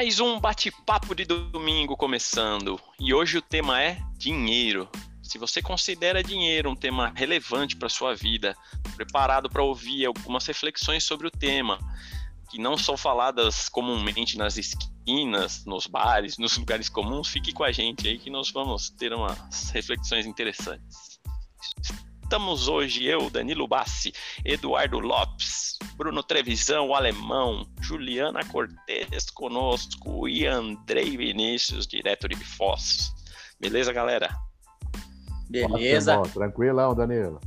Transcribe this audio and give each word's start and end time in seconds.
Mais 0.00 0.18
um 0.18 0.40
bate-papo 0.40 1.14
de 1.14 1.26
domingo 1.26 1.94
começando. 1.94 2.80
E 2.98 3.12
hoje 3.12 3.36
o 3.36 3.42
tema 3.42 3.82
é 3.82 4.00
dinheiro. 4.16 4.88
Se 5.22 5.36
você 5.36 5.60
considera 5.60 6.24
dinheiro 6.24 6.70
um 6.70 6.74
tema 6.74 7.12
relevante 7.14 7.76
para 7.76 7.90
sua 7.90 8.14
vida, 8.14 8.56
preparado 8.96 9.50
para 9.50 9.62
ouvir 9.62 10.06
algumas 10.06 10.46
reflexões 10.46 11.04
sobre 11.04 11.26
o 11.26 11.30
tema, 11.30 11.78
que 12.50 12.58
não 12.58 12.78
são 12.78 12.96
faladas 12.96 13.68
comumente 13.68 14.38
nas 14.38 14.56
esquinas, 14.56 15.66
nos 15.66 15.86
bares, 15.86 16.38
nos 16.38 16.56
lugares 16.56 16.88
comuns, 16.88 17.28
fique 17.28 17.52
com 17.52 17.62
a 17.62 17.70
gente 17.70 18.08
aí 18.08 18.18
que 18.18 18.30
nós 18.30 18.50
vamos 18.50 18.88
ter 18.88 19.12
umas 19.12 19.68
reflexões 19.68 20.24
interessantes. 20.24 21.20
Estamos 22.30 22.68
hoje 22.68 23.04
eu, 23.04 23.28
Danilo 23.28 23.66
Bassi, 23.66 24.12
Eduardo 24.44 25.00
Lopes, 25.00 25.76
Bruno 25.96 26.22
Trevisão, 26.22 26.86
o 26.90 26.94
alemão, 26.94 27.66
Juliana 27.80 28.44
Cortes 28.44 29.28
conosco 29.34 30.28
e 30.28 30.46
Andrei 30.46 31.16
Vinícius, 31.16 31.88
direto 31.88 32.28
de 32.28 32.36
Foz. 32.36 33.12
Beleza, 33.58 33.92
galera? 33.92 34.30
Beleza. 35.48 36.20
Ótimo, 36.20 36.34
tranquilão, 36.34 36.94
Danilo. 36.94 37.40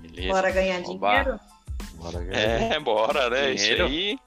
Beleza. 0.00 0.28
Bora 0.28 0.50
ganhar 0.50 0.82
Oba. 0.82 1.08
dinheiro? 1.10 1.40
Bora 1.94 2.20
ganhar 2.20 2.72
é, 2.72 2.80
bora, 2.80 3.30
né? 3.30 3.54
Dinheiro. 3.54 3.86
Isso 3.86 3.94
aí. 3.94 4.18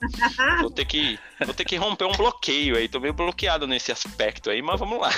Vou 0.62 0.72
ter, 0.72 0.86
que, 0.86 1.20
vou 1.44 1.54
ter 1.54 1.66
que 1.66 1.76
romper 1.76 2.05
um 2.05 2.13
bloqueio 2.13 2.77
aí. 2.77 2.88
Tô 2.88 3.02
meio 3.02 3.13
bloqueado 3.13 3.68
nesse 3.68 3.91
aspecto 3.91 4.49
aí, 4.49 4.62
mas 4.62 4.80
vamos 4.80 4.98
lá. 4.98 5.10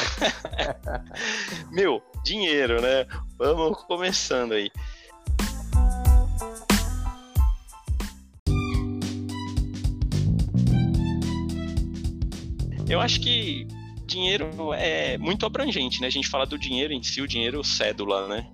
Meu, 1.72 2.02
dinheiro, 2.23 2.82
né? 2.82 3.05
Vamos 3.38 3.84
começando 3.84 4.54
aí. 4.54 4.72
Eu 12.90 13.00
acho 13.00 13.20
que 13.22 13.67
dinheiro 14.08 14.50
é 14.73 15.17
muito 15.20 15.45
abrangente, 15.45 16.02
né? 16.02 16.08
A 16.08 16.12
gente 16.12 16.28
fala 16.28 16.45
do 16.45 16.58
dinheiro 16.58 16.92
em 16.92 17.03
si, 17.03 17.22
o 17.22 17.28
dinheiro 17.28 17.64
cédula, 17.64 18.28
né? 18.28 18.50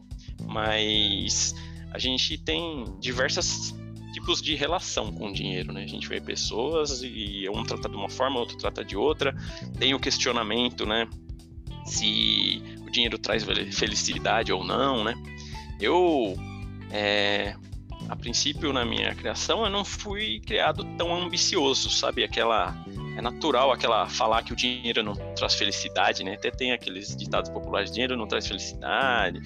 Mas 0.45 1.55
a 1.91 1.97
gente 1.97 2.37
tem 2.37 2.83
diversas 2.99 3.73
tipos 4.13 4.41
de 4.41 4.55
relação 4.55 5.11
com 5.13 5.29
o 5.29 5.33
dinheiro, 5.33 5.71
né? 5.71 5.83
A 5.83 5.87
gente 5.87 6.07
vê 6.09 6.19
pessoas 6.19 7.01
e 7.01 7.47
um 7.49 7.63
trata 7.63 7.87
de 7.87 7.95
uma 7.95 8.09
forma, 8.09 8.39
outro 8.39 8.57
trata 8.57 8.83
de 8.83 8.97
outra. 8.97 9.33
Tem 9.79 9.93
o 9.93 9.99
questionamento, 9.99 10.85
né? 10.85 11.07
Se 11.85 12.61
dinheiro 12.95 13.17
traz 13.17 13.45
felicidade 13.73 14.51
ou 14.51 14.63
não, 14.63 15.03
né? 15.03 15.13
Eu, 15.79 16.35
é, 16.91 17.55
a 18.07 18.15
princípio, 18.15 18.71
na 18.71 18.85
minha 18.85 19.13
criação, 19.13 19.63
eu 19.63 19.69
não 19.69 19.83
fui 19.83 20.39
criado 20.39 20.83
tão 20.97 21.13
ambicioso, 21.15 21.89
sabe? 21.89 22.23
Aquela 22.23 22.75
é 23.17 23.21
natural 23.21 23.71
aquela 23.71 24.07
falar 24.07 24.43
que 24.43 24.51
o 24.51 24.55
dinheiro 24.55 25.01
não 25.03 25.13
traz 25.35 25.55
felicidade, 25.55 26.23
né? 26.23 26.33
Até 26.33 26.51
tem 26.51 26.71
aqueles 26.71 27.15
ditados 27.15 27.49
populares: 27.49 27.91
dinheiro 27.91 28.15
não 28.17 28.27
traz 28.27 28.47
felicidade. 28.47 29.41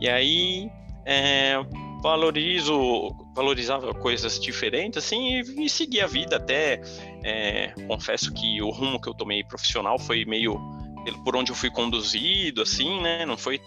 E 0.00 0.08
aí 0.08 0.70
é, 1.04 1.54
valorizo, 2.02 3.14
valorizava 3.34 3.92
coisas 3.94 4.40
diferentes, 4.40 5.04
assim, 5.04 5.40
e, 5.40 5.64
e 5.64 5.68
segui 5.68 6.00
a 6.00 6.06
vida 6.06 6.36
até. 6.36 6.80
É, 7.22 7.74
confesso 7.86 8.32
que 8.32 8.62
o 8.62 8.70
rumo 8.70 9.00
que 9.00 9.08
eu 9.08 9.14
tomei 9.14 9.44
profissional 9.44 9.98
foi 9.98 10.24
meio 10.24 10.79
por 11.24 11.36
onde 11.36 11.50
eu 11.50 11.56
fui 11.56 11.70
conduzido, 11.70 12.62
assim, 12.62 13.00
né? 13.00 13.24
Não 13.26 13.36
foi 13.36 13.60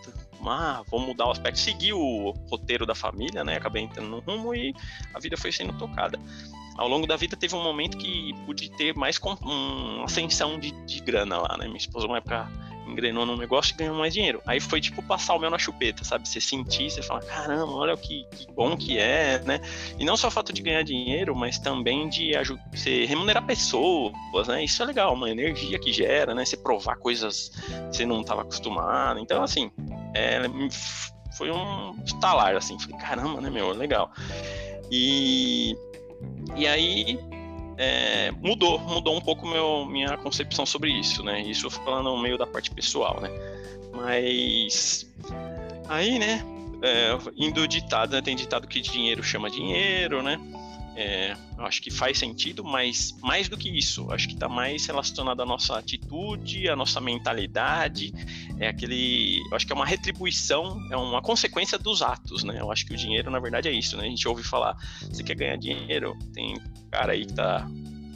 ah, 0.45 0.83
vou 0.87 0.99
mudar 0.99 1.27
o 1.27 1.31
aspecto, 1.31 1.57
seguir 1.57 1.93
o 1.93 2.31
roteiro 2.49 2.85
da 2.85 2.93
família, 2.93 3.43
né? 3.43 3.55
Acabei 3.55 3.83
entrando 3.83 4.09
no 4.09 4.19
rumo 4.19 4.53
e 4.53 4.73
a 5.13 5.19
vida 5.19 5.37
foi 5.37 5.51
sendo 5.51 5.73
tocada 5.77 6.19
ao 6.77 6.87
longo 6.87 7.05
da 7.05 7.15
vida 7.15 7.35
teve 7.35 7.55
um 7.55 7.63
momento 7.63 7.97
que 7.97 8.33
pude 8.45 8.69
ter 8.71 8.95
mais 8.95 9.17
uma 9.17 10.05
ascensão 10.05 10.59
de, 10.59 10.71
de 10.85 10.99
grana 11.01 11.37
lá, 11.37 11.57
né? 11.57 11.65
Minha 11.65 11.77
esposa, 11.77 12.07
uma 12.07 12.17
época, 12.17 12.49
engrenou 12.87 13.25
no 13.25 13.37
negócio 13.37 13.73
e 13.73 13.77
ganhou 13.77 13.95
mais 13.95 14.13
dinheiro. 14.13 14.41
Aí 14.45 14.59
foi 14.59 14.81
tipo 14.81 15.01
passar 15.03 15.35
o 15.35 15.39
mel 15.39 15.49
na 15.49 15.57
chupeta, 15.57 16.03
sabe? 16.03 16.27
Você 16.27 16.41
sentir, 16.41 16.89
você 16.89 17.01
fala, 17.01 17.21
caramba, 17.21 17.71
olha 17.71 17.93
o 17.93 17.97
que, 17.97 18.25
que 18.31 18.51
bom 18.51 18.75
que 18.75 18.97
é, 18.97 19.39
né? 19.45 19.59
E 19.97 20.05
não 20.05 20.17
só 20.17 20.27
o 20.27 20.31
fato 20.31 20.53
de 20.53 20.61
ganhar 20.61 20.83
dinheiro, 20.83 21.35
mas 21.35 21.57
também 21.59 22.09
de 22.09 22.31
você 22.71 23.05
remunerar 23.05 23.45
pessoas, 23.45 24.47
né? 24.47 24.63
Isso 24.63 24.81
é 24.81 24.85
legal, 24.85 25.13
uma 25.13 25.29
energia 25.29 25.79
que 25.79 25.91
gera, 25.91 26.33
né? 26.33 26.45
Você 26.45 26.57
provar 26.57 26.97
coisas 26.97 27.49
que 27.49 27.97
você 27.97 28.05
não 28.05 28.21
estava 28.21 28.41
acostumado. 28.41 29.19
Então, 29.19 29.43
assim, 29.43 29.71
é, 30.13 30.41
foi 31.37 31.51
um 31.51 31.95
estalar, 32.03 32.55
assim. 32.55 32.77
Falei, 32.79 32.97
caramba, 32.97 33.41
né, 33.41 33.49
meu? 33.49 33.71
Legal. 33.71 34.11
E 34.91 35.75
e 36.55 36.67
aí 36.67 37.19
é, 37.77 38.31
mudou, 38.31 38.79
mudou 38.79 39.15
um 39.15 39.21
pouco 39.21 39.47
meu, 39.47 39.85
minha 39.85 40.17
concepção 40.17 40.65
sobre 40.65 40.91
isso, 40.91 41.23
né? 41.23 41.41
Isso 41.41 41.69
falando 41.69 42.05
no 42.05 42.21
meio 42.21 42.37
da 42.37 42.45
parte 42.45 42.71
pessoal, 42.71 43.19
né? 43.19 43.29
Mas 43.93 45.11
aí, 45.87 46.19
né? 46.19 46.43
É, 46.81 47.17
indo 47.37 47.67
ditado, 47.67 48.11
né? 48.11 48.21
Tem 48.21 48.35
ditado 48.35 48.67
que 48.67 48.81
dinheiro 48.81 49.23
chama 49.23 49.49
dinheiro, 49.49 50.21
né? 50.21 50.39
É, 50.95 51.35
acho 51.57 51.81
que 51.81 51.89
faz 51.89 52.19
sentido, 52.19 52.63
mas 52.63 53.17
mais 53.19 53.49
do 53.49 53.57
que 53.57 53.67
isso, 53.67 54.11
acho 54.11 54.27
que 54.27 54.35
está 54.35 54.47
mais 54.47 54.85
relacionado 54.85 55.41
à 55.41 55.45
nossa 55.45 55.77
atitude, 55.77 56.69
à 56.69 56.75
nossa 56.75 57.01
mentalidade, 57.01 58.13
é 58.59 58.67
aquele, 58.67 59.41
acho 59.51 59.65
que 59.65 59.73
é 59.73 59.75
uma 59.75 59.85
retribuição, 59.85 60.79
é 60.91 60.97
uma 60.97 61.21
consequência 61.21 61.79
dos 61.79 62.03
atos, 62.03 62.43
né? 62.43 62.57
Eu 62.59 62.71
acho 62.71 62.85
que 62.85 62.93
o 62.93 62.97
dinheiro, 62.97 63.31
na 63.31 63.39
verdade, 63.39 63.67
é 63.67 63.71
isso, 63.71 63.97
né? 63.97 64.03
A 64.03 64.09
gente 64.09 64.27
ouve 64.27 64.43
falar, 64.43 64.77
você 65.01 65.23
quer 65.23 65.35
ganhar 65.35 65.57
dinheiro, 65.57 66.15
tem 66.31 66.61
cara 66.91 67.13
aí 67.13 67.25
que 67.25 67.33
tá 67.33 67.67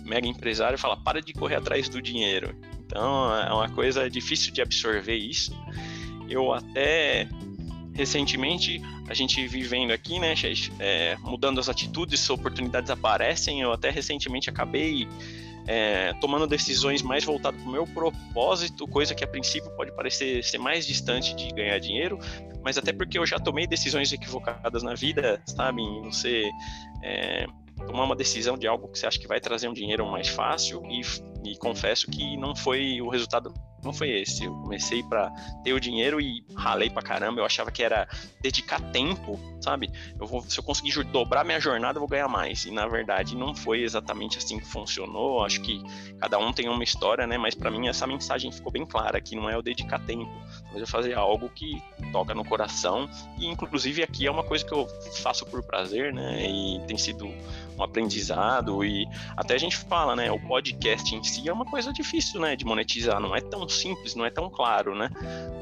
mega 0.05 0.27
empresário 0.27 0.75
e 0.75 0.79
fala, 0.79 0.95
para 0.97 1.19
de 1.21 1.33
correr 1.33 1.55
atrás 1.55 1.89
do 1.89 1.99
dinheiro. 1.99 2.55
Então, 2.85 3.35
é 3.35 3.53
uma 3.53 3.69
coisa 3.69 4.09
difícil 4.09 4.53
de 4.53 4.61
absorver 4.61 5.17
isso. 5.17 5.51
Eu 6.29 6.53
até 6.53 7.27
recentemente 7.97 8.79
a 9.09 9.13
gente 9.13 9.45
vivendo 9.47 9.91
aqui, 9.91 10.19
né, 10.19 10.35
é, 10.79 11.17
mudando 11.19 11.59
as 11.59 11.67
atitudes, 11.67 12.29
oportunidades 12.29 12.91
aparecem. 12.91 13.61
Eu 13.61 13.73
até 13.73 13.89
recentemente 13.89 14.49
acabei 14.49 15.07
é, 15.65 16.13
tomando 16.21 16.45
decisões 16.45 17.01
mais 17.01 17.25
voltadas 17.25 17.59
para 17.59 17.69
o 17.69 17.71
meu 17.71 17.85
propósito, 17.87 18.87
coisa 18.87 19.15
que 19.15 19.23
a 19.23 19.27
princípio 19.27 19.69
pode 19.71 19.91
parecer 19.93 20.43
ser 20.43 20.59
mais 20.59 20.85
distante 20.85 21.35
de 21.35 21.49
ganhar 21.49 21.77
dinheiro, 21.79 22.19
mas 22.63 22.77
até 22.77 22.93
porque 22.93 23.17
eu 23.17 23.25
já 23.25 23.39
tomei 23.39 23.65
decisões 23.65 24.13
equivocadas 24.13 24.83
na 24.83 24.93
vida, 24.93 25.41
sabe? 25.45 25.81
Em 25.81 26.03
você 26.03 26.49
é, 27.03 27.45
tomar 27.85 28.05
uma 28.05 28.15
decisão 28.15 28.57
de 28.57 28.67
algo 28.67 28.87
que 28.87 28.97
você 28.97 29.07
acha 29.07 29.19
que 29.19 29.27
vai 29.27 29.41
trazer 29.41 29.67
um 29.67 29.73
dinheiro 29.73 30.05
mais 30.09 30.27
fácil 30.27 30.81
e, 30.85 31.01
e 31.49 31.57
confesso 31.57 32.07
que 32.09 32.37
não 32.37 32.55
foi 32.55 33.01
o 33.01 33.09
resultado 33.09 33.53
não 33.87 33.93
foi 33.93 34.09
esse. 34.09 34.43
Eu 34.43 34.53
comecei 34.53 35.01
para 35.01 35.31
ter 35.63 35.73
o 35.73 35.79
dinheiro 35.79 36.19
e 36.19 36.43
ralei 36.55 36.89
pra 36.89 37.01
caramba. 37.01 37.39
Eu 37.39 37.45
achava 37.45 37.71
que 37.71 37.81
era 37.81 38.07
dedicar 38.41 38.79
tempo, 38.91 39.39
sabe? 39.61 39.89
Eu 40.19 40.25
vou, 40.25 40.41
se 40.41 40.59
eu 40.59 40.63
conseguir 40.63 41.03
dobrar 41.05 41.43
minha 41.43 41.59
jornada, 41.59 41.97
eu 41.97 42.01
vou 42.01 42.07
ganhar 42.09 42.27
mais. 42.27 42.65
E 42.65 42.71
na 42.71 42.87
verdade 42.87 43.35
não 43.35 43.55
foi 43.55 43.81
exatamente 43.81 44.37
assim 44.37 44.59
que 44.59 44.65
funcionou. 44.65 45.43
Acho 45.43 45.61
que 45.61 45.81
cada 46.19 46.37
um 46.37 46.51
tem 46.53 46.69
uma 46.69 46.83
história, 46.83 47.27
né? 47.27 47.37
Mas 47.37 47.55
para 47.55 47.71
mim 47.71 47.87
essa 47.87 48.07
mensagem 48.07 48.51
ficou 48.51 48.71
bem 48.71 48.85
clara 48.85 49.19
que 49.19 49.35
não 49.35 49.49
é 49.49 49.57
o 49.57 49.61
dedicar 49.61 49.99
tempo, 49.99 50.31
mas 50.71 50.81
eu 50.81 50.87
fazer 50.87 51.13
algo 51.13 51.49
que 51.49 51.81
toca 52.11 52.33
no 52.33 52.45
coração. 52.45 53.09
E 53.37 53.47
inclusive 53.47 54.03
aqui 54.03 54.27
é 54.27 54.31
uma 54.31 54.43
coisa 54.43 54.65
que 54.65 54.73
eu 54.73 54.87
faço 55.21 55.45
por 55.45 55.63
prazer, 55.63 56.13
né? 56.13 56.47
E 56.49 56.79
tem 56.87 56.97
sido 56.97 57.25
um 57.77 57.83
aprendizado 57.83 58.83
e 58.83 59.07
até 59.35 59.55
a 59.55 59.57
gente 59.57 59.77
fala, 59.77 60.15
né? 60.15 60.31
O 60.31 60.39
podcast 60.39 61.15
em 61.15 61.23
si 61.23 61.47
é 61.47 61.53
uma 61.53 61.65
coisa 61.65 61.93
difícil, 61.93 62.39
né? 62.39 62.55
De 62.55 62.65
monetizar, 62.65 63.19
não 63.19 63.35
é 63.35 63.41
tão 63.41 63.67
simples, 63.69 64.15
não 64.15 64.25
é 64.25 64.29
tão 64.29 64.49
claro, 64.49 64.95
né? 64.95 65.09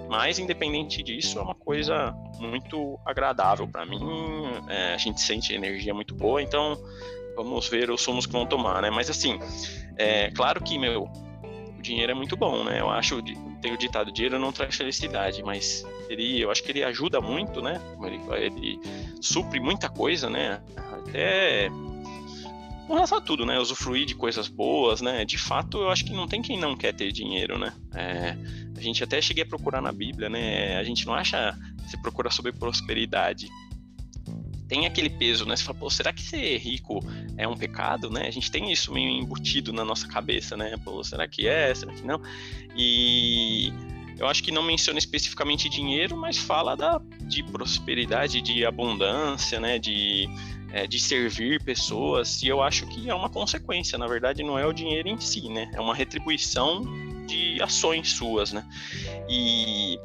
Mas 0.10 0.40
independente 0.40 1.02
disso, 1.02 1.40
é 1.40 1.42
uma 1.42 1.56
coisa 1.56 2.14
muito 2.40 3.00
agradável 3.06 3.68
para 3.68 3.86
mim. 3.86 4.00
É, 4.70 4.94
a 4.94 4.98
gente 4.98 5.22
sente 5.22 5.54
energia 5.54 5.94
muito 5.94 6.14
boa, 6.14 6.42
então 6.42 6.78
vamos 7.36 7.68
ver 7.68 7.90
os 7.90 8.02
sumos 8.02 8.26
que 8.26 8.32
vão 8.32 8.46
tomar, 8.46 8.82
né? 8.82 8.90
Mas 8.90 9.10
assim, 9.10 9.40
é 9.98 10.32
claro 10.32 10.64
que 10.64 10.78
meu 10.78 11.10
o 11.78 11.82
dinheiro 11.82 12.12
é 12.12 12.16
muito 12.16 12.36
bom, 12.36 12.64
né? 12.64 12.80
Eu 12.80 12.90
acho 12.90 13.22
tem 13.62 13.74
o 13.74 13.78
ditado 13.78 14.12
dinheiro 14.12 14.38
não 14.38 14.52
traz 14.52 14.76
felicidade, 14.76 15.44
mas 15.44 15.86
ele, 16.08 16.40
eu 16.40 16.52
acho 16.52 16.64
que 16.64 16.72
ele 16.72 16.84
ajuda 16.84 17.20
muito, 17.20 17.62
né? 17.62 17.82
Ele, 18.04 18.22
ele 18.46 18.80
supre 19.22 19.60
muita 19.60 19.90
coisa, 19.90 20.30
né? 20.30 20.62
Até 20.78 21.70
com 22.86 22.94
relação 22.94 23.18
a 23.18 23.22
tudo, 23.22 23.46
né? 23.46 23.60
Usufruir 23.60 24.06
de 24.06 24.16
coisas 24.16 24.48
boas, 24.48 25.02
né? 25.02 25.26
De 25.26 25.38
fato, 25.38 25.80
eu 25.80 25.90
acho 25.90 26.06
que 26.06 26.14
não 26.14 26.28
tem 26.28 26.42
quem 26.42 26.58
não 26.58 26.76
quer 26.76 26.94
ter 26.94 27.12
dinheiro, 27.12 27.58
né? 27.58 27.74
É, 27.94 28.38
a 28.78 28.82
gente 28.82 29.04
até 29.04 29.22
cheguei 29.22 29.44
a 29.44 29.48
procurar 29.48 29.82
na 29.82 29.92
Bíblia, 29.92 30.30
né? 30.30 30.78
A 30.78 30.84
gente 30.84 31.06
não 31.06 31.14
acha, 31.14 31.58
você 31.86 31.98
procura 31.98 32.30
sobre 32.30 32.52
prosperidade. 32.52 33.50
Tem 34.68 34.86
aquele 34.86 35.10
peso, 35.10 35.46
né? 35.46 35.56
Você 35.56 35.64
fala, 35.64 35.78
pô, 35.78 35.90
será 35.90 36.12
que 36.12 36.22
ser 36.22 36.58
rico 36.58 37.00
é 37.38 37.48
um 37.48 37.56
pecado, 37.56 38.10
né? 38.10 38.28
A 38.28 38.32
gente 38.32 38.50
tem 38.50 38.72
isso 38.72 38.92
meio 38.92 39.10
embutido 39.10 39.72
na 39.72 39.86
nossa 39.86 40.08
cabeça, 40.08 40.58
né? 40.58 40.76
Pô, 40.84 41.04
será 41.04 41.28
que 41.28 41.48
é? 41.48 41.74
Será 41.74 41.94
que 41.94 42.04
não? 42.04 42.22
E 42.76 43.72
eu 44.18 44.28
acho 44.28 44.42
que 44.42 44.52
não 44.52 44.64
menciona 44.64 44.98
especificamente 44.98 45.70
dinheiro, 45.70 46.16
mas 46.16 46.38
fala 46.38 46.76
da, 46.76 47.02
de 47.22 47.44
prosperidade, 47.44 48.42
de 48.42 48.66
abundância, 48.66 49.60
né? 49.60 49.78
De 49.78 50.28
é, 50.76 50.86
de 50.86 51.00
servir 51.00 51.64
pessoas, 51.64 52.44
e 52.44 52.50
eu 52.50 52.62
acho 52.62 52.86
que 52.88 53.10
é 53.10 53.16
uma 53.16 53.30
consequência, 53.30 53.98
na 53.98 54.08
verdade 54.08 54.44
não 54.44 54.60
é 54.60 54.68
o 54.68 54.74
dinheiro 54.74 55.08
em 55.08 55.18
si, 55.18 55.48
né? 55.48 55.72
É 55.74 55.80
uma 55.80 55.96
retribuição 55.96 56.84
de 57.26 57.62
ações 57.62 58.12
suas, 58.12 58.52
né? 58.52 58.68
E 59.30 59.98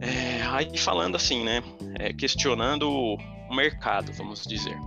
é, 0.00 0.42
aí 0.52 0.78
falando 0.78 1.16
assim, 1.16 1.42
né? 1.42 1.64
É, 1.98 2.12
questionando 2.12 2.88
o 2.88 3.18
mercado, 3.56 4.12
vamos 4.12 4.46
dizer. 4.46 4.78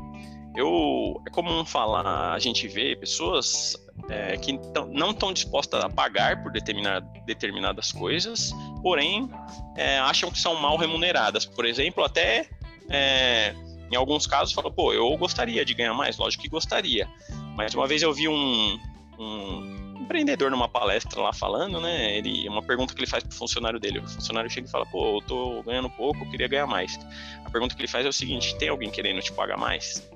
Eu, 0.55 1.21
é 1.27 1.29
comum 1.29 1.65
falar, 1.65 2.33
a 2.33 2.39
gente 2.39 2.65
vê 2.69 2.95
pessoas 2.95 3.75
é, 4.07 4.37
que 4.37 4.57
não 4.93 5.11
estão 5.11 5.33
dispostas 5.33 5.83
a 5.83 5.89
pagar 5.89 6.41
por 6.41 6.53
determinar, 6.53 7.01
determinadas 7.25 7.91
coisas, 7.91 8.53
porém 8.81 9.29
é, 9.75 9.99
acham 9.99 10.31
que 10.31 10.39
são 10.39 10.55
mal 10.55 10.77
remuneradas. 10.77 11.45
Por 11.45 11.65
exemplo, 11.65 12.01
até 12.01 12.47
é, 12.89 13.53
em 13.91 13.95
alguns 13.95 14.27
casos 14.27 14.53
falam, 14.53 14.71
pô, 14.71 14.93
eu 14.93 15.15
gostaria 15.17 15.65
de 15.65 15.73
ganhar 15.73 15.93
mais, 15.93 16.17
lógico 16.17 16.43
que 16.43 16.49
gostaria. 16.49 17.07
Mas 17.55 17.73
uma 17.73 17.87
vez 17.87 18.01
eu 18.01 18.13
vi 18.13 18.27
um, 18.27 18.79
um 19.17 19.89
empreendedor 20.09 20.49
numa 20.49 20.67
palestra 20.67 21.21
lá 21.21 21.31
falando, 21.31 21.79
né? 21.79 22.17
Ele, 22.17 22.47
uma 22.49 22.63
pergunta 22.63 22.93
que 22.93 22.99
ele 22.99 23.09
faz 23.09 23.23
pro 23.23 23.35
funcionário 23.35 23.79
dele. 23.79 23.99
O 23.99 24.07
funcionário 24.07 24.49
chega 24.49 24.67
e 24.67 24.71
fala, 24.71 24.85
pô, 24.85 25.17
eu 25.17 25.21
tô 25.21 25.63
ganhando 25.63 25.89
pouco, 25.89 26.23
eu 26.23 26.29
queria 26.31 26.47
ganhar 26.47 26.65
mais. 26.65 26.99
A 27.45 27.49
pergunta 27.49 27.75
que 27.75 27.81
ele 27.81 27.87
faz 27.87 28.05
é 28.05 28.09
o 28.09 28.13
seguinte: 28.13 28.57
tem 28.57 28.69
alguém 28.69 28.89
querendo 28.89 29.21
te 29.21 29.31
pagar 29.31 29.57
mais? 29.57 30.09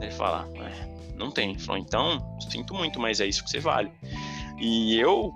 Ele 0.00 0.10
fala, 0.10 0.48
é, 0.56 1.14
não 1.14 1.30
tem. 1.30 1.50
Ele 1.50 1.60
falou, 1.60 1.80
então, 1.80 2.36
sinto 2.50 2.74
muito, 2.74 2.98
mas 2.98 3.20
é 3.20 3.26
isso 3.26 3.44
que 3.44 3.50
você 3.50 3.60
vale. 3.60 3.90
E 4.58 4.98
eu, 4.98 5.32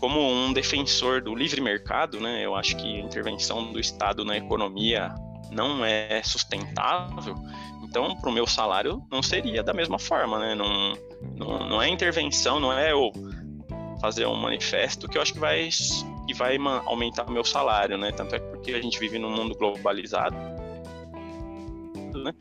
como 0.00 0.20
um 0.20 0.52
defensor 0.52 1.22
do 1.22 1.34
livre 1.34 1.60
mercado, 1.60 2.20
né, 2.20 2.44
eu 2.44 2.54
acho 2.54 2.76
que 2.76 3.00
a 3.00 3.00
intervenção 3.00 3.72
do 3.72 3.78
Estado 3.78 4.24
na 4.24 4.36
economia 4.36 5.14
não 5.56 5.84
é 5.84 6.22
sustentável, 6.22 7.34
então 7.82 8.14
para 8.16 8.30
o 8.30 8.32
meu 8.32 8.46
salário 8.46 9.02
não 9.10 9.22
seria 9.22 9.62
da 9.62 9.72
mesma 9.72 9.98
forma, 9.98 10.38
né? 10.38 10.54
Não, 10.54 10.92
não, 11.34 11.68
não 11.68 11.82
é 11.82 11.88
intervenção, 11.88 12.60
não 12.60 12.72
é 12.72 12.92
eu 12.92 13.10
fazer 14.00 14.26
um 14.26 14.36
manifesto 14.36 15.08
que 15.08 15.16
eu 15.16 15.22
acho 15.22 15.32
que 15.32 15.38
vai, 15.38 15.68
que 16.26 16.34
vai 16.34 16.58
aumentar 16.84 17.24
o 17.24 17.32
meu 17.32 17.44
salário, 17.44 17.96
né? 17.96 18.12
Tanto 18.12 18.34
é 18.34 18.38
porque 18.38 18.72
a 18.72 18.80
gente 18.80 18.98
vive 19.00 19.18
num 19.18 19.30
mundo 19.34 19.56
globalizado, 19.56 20.36
né? 22.14 22.32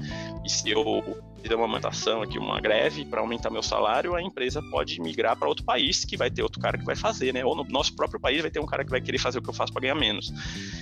E 0.44 0.50
se 0.50 0.70
eu 0.70 1.04
fizer 1.42 1.56
uma 1.56 1.68
manifestação 1.68 2.22
aqui, 2.22 2.38
uma 2.38 2.60
greve 2.60 3.06
para 3.06 3.22
aumentar 3.22 3.50
meu 3.50 3.64
salário, 3.64 4.16
a 4.16 4.22
empresa 4.22 4.62
pode 4.70 5.00
migrar 5.00 5.38
para 5.38 5.48
outro 5.48 5.64
país 5.64 6.04
que 6.04 6.18
vai 6.18 6.30
ter 6.30 6.44
outro 6.44 6.60
cara 6.60 6.78
que 6.78 6.86
vai 6.86 6.96
fazer, 6.96 7.34
né? 7.34 7.46
Ou 7.46 7.56
no 7.56 7.64
nosso 7.66 7.96
próprio 7.96 8.20
país 8.20 8.42
vai 8.42 8.52
ter 8.52 8.60
um 8.60 8.66
cara 8.66 8.84
que 8.84 8.92
vai 8.92 9.00
querer 9.00 9.20
fazer 9.20 9.40
o 9.40 9.42
que 9.42 9.50
eu 9.50 9.54
faço 9.54 9.72
para 9.72 9.82
ganhar 9.82 9.96
menos. 9.96 10.34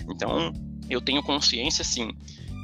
Então, 0.10 0.52
eu 0.90 1.02
tenho 1.02 1.24
consciência, 1.24 1.84
sim, 1.84 2.12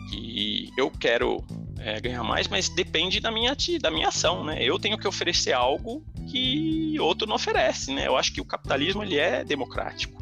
que 0.09 0.69
eu 0.77 0.89
quero 0.89 1.43
é, 1.77 1.99
ganhar 1.99 2.23
mais, 2.23 2.47
mas 2.47 2.69
depende 2.69 3.19
da 3.19 3.31
minha, 3.31 3.55
da 3.81 3.91
minha 3.91 4.07
ação, 4.07 4.43
né? 4.43 4.57
Eu 4.61 4.77
tenho 4.79 4.97
que 4.97 5.07
oferecer 5.07 5.53
algo 5.53 6.03
que 6.29 6.99
outro 6.99 7.27
não 7.27 7.35
oferece, 7.35 7.93
né? 7.93 8.07
Eu 8.07 8.17
acho 8.17 8.33
que 8.33 8.41
o 8.41 8.45
capitalismo 8.45 9.03
ele 9.03 9.17
é 9.17 9.43
democrático. 9.43 10.21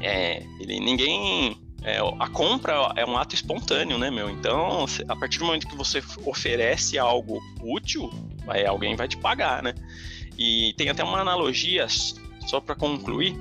É, 0.00 0.42
ele 0.58 0.80
ninguém 0.80 1.56
é, 1.82 1.98
a 2.18 2.28
compra 2.28 2.92
é 2.96 3.06
um 3.06 3.16
ato 3.16 3.34
espontâneo, 3.34 3.98
né, 3.98 4.10
meu? 4.10 4.28
Então, 4.28 4.84
a 5.08 5.16
partir 5.16 5.38
do 5.38 5.46
momento 5.46 5.66
que 5.66 5.76
você 5.76 6.02
oferece 6.24 6.98
algo 6.98 7.40
útil, 7.62 8.10
vai, 8.44 8.66
alguém 8.66 8.96
vai 8.96 9.08
te 9.08 9.16
pagar, 9.16 9.62
né? 9.62 9.74
E 10.38 10.74
tem 10.76 10.88
até 10.88 11.02
uma 11.02 11.20
analogia, 11.20 11.86
só 12.46 12.60
para 12.60 12.74
concluir, 12.74 13.34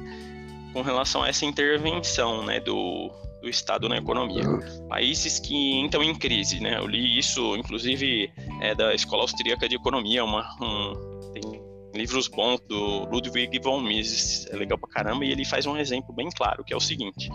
com 0.74 0.81
relação 0.81 1.24
a 1.24 1.30
essa 1.30 1.46
intervenção, 1.46 2.46
né, 2.46 2.60
do, 2.60 3.12
do 3.42 3.50
Estado 3.50 3.88
na 3.88 3.98
economia. 3.98 4.44
Países 4.88 5.40
que 5.40 5.80
entram 5.80 6.04
em 6.04 6.16
crise, 6.16 6.60
né? 6.60 6.78
Eu 6.78 6.88
li 6.88 7.18
isso, 7.18 7.56
inclusive, 7.56 8.32
é 8.62 8.76
da 8.76 8.94
Escola 8.94 9.24
Austríaca 9.24 9.68
de 9.68 9.76
Economia, 9.76 10.24
uma, 10.24 10.48
um, 10.62 11.32
tem 11.34 11.70
livros 11.94 12.28
bons 12.28 12.60
do 12.68 13.06
Ludwig 13.06 13.60
von 13.60 13.82
Mises, 13.82 14.48
é 14.52 14.56
legal 14.56 14.78
pra 14.78 14.90
caramba, 14.90 15.26
e 15.26 15.32
ele 15.32 15.46
faz 15.46 15.66
um 15.66 15.78
exemplo 15.78 16.14
bem 16.14 16.30
claro, 16.30 16.64
que 16.64 16.74
é 16.74 16.78
o 16.78 16.80
seguinte, 16.80 17.30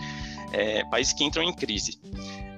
é, 0.52 0.84
países 0.84 1.12
que 1.12 1.24
entram 1.24 1.42
em 1.42 1.52
crise, 1.52 1.98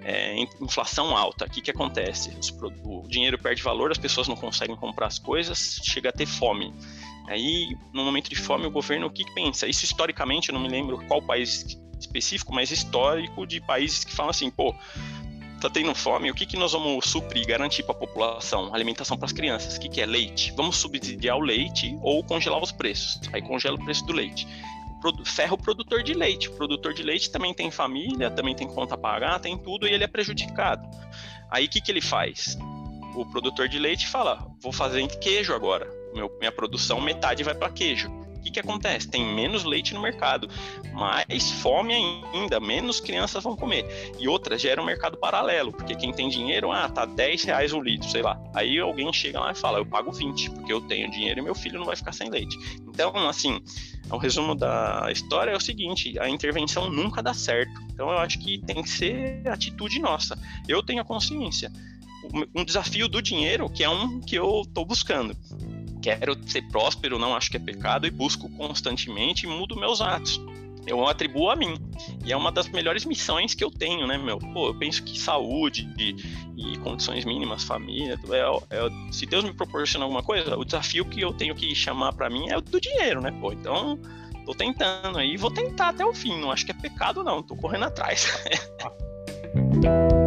é, 0.03 0.37
inflação 0.61 1.17
alta, 1.17 1.47
o 1.47 1.51
que, 1.51 1.61
que 1.61 1.71
acontece? 1.71 2.31
Os, 2.39 2.51
o 2.85 3.03
dinheiro 3.09 3.39
perde 3.39 3.63
valor, 3.63 3.91
as 3.91 3.99
pessoas 3.99 4.29
não 4.29 4.37
conseguem 4.37 4.77
comprar 4.77 5.07
as 5.07 5.19
coisas, 5.19 5.81
chega 5.83 6.11
a 6.11 6.13
ter 6.13 6.27
fome. 6.27 6.73
Aí, 7.29 7.77
no 7.93 8.05
momento 8.05 8.31
de 8.31 8.37
fome, 8.37 8.67
o 8.67 8.71
governo 8.71 9.09
o 9.09 9.11
que, 9.11 9.25
que 9.25 9.35
pensa? 9.35 9.67
Isso 9.67 9.85
historicamente, 9.85 10.49
eu 10.49 10.55
não 10.55 10.61
me 10.61 10.69
lembro 10.69 11.05
qual 11.07 11.21
país 11.21 11.77
específico, 11.99 12.55
mas 12.55 12.71
histórico 12.71 13.47
de 13.47 13.61
países 13.61 14.05
que 14.05 14.13
falam 14.13 14.31
assim, 14.31 14.51
pô, 14.51 14.75
tá 15.61 15.71
tendo 15.71 15.95
fome, 15.95 16.31
o 16.31 16.35
que, 16.35 16.47
que 16.47 16.57
nós 16.57 16.73
vamos 16.73 17.09
suprir, 17.09 17.47
garantir 17.47 17.83
para 17.83 17.95
a 17.95 17.99
população? 17.99 18.75
Alimentação 18.75 19.17
para 19.17 19.27
as 19.27 19.33
crianças. 19.33 19.77
O 19.77 19.81
que, 19.81 19.89
que 19.89 20.01
é 20.01 20.07
leite? 20.07 20.53
Vamos 20.57 20.77
subsidiar 20.77 21.37
o 21.37 21.41
leite 21.41 21.97
ou 22.03 22.23
congelar 22.23 22.63
os 22.63 22.73
preços. 22.73 23.21
Aí 23.33 23.41
congela 23.43 23.77
o 23.77 23.85
preço 23.85 24.05
do 24.05 24.13
leite. 24.13 24.47
Ferra 25.25 25.55
o 25.55 25.59
produtor 25.59 26.03
de 26.03 26.15
leite. 26.15 26.49
O 26.49 26.53
produtor 26.57 26.93
de 26.93 27.03
leite 27.03 27.31
também 27.31 27.55
tem 27.55 27.71
família, 27.71 28.31
também 28.31 28.55
tem 28.55 28.67
conta 28.67 28.95
a 28.95 28.99
pagar, 28.99 29.39
tem 29.41 29.57
tudo 29.57 29.87
e 29.87 29.93
ele 29.93 30.05
é 30.05 30.09
prejudicado. 30.09 30.89
Aí 31.51 31.67
o 31.67 31.69
que, 31.69 31.81
que 31.81 31.91
ele 31.91 32.01
faz? 32.01 32.59
O 33.15 33.25
produtor 33.25 33.69
de 33.69 33.79
leite 33.79 34.09
fala: 34.09 34.47
vou 34.61 34.73
fazer 34.73 35.07
queijo 35.19 35.55
agora. 35.55 35.89
Meu, 36.15 36.35
minha 36.39 36.51
produção, 36.51 37.01
metade 37.01 37.45
vai 37.45 37.55
para 37.55 37.71
queijo 37.71 38.26
que, 38.47 38.51
que 38.53 38.61
acontece? 38.61 39.09
Tem 39.09 39.25
menos 39.25 39.65
leite 39.65 39.93
no 39.93 40.01
mercado, 40.01 40.49
mais 40.93 41.51
fome 41.51 41.95
ainda, 41.95 42.61
menos 42.61 43.01
crianças 43.01 43.43
vão 43.43 43.57
comer. 43.57 43.85
E 44.19 44.29
outra, 44.29 44.57
gera 44.57 44.81
um 44.81 44.85
mercado 44.85 45.17
paralelo, 45.17 45.73
porque 45.73 45.95
quem 45.95 46.13
tem 46.13 46.29
dinheiro, 46.29 46.71
ah, 46.71 46.89
tá 46.89 47.05
10 47.05 47.45
reais 47.45 47.73
o 47.73 47.81
litro, 47.81 48.09
sei 48.09 48.23
lá. 48.23 48.41
Aí 48.55 48.79
alguém 48.79 49.13
chega 49.13 49.41
lá 49.41 49.53
e 49.53 49.55
fala, 49.55 49.79
eu 49.79 49.87
pago 49.87 50.13
20, 50.13 50.51
porque 50.51 50.73
eu 50.73 50.81
tenho 50.81 51.11
dinheiro 51.11 51.41
e 51.41 51.43
meu 51.43 51.55
filho 51.55 51.79
não 51.79 51.87
vai 51.87 51.97
ficar 51.97 52.13
sem 52.13 52.31
leite. 52.31 52.57
Então, 52.87 53.29
assim, 53.29 53.61
o 54.11 54.17
resumo 54.17 54.55
da 54.55 55.09
história 55.11 55.51
é 55.51 55.57
o 55.57 55.61
seguinte: 55.61 56.19
a 56.19 56.29
intervenção 56.29 56.91
nunca 56.91 57.23
dá 57.23 57.35
certo. 57.35 57.73
Então, 57.93 58.11
eu 58.11 58.19
acho 58.19 58.39
que 58.39 58.59
tem 58.59 58.83
que 58.83 58.89
ser 58.89 59.47
atitude 59.49 59.99
nossa. 59.99 60.39
Eu 60.69 60.83
tenho 60.83 61.03
a 61.03 61.05
consciência. 61.05 61.71
Um 62.55 62.65
desafio 62.65 63.07
do 63.07 63.23
dinheiro, 63.23 63.71
que 63.71 63.85
é 63.85 63.89
um 63.89 64.21
que 64.21 64.35
eu 64.35 64.63
estou 64.63 64.85
buscando 64.85 65.37
quero 66.07 66.39
ser 66.47 66.63
próspero, 66.69 67.19
não 67.19 67.35
acho 67.35 67.51
que 67.51 67.57
é 67.57 67.61
pecado 67.61 68.07
e 68.07 68.11
busco 68.11 68.49
constantemente 68.51 69.45
e 69.45 69.49
mudo 69.49 69.75
meus 69.77 70.01
atos. 70.01 70.41
Eu 70.87 71.05
atribuo 71.05 71.51
a 71.51 71.57
mim. 71.57 71.75
E 72.25 72.33
é 72.33 72.37
uma 72.37 72.53
das 72.53 72.69
melhores 72.69 73.05
missões 73.05 73.55
que 73.55 73.65
eu 73.65 73.73
tenho, 73.73 74.07
né, 74.07 74.17
meu? 74.17 74.39
Pô, 74.39 74.69
eu 74.69 74.75
penso 74.77 75.03
que 75.03 75.19
saúde 75.19 75.93
e, 75.99 76.15
e 76.57 76.79
condições 76.79 77.25
mínimas, 77.25 77.65
família, 77.65 78.17
é, 78.31 78.77
é, 78.77 79.13
se 79.13 79.27
Deus 79.27 79.43
me 79.43 79.53
proporciona 79.53 80.05
alguma 80.05 80.23
coisa, 80.23 80.57
o 80.57 80.65
desafio 80.65 81.05
que 81.05 81.21
eu 81.21 81.33
tenho 81.33 81.57
que 81.57 81.75
chamar 81.75 82.13
para 82.13 82.31
mim 82.31 82.49
é 82.51 82.57
o 82.57 82.61
do 82.61 82.81
dinheiro, 82.81 83.21
né, 83.21 83.33
pô? 83.41 83.53
Então, 83.53 83.99
tô 84.45 84.55
tentando 84.55 85.19
aí, 85.19 85.37
vou 85.37 85.51
tentar 85.51 85.89
até 85.89 86.07
o 86.07 86.15
fim. 86.15 86.41
Não 86.41 86.53
acho 86.53 86.65
que 86.65 86.71
é 86.71 86.75
pecado, 86.75 87.25
não. 87.25 87.43
Tô 87.43 87.57
correndo 87.57 87.87
atrás. 87.87 88.29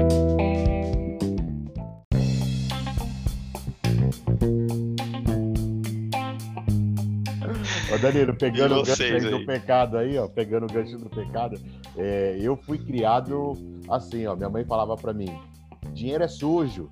Danilo, 7.99 8.35
pegando 8.35 8.79
o 8.79 8.83
gancho 8.83 9.29
do 9.29 9.45
pecado 9.45 9.97
aí, 9.97 10.17
ó, 10.17 10.27
pegando 10.27 10.63
o 10.65 10.73
gancho 10.73 10.97
do 10.97 11.09
pecado, 11.09 11.59
é, 11.97 12.37
eu 12.41 12.55
fui 12.55 12.77
criado 12.77 13.53
assim, 13.89 14.25
ó, 14.25 14.35
minha 14.35 14.49
mãe 14.49 14.63
falava 14.63 14.95
para 14.95 15.13
mim, 15.13 15.29
dinheiro 15.93 16.23
é 16.23 16.27
sujo, 16.27 16.89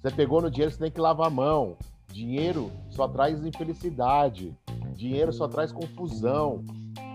você 0.00 0.10
pegou 0.10 0.40
no 0.40 0.50
dinheiro, 0.50 0.72
você 0.72 0.78
tem 0.78 0.90
que 0.90 1.00
lavar 1.00 1.26
a 1.26 1.30
mão, 1.30 1.76
dinheiro 2.12 2.70
só 2.90 3.08
traz 3.08 3.44
infelicidade, 3.44 4.54
dinheiro 4.94 5.32
só 5.32 5.48
traz 5.48 5.72
confusão, 5.72 6.64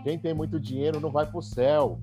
quem 0.03 0.17
tem 0.17 0.33
muito 0.33 0.59
dinheiro 0.59 0.99
não 0.99 1.11
vai 1.11 1.25
pro 1.25 1.41
céu, 1.41 1.99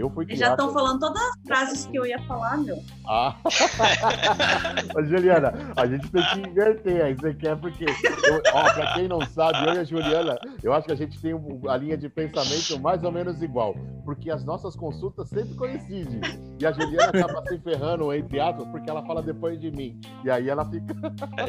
eu 0.00 0.10
fui 0.10 0.26
criado... 0.26 0.40
Já 0.40 0.50
estão 0.50 0.72
falando 0.72 1.00
todas 1.00 1.22
as 1.22 1.36
frases 1.46 1.86
que 1.86 1.96
eu 1.96 2.04
ia 2.04 2.20
falar, 2.22 2.58
meu. 2.58 2.82
Ah. 3.06 3.36
Juliana, 5.08 5.52
a 5.76 5.86
gente 5.86 6.10
tem 6.10 6.22
que 6.22 6.50
inverter. 6.50 7.04
Aí 7.04 7.14
você 7.14 7.34
quer 7.34 7.56
porque. 7.56 7.84
Eu, 7.84 8.42
ó, 8.52 8.72
pra 8.72 8.94
quem 8.94 9.08
não 9.08 9.20
sabe, 9.22 9.68
eu 9.68 9.74
e 9.74 9.78
a 9.78 9.84
Juliana, 9.84 10.38
eu 10.62 10.72
acho 10.72 10.86
que 10.86 10.92
a 10.92 10.96
gente 10.96 11.20
tem 11.20 11.32
a 11.68 11.76
linha 11.76 11.96
de 11.96 12.08
pensamento 12.08 12.80
mais 12.80 13.02
ou 13.04 13.12
menos 13.12 13.42
igual. 13.42 13.74
Porque 14.04 14.30
as 14.30 14.44
nossas 14.44 14.76
consultas 14.76 15.28
sempre 15.28 15.54
coincidem. 15.54 16.20
E 16.58 16.66
a 16.66 16.72
Juliana 16.72 17.10
acaba 17.10 17.42
se 17.46 17.58
ferrando, 17.58 18.12
entre 18.12 18.40
aspas, 18.40 18.66
porque 18.68 18.88
ela 18.88 19.02
fala 19.04 19.22
depois 19.22 19.60
de 19.60 19.70
mim. 19.70 20.00
E 20.24 20.30
aí 20.30 20.48
ela 20.48 20.64
fica. 20.64 20.94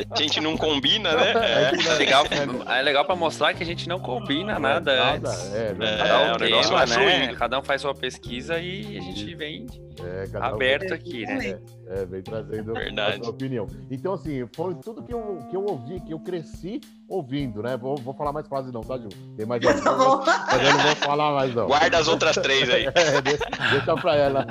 a 0.10 0.16
gente 0.22 0.42
não 0.42 0.58
combina, 0.58 1.16
né? 1.16 1.34
É, 1.34 1.72
é 1.72 1.94
legal, 1.98 2.26
é 2.68 2.82
legal 2.82 3.06
pra 3.06 3.16
mostrar 3.16 3.54
que 3.54 3.64
a 3.64 3.66
gente 3.66 3.88
não 3.88 4.00
combina 4.00 4.60
nada. 4.60 4.96
Nada, 4.96 5.30
antes. 5.30 5.54
é, 5.54 5.76
é, 5.80 6.30
é, 6.30 6.34
o 6.34 6.40
negócio 6.40 6.98
né? 6.98 7.34
Cada 7.36 7.60
um 7.60 7.64
faz 7.64 7.82
sua 7.82 7.96
pesquisa 7.96 8.60
e 8.60 8.98
a 8.98 9.02
gente 9.02 9.34
vem 9.36 9.66
é, 10.04 10.38
aberto 10.38 10.92
um 10.92 10.96
aqui, 10.96 11.26
né? 11.26 11.60
É, 11.88 12.02
é, 12.02 12.06
vem 12.06 12.22
trazendo 12.22 12.74
Verdade. 12.74 13.22
a 13.22 13.24
sua 13.24 13.34
opinião. 13.34 13.68
Então, 13.90 14.14
assim, 14.14 14.46
foi 14.54 14.76
tudo 14.76 15.04
que 15.04 15.14
eu, 15.14 15.40
que 15.50 15.56
eu 15.56 15.64
ouvi, 15.64 16.02
que 16.02 16.14
eu 16.14 16.20
cresci 16.20 16.82
ouvindo, 17.08 17.62
né? 17.62 17.78
Vou, 17.78 17.96
vou 17.98 18.14
falar 18.14 18.34
mais 18.34 18.48
frases 18.48 18.72
não, 18.72 18.82
tá, 18.82 18.98
Ju? 18.98 19.10
Tem 19.36 19.46
mais 19.46 19.62
mas 19.64 19.86
eu 19.86 19.98
não 19.98 20.84
vou 20.84 20.96
falar 20.96 21.34
mais 21.34 21.56
não. 21.56 21.68
Guarda 21.68 21.98
as 21.98 22.08
outras 22.08 22.36
três 22.36 22.70
aí. 22.70 22.86
é, 22.94 23.22
deixa, 23.22 23.96
pra 24.02 24.16
ela. 24.16 24.46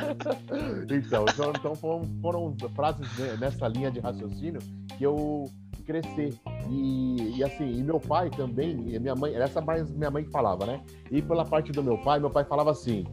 Então, 0.91 1.25
então, 1.29 1.53
então 1.55 1.75
foram, 1.75 2.03
foram 2.21 2.57
frases 2.75 3.07
nessa 3.39 3.69
linha 3.69 3.91
de 3.91 4.01
raciocínio 4.01 4.61
que 4.97 5.05
eu 5.05 5.51
crescer. 5.87 6.35
E, 6.69 7.37
e, 7.37 7.45
assim, 7.45 7.79
e 7.79 7.83
meu 7.83 8.01
pai 8.01 8.29
também, 8.31 8.93
e 8.93 8.99
minha 8.99 9.15
mãe, 9.15 9.35
essa 9.37 9.61
mais 9.61 9.89
minha 9.91 10.11
mãe 10.11 10.25
falava, 10.25 10.67
né? 10.67 10.81
E 11.11 11.23
pela 11.23 11.45
parte 11.45 11.71
do 11.71 11.83
meu 11.83 11.97
pai, 11.99 12.19
meu 12.19 12.31
pai 12.31 12.45
falava 12.45 12.73
assim: 12.73 13.07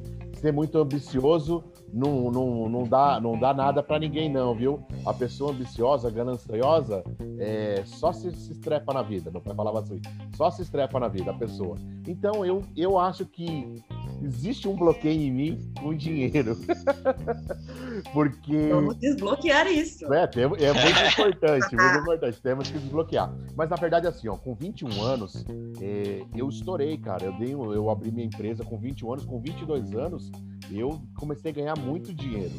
ser 0.44 0.52
muito 0.52 0.78
ambicioso 0.78 1.64
não, 1.94 2.30
não, 2.30 2.68
não, 2.68 2.84
dá, 2.84 3.18
não 3.22 3.40
dá 3.40 3.54
nada 3.54 3.82
para 3.82 3.98
ninguém, 3.98 4.30
não, 4.30 4.54
viu? 4.54 4.84
A 5.06 5.14
pessoa 5.14 5.52
ambiciosa, 5.52 6.12
gananciosa, 6.12 7.02
é, 7.40 7.82
só 7.86 8.12
se, 8.12 8.30
se 8.32 8.52
estrepa 8.52 8.94
na 8.94 9.02
vida. 9.02 9.32
Meu 9.32 9.40
pai 9.40 9.56
falava 9.56 9.80
assim: 9.80 10.02
só 10.36 10.52
se 10.52 10.62
estrepa 10.62 11.00
na 11.00 11.08
vida 11.08 11.32
a 11.32 11.34
pessoa. 11.34 11.78
Então 12.06 12.46
eu, 12.46 12.62
eu 12.76 13.00
acho 13.00 13.26
que 13.26 13.82
existe 14.24 14.68
um 14.68 14.75
bloqueio 14.75 15.22
em 15.22 15.32
mim 15.32 15.74
com 15.80 15.94
dinheiro. 15.94 16.58
Porque. 18.13 18.70
Vamos 18.70 18.98
desbloquear 18.98 19.68
isso. 19.68 20.12
É, 20.13 20.24
é 20.24 20.48
muito 20.48 20.60
importante, 21.12 21.75
muito 21.75 22.00
importante. 22.00 22.42
Temos 22.42 22.72
que 22.72 22.77
desbloquear. 22.77 23.34
Mas 23.56 23.70
na 23.70 23.75
verdade, 23.75 24.08
assim, 24.08 24.27
ó, 24.27 24.36
com 24.36 24.56
21 24.56 25.01
anos, 25.01 25.46
é, 25.82 26.24
eu 26.36 26.50
estourei, 26.50 26.98
cara. 26.98 27.25
Eu, 27.25 27.34
dei, 27.34 27.53
eu 27.53 27.89
abri 27.89 28.12
minha 28.12 28.25
empresa 28.25 28.63
com 28.63 28.77
21 28.77 29.13
anos, 29.13 29.25
com 29.25 29.39
22 29.39 29.94
anos, 29.94 30.32
eu 30.72 31.01
comecei 31.15 31.51
a 31.51 31.53
ganhar 31.53 31.77
muito 31.77 32.13
dinheiro. 32.13 32.53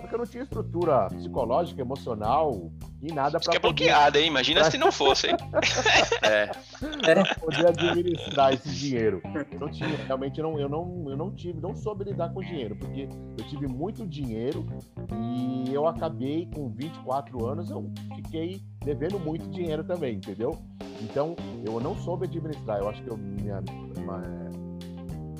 Porque 0.00 0.14
eu 0.14 0.18
não 0.18 0.26
tinha 0.26 0.42
estrutura 0.42 1.06
psicológica, 1.08 1.80
emocional 1.80 2.70
e 3.02 3.12
nada 3.12 3.38
para. 3.38 3.52
Fica 3.52 3.56
é 3.56 3.60
bloqueado, 3.60 4.18
hein? 4.18 4.26
Imagina 4.26 4.64
se 4.70 4.78
não 4.78 4.90
fosse, 4.90 5.28
hein? 5.28 5.36
é. 6.22 6.46
Pra 6.46 7.34
poder 7.36 7.68
administrar 7.68 8.54
esse 8.54 8.70
dinheiro. 8.70 9.22
Eu 9.52 9.60
não 9.60 9.70
tinha, 9.70 9.88
realmente 10.06 10.40
não, 10.40 10.58
eu 10.58 10.68
não, 10.68 11.04
eu 11.08 11.16
não 11.16 11.30
tive, 11.34 11.60
não 11.60 11.74
soube 11.74 12.04
lidar 12.04 12.32
com 12.32 12.40
dinheiro, 12.40 12.76
porque 12.76 13.08
eu 13.38 13.46
tive 13.46 13.66
muito 13.66 14.06
dinheiro 14.06 14.66
e 15.12 15.72
eu 15.72 15.86
acabei 15.86 16.48
com 16.54 16.68
24 16.70 17.46
anos, 17.46 17.70
eu 17.70 17.90
fiquei 18.16 18.60
devendo 18.84 19.18
muito 19.18 19.48
dinheiro 19.48 19.84
também, 19.84 20.16
entendeu? 20.16 20.58
Então, 21.02 21.34
eu 21.64 21.80
não 21.80 21.96
soube 21.96 22.26
administrar. 22.26 22.78
Eu 22.78 22.88
acho 22.88 23.02
que 23.02 23.08
eu, 23.08 23.16
minha, 23.16 23.60
minha 23.60 23.94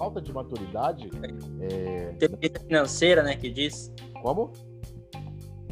falta 0.00 0.18
de 0.18 0.32
maturidade. 0.32 1.10
É... 1.60 2.14
financeira, 2.66 3.22
né? 3.22 3.36
Que 3.36 3.50
diz. 3.50 3.92
Como? 4.22 4.50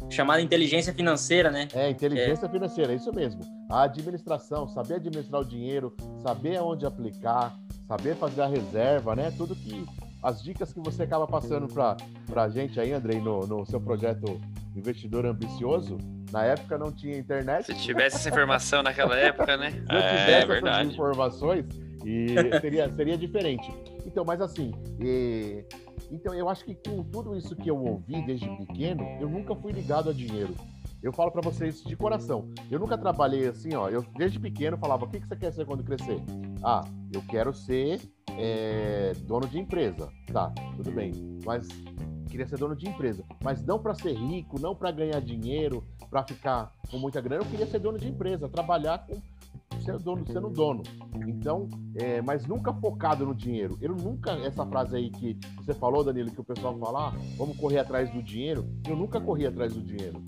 Chamada 0.07 0.39
inteligência 0.39 0.93
financeira, 0.93 1.49
né? 1.49 1.67
É, 1.73 1.89
inteligência 1.89 2.45
é. 2.45 2.49
financeira, 2.49 2.93
é 2.93 2.95
isso 2.95 3.11
mesmo. 3.11 3.41
A 3.71 3.83
administração, 3.83 4.67
saber 4.67 4.95
administrar 4.95 5.41
o 5.41 5.45
dinheiro, 5.45 5.95
saber 6.21 6.57
aonde 6.57 6.85
aplicar, 6.85 7.55
saber 7.87 8.15
fazer 8.15 8.41
a 8.43 8.47
reserva, 8.47 9.15
né? 9.15 9.33
Tudo 9.35 9.55
que. 9.55 9.83
As 10.21 10.43
dicas 10.43 10.73
que 10.73 10.79
você 10.81 11.03
acaba 11.03 11.25
passando 11.25 11.67
para 11.73 12.43
a 12.43 12.49
gente 12.49 12.77
aí, 12.79 12.91
Andrei, 12.91 13.21
no, 13.21 13.47
no 13.47 13.65
seu 13.65 13.79
projeto 13.79 14.39
Investidor 14.75 15.25
Ambicioso, 15.25 15.97
na 16.29 16.43
época 16.43 16.77
não 16.77 16.91
tinha 16.91 17.17
internet. 17.17 17.67
Se 17.67 17.73
tivesse 17.75 18.17
essa 18.17 18.29
informação 18.29 18.83
naquela 18.83 19.17
época, 19.17 19.55
né? 19.55 19.71
Se 19.71 19.77
eu 19.77 19.97
é, 19.97 20.09
tivesse 20.09 20.31
é, 20.31 20.45
verdade. 20.45 20.81
essas 20.81 20.93
informações, 20.93 21.65
e 22.05 22.59
seria, 22.61 22.91
seria 22.93 23.17
diferente. 23.17 23.71
Então, 24.05 24.23
mas 24.25 24.41
assim, 24.41 24.71
e... 24.99 25.63
então 26.11 26.33
eu 26.33 26.49
acho 26.49 26.65
que 26.65 26.75
com 26.75 27.03
tudo 27.03 27.35
isso 27.35 27.55
que 27.55 27.69
eu 27.69 27.77
ouvi 27.77 28.25
desde 28.25 28.47
pequeno, 28.57 29.03
eu 29.19 29.29
nunca 29.29 29.55
fui 29.55 29.71
ligado 29.71 30.09
a 30.09 30.13
dinheiro. 30.13 30.53
Eu 31.01 31.13
falo 31.13 31.31
para 31.31 31.41
vocês 31.41 31.81
de 31.81 31.95
coração. 31.95 32.49
Eu 32.69 32.77
nunca 32.77 32.97
trabalhei 32.97 33.47
assim, 33.47 33.73
ó. 33.73 33.87
Eu 33.87 34.05
desde 34.17 34.39
pequeno 34.39 34.77
falava: 34.77 35.05
o 35.05 35.09
que, 35.09 35.19
que 35.19 35.27
você 35.27 35.35
quer 35.35 35.53
ser 35.53 35.65
quando 35.65 35.83
crescer? 35.83 36.21
Ah, 36.61 36.83
eu 37.13 37.21
quero 37.21 37.53
ser 37.53 38.01
é, 38.37 39.13
dono 39.21 39.47
de 39.47 39.59
empresa. 39.59 40.09
Tá, 40.31 40.51
tudo 40.75 40.91
bem. 40.91 41.39
Mas 41.45 41.67
queria 42.29 42.45
ser 42.45 42.57
dono 42.57 42.75
de 42.75 42.87
empresa. 42.87 43.23
Mas 43.43 43.65
não 43.65 43.79
para 43.79 43.95
ser 43.95 44.13
rico, 44.13 44.59
não 44.59 44.75
para 44.75 44.91
ganhar 44.91 45.21
dinheiro, 45.21 45.83
para 46.09 46.23
ficar 46.23 46.73
com 46.89 46.97
muita 46.97 47.21
grana. 47.21 47.43
Eu 47.43 47.49
queria 47.49 47.65
ser 47.65 47.79
dono 47.79 47.97
de 47.97 48.07
empresa, 48.07 48.49
trabalhar 48.49 49.05
com 49.07 49.21
sendo 49.89 50.03
dono, 50.03 50.27
sendo 50.27 50.49
dono. 50.49 50.83
Então, 51.27 51.67
é, 51.95 52.21
mas 52.21 52.45
nunca 52.45 52.73
focado 52.73 53.25
no 53.25 53.33
dinheiro. 53.33 53.77
Eu 53.81 53.95
nunca, 53.95 54.31
essa 54.33 54.65
frase 54.65 54.95
aí 54.95 55.09
que 55.09 55.37
você 55.57 55.73
falou, 55.73 56.03
Danilo, 56.03 56.31
que 56.31 56.41
o 56.41 56.43
pessoal 56.43 56.77
fala, 56.77 57.09
ah, 57.09 57.13
vamos 57.37 57.57
correr 57.57 57.79
atrás 57.79 58.09
do 58.11 58.21
dinheiro. 58.21 58.67
Eu 58.87 58.95
nunca 58.95 59.19
corri 59.19 59.45
atrás 59.45 59.73
do 59.73 59.81
dinheiro. 59.81 60.21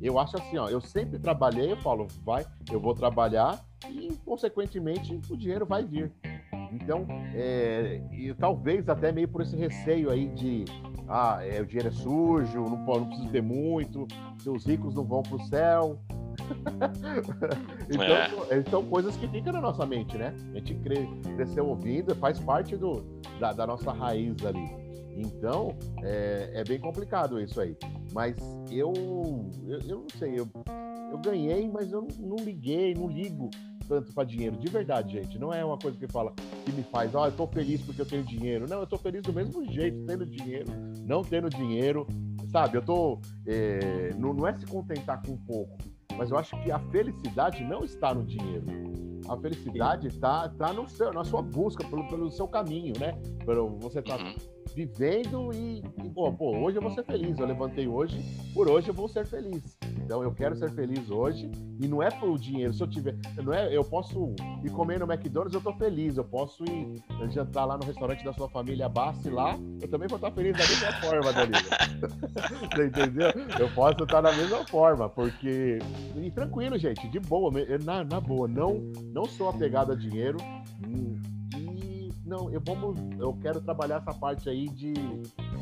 Eu 0.00 0.18
acho 0.18 0.36
assim, 0.36 0.58
ó, 0.58 0.68
eu 0.68 0.80
sempre 0.80 1.18
trabalhei, 1.18 1.72
eu 1.72 1.76
falo, 1.78 2.06
vai, 2.24 2.44
eu 2.70 2.78
vou 2.78 2.94
trabalhar 2.94 3.64
e, 3.88 4.14
consequentemente, 4.24 5.18
o 5.30 5.36
dinheiro 5.36 5.64
vai 5.64 5.84
vir. 5.84 6.12
Então, 6.72 7.06
é, 7.34 8.02
e 8.12 8.34
talvez 8.34 8.88
até 8.88 9.12
meio 9.12 9.28
por 9.28 9.42
esse 9.42 9.56
receio 9.56 10.10
aí 10.10 10.28
de, 10.28 10.64
ah, 11.08 11.38
é, 11.40 11.60
o 11.60 11.66
dinheiro 11.66 11.88
é 11.88 11.92
sujo, 11.92 12.64
não, 12.64 12.84
não 12.84 13.06
preciso 13.06 13.30
ter 13.30 13.42
muito, 13.42 14.06
seus 14.38 14.66
ricos 14.66 14.94
não 14.94 15.04
vão 15.04 15.22
para 15.22 15.36
o 15.36 15.40
céu. 15.44 15.98
então, 17.90 18.46
é. 18.50 18.62
são 18.70 18.84
coisas 18.84 19.16
que 19.16 19.28
ficam 19.28 19.52
na 19.52 19.60
nossa 19.60 19.86
mente, 19.86 20.16
né? 20.16 20.34
A 20.52 20.58
gente 20.58 20.74
cre 20.76 21.06
cresceu 21.36 21.66
ouvindo, 21.66 22.14
faz 22.16 22.38
parte 22.40 22.76
do, 22.76 23.04
da, 23.38 23.52
da 23.52 23.66
nossa 23.66 23.92
raiz 23.92 24.44
ali. 24.44 24.84
Então, 25.16 25.76
é, 26.02 26.50
é, 26.54 26.64
bem 26.64 26.78
complicado 26.78 27.40
isso 27.40 27.60
aí. 27.60 27.76
Mas 28.12 28.36
eu, 28.70 28.92
eu, 29.66 29.78
eu 29.88 29.98
não 29.98 30.06
sei, 30.18 30.38
eu, 30.38 30.48
eu 31.10 31.18
ganhei, 31.18 31.68
mas 31.70 31.92
eu 31.92 32.06
não 32.18 32.36
liguei, 32.36 32.94
não 32.94 33.08
ligo 33.08 33.50
tanto 33.88 34.12
para 34.12 34.24
dinheiro. 34.24 34.56
De 34.56 34.68
verdade, 34.68 35.12
gente. 35.12 35.38
Não 35.38 35.52
é 35.52 35.64
uma 35.64 35.78
coisa 35.78 35.96
que 35.98 36.06
fala 36.08 36.32
que 36.64 36.72
me 36.72 36.82
faz, 36.84 37.14
ó, 37.14 37.22
oh, 37.22 37.26
eu 37.26 37.32
tô 37.32 37.46
feliz 37.46 37.80
porque 37.82 38.00
eu 38.00 38.06
tenho 38.06 38.24
dinheiro. 38.24 38.66
Não, 38.68 38.80
eu 38.80 38.86
tô 38.86 38.98
feliz 38.98 39.22
do 39.22 39.32
mesmo 39.32 39.64
jeito, 39.70 40.04
tendo 40.06 40.26
dinheiro, 40.26 40.66
não 41.06 41.22
tendo 41.22 41.48
dinheiro. 41.48 42.06
Sabe, 42.50 42.78
eu 42.78 42.82
tô. 42.82 43.20
É, 43.46 44.14
não, 44.16 44.32
não 44.32 44.46
é 44.46 44.58
se 44.58 44.66
contentar 44.66 45.22
com 45.22 45.36
pouco 45.36 45.76
mas 46.16 46.30
eu 46.30 46.38
acho 46.38 46.60
que 46.62 46.70
a 46.70 46.78
felicidade 46.90 47.62
não 47.64 47.84
está 47.84 48.14
no 48.14 48.24
dinheiro. 48.24 48.64
A 49.28 49.36
felicidade 49.36 50.08
está 50.08 50.48
tá 50.50 50.72
no 50.72 50.88
seu, 50.88 51.12
na 51.12 51.24
sua 51.24 51.42
busca, 51.42 51.84
pelo, 51.88 52.06
pelo 52.08 52.30
seu 52.30 52.46
caminho, 52.46 52.92
né? 52.98 53.12
Pelo, 53.44 53.78
você 53.78 54.00
está 54.00 54.16
uhum. 54.16 54.34
Vivendo 54.74 55.50
e, 55.52 55.82
e 56.04 56.10
pô, 56.10 56.32
pô, 56.32 56.56
hoje 56.56 56.78
eu 56.78 56.82
vou 56.82 56.90
ser 56.92 57.04
feliz. 57.04 57.38
Eu 57.38 57.46
levantei 57.46 57.88
hoje, 57.88 58.20
por 58.52 58.68
hoje 58.68 58.88
eu 58.88 58.94
vou 58.94 59.08
ser 59.08 59.26
feliz. 59.26 59.76
Então 60.04 60.22
eu 60.22 60.32
quero 60.32 60.56
ser 60.56 60.70
feliz 60.72 61.10
hoje 61.10 61.50
e 61.80 61.88
não 61.88 62.02
é 62.02 62.10
por 62.10 62.38
dinheiro. 62.38 62.72
Se 62.72 62.82
eu 62.82 62.88
tiver, 62.88 63.16
não 63.42 63.52
é, 63.52 63.74
eu 63.74 63.84
posso 63.84 64.34
ir 64.62 64.70
comer 64.70 64.98
no 64.98 65.10
McDonald's, 65.10 65.54
eu 65.54 65.60
tô 65.60 65.72
feliz. 65.74 66.16
Eu 66.16 66.24
posso 66.24 66.64
ir 66.64 67.02
jantar 67.30 67.64
lá 67.64 67.76
no 67.76 67.84
restaurante 67.84 68.24
da 68.24 68.32
sua 68.32 68.48
família 68.48 68.88
Bassi 68.88 69.30
lá, 69.30 69.58
eu 69.80 69.88
também 69.88 70.08
vou 70.08 70.16
estar 70.16 70.30
feliz 70.30 70.52
da 70.52 70.64
mesma 70.64 70.92
forma, 71.00 71.32
Danilo. 71.32 71.58
Entendeu? 72.86 73.30
Eu 73.58 73.68
posso 73.74 74.02
estar 74.02 74.20
da 74.20 74.32
mesma 74.32 74.64
forma, 74.66 75.08
porque 75.08 75.78
e 76.16 76.30
tranquilo, 76.30 76.78
gente, 76.78 77.08
de 77.08 77.20
boa, 77.20 77.50
na, 77.84 78.04
na 78.04 78.20
boa, 78.20 78.46
não 78.46 78.92
não 79.12 79.24
sou 79.24 79.48
apegado 79.48 79.92
a 79.92 79.94
dinheiro. 79.94 80.38
E 80.86 81.23
não, 82.24 82.50
eu 82.50 82.60
vamos, 82.64 82.98
eu 83.18 83.36
quero 83.40 83.60
trabalhar 83.60 83.96
essa 83.96 84.18
parte 84.18 84.48
aí 84.48 84.68
de 84.68 84.94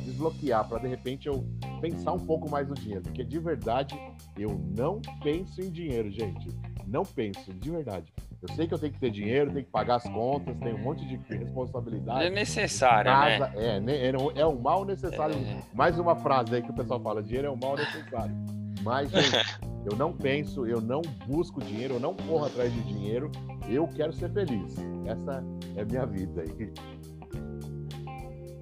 desbloquear 0.04 0.68
para 0.68 0.78
de 0.78 0.88
repente 0.88 1.26
eu 1.26 1.44
pensar 1.80 2.12
um 2.12 2.18
pouco 2.18 2.48
mais 2.48 2.68
no 2.68 2.74
dinheiro, 2.74 3.02
porque 3.02 3.24
de 3.24 3.38
verdade 3.38 3.98
eu 4.38 4.60
não 4.76 5.00
penso 5.22 5.60
em 5.60 5.70
dinheiro, 5.70 6.10
gente. 6.10 6.48
Não 6.86 7.04
penso, 7.04 7.52
de 7.54 7.70
verdade. 7.70 8.12
Eu 8.40 8.54
sei 8.54 8.66
que 8.66 8.74
eu 8.74 8.78
tenho 8.78 8.92
que 8.92 8.98
ter 8.98 9.10
dinheiro, 9.10 9.52
tenho 9.52 9.64
que 9.64 9.70
pagar 9.70 9.96
as 9.96 10.02
contas, 10.02 10.56
tem 10.58 10.74
um 10.74 10.82
monte 10.82 11.06
de 11.06 11.16
responsabilidade. 11.36 12.26
É 12.26 12.30
necessário, 12.30 13.10
né? 13.10 13.38
casa, 13.38 13.80
né? 13.80 13.96
É, 13.96 14.10
é, 14.10 14.40
é 14.40 14.46
um 14.46 14.58
mal 14.58 14.84
necessário. 14.84 15.36
É. 15.36 15.62
Mais 15.72 15.98
uma 15.98 16.16
frase 16.16 16.56
aí 16.56 16.62
que 16.62 16.70
o 16.70 16.74
pessoal 16.74 17.00
fala: 17.00 17.22
dinheiro 17.22 17.46
é 17.46 17.50
um 17.50 17.56
mal 17.56 17.76
necessário. 17.76 18.34
Mas, 18.82 19.10
eu 19.90 19.96
não 19.96 20.12
penso, 20.12 20.66
eu 20.66 20.80
não 20.80 21.02
busco 21.26 21.60
dinheiro, 21.60 21.94
eu 21.94 22.00
não 22.00 22.14
corro 22.14 22.46
atrás 22.46 22.72
de 22.72 22.82
dinheiro. 22.82 23.30
Eu 23.68 23.88
quero 23.88 24.12
ser 24.12 24.32
feliz. 24.32 24.76
Essa 25.06 25.44
é 25.76 25.82
a 25.82 25.84
minha 25.84 26.06
vida 26.06 26.42
aí. 26.42 26.72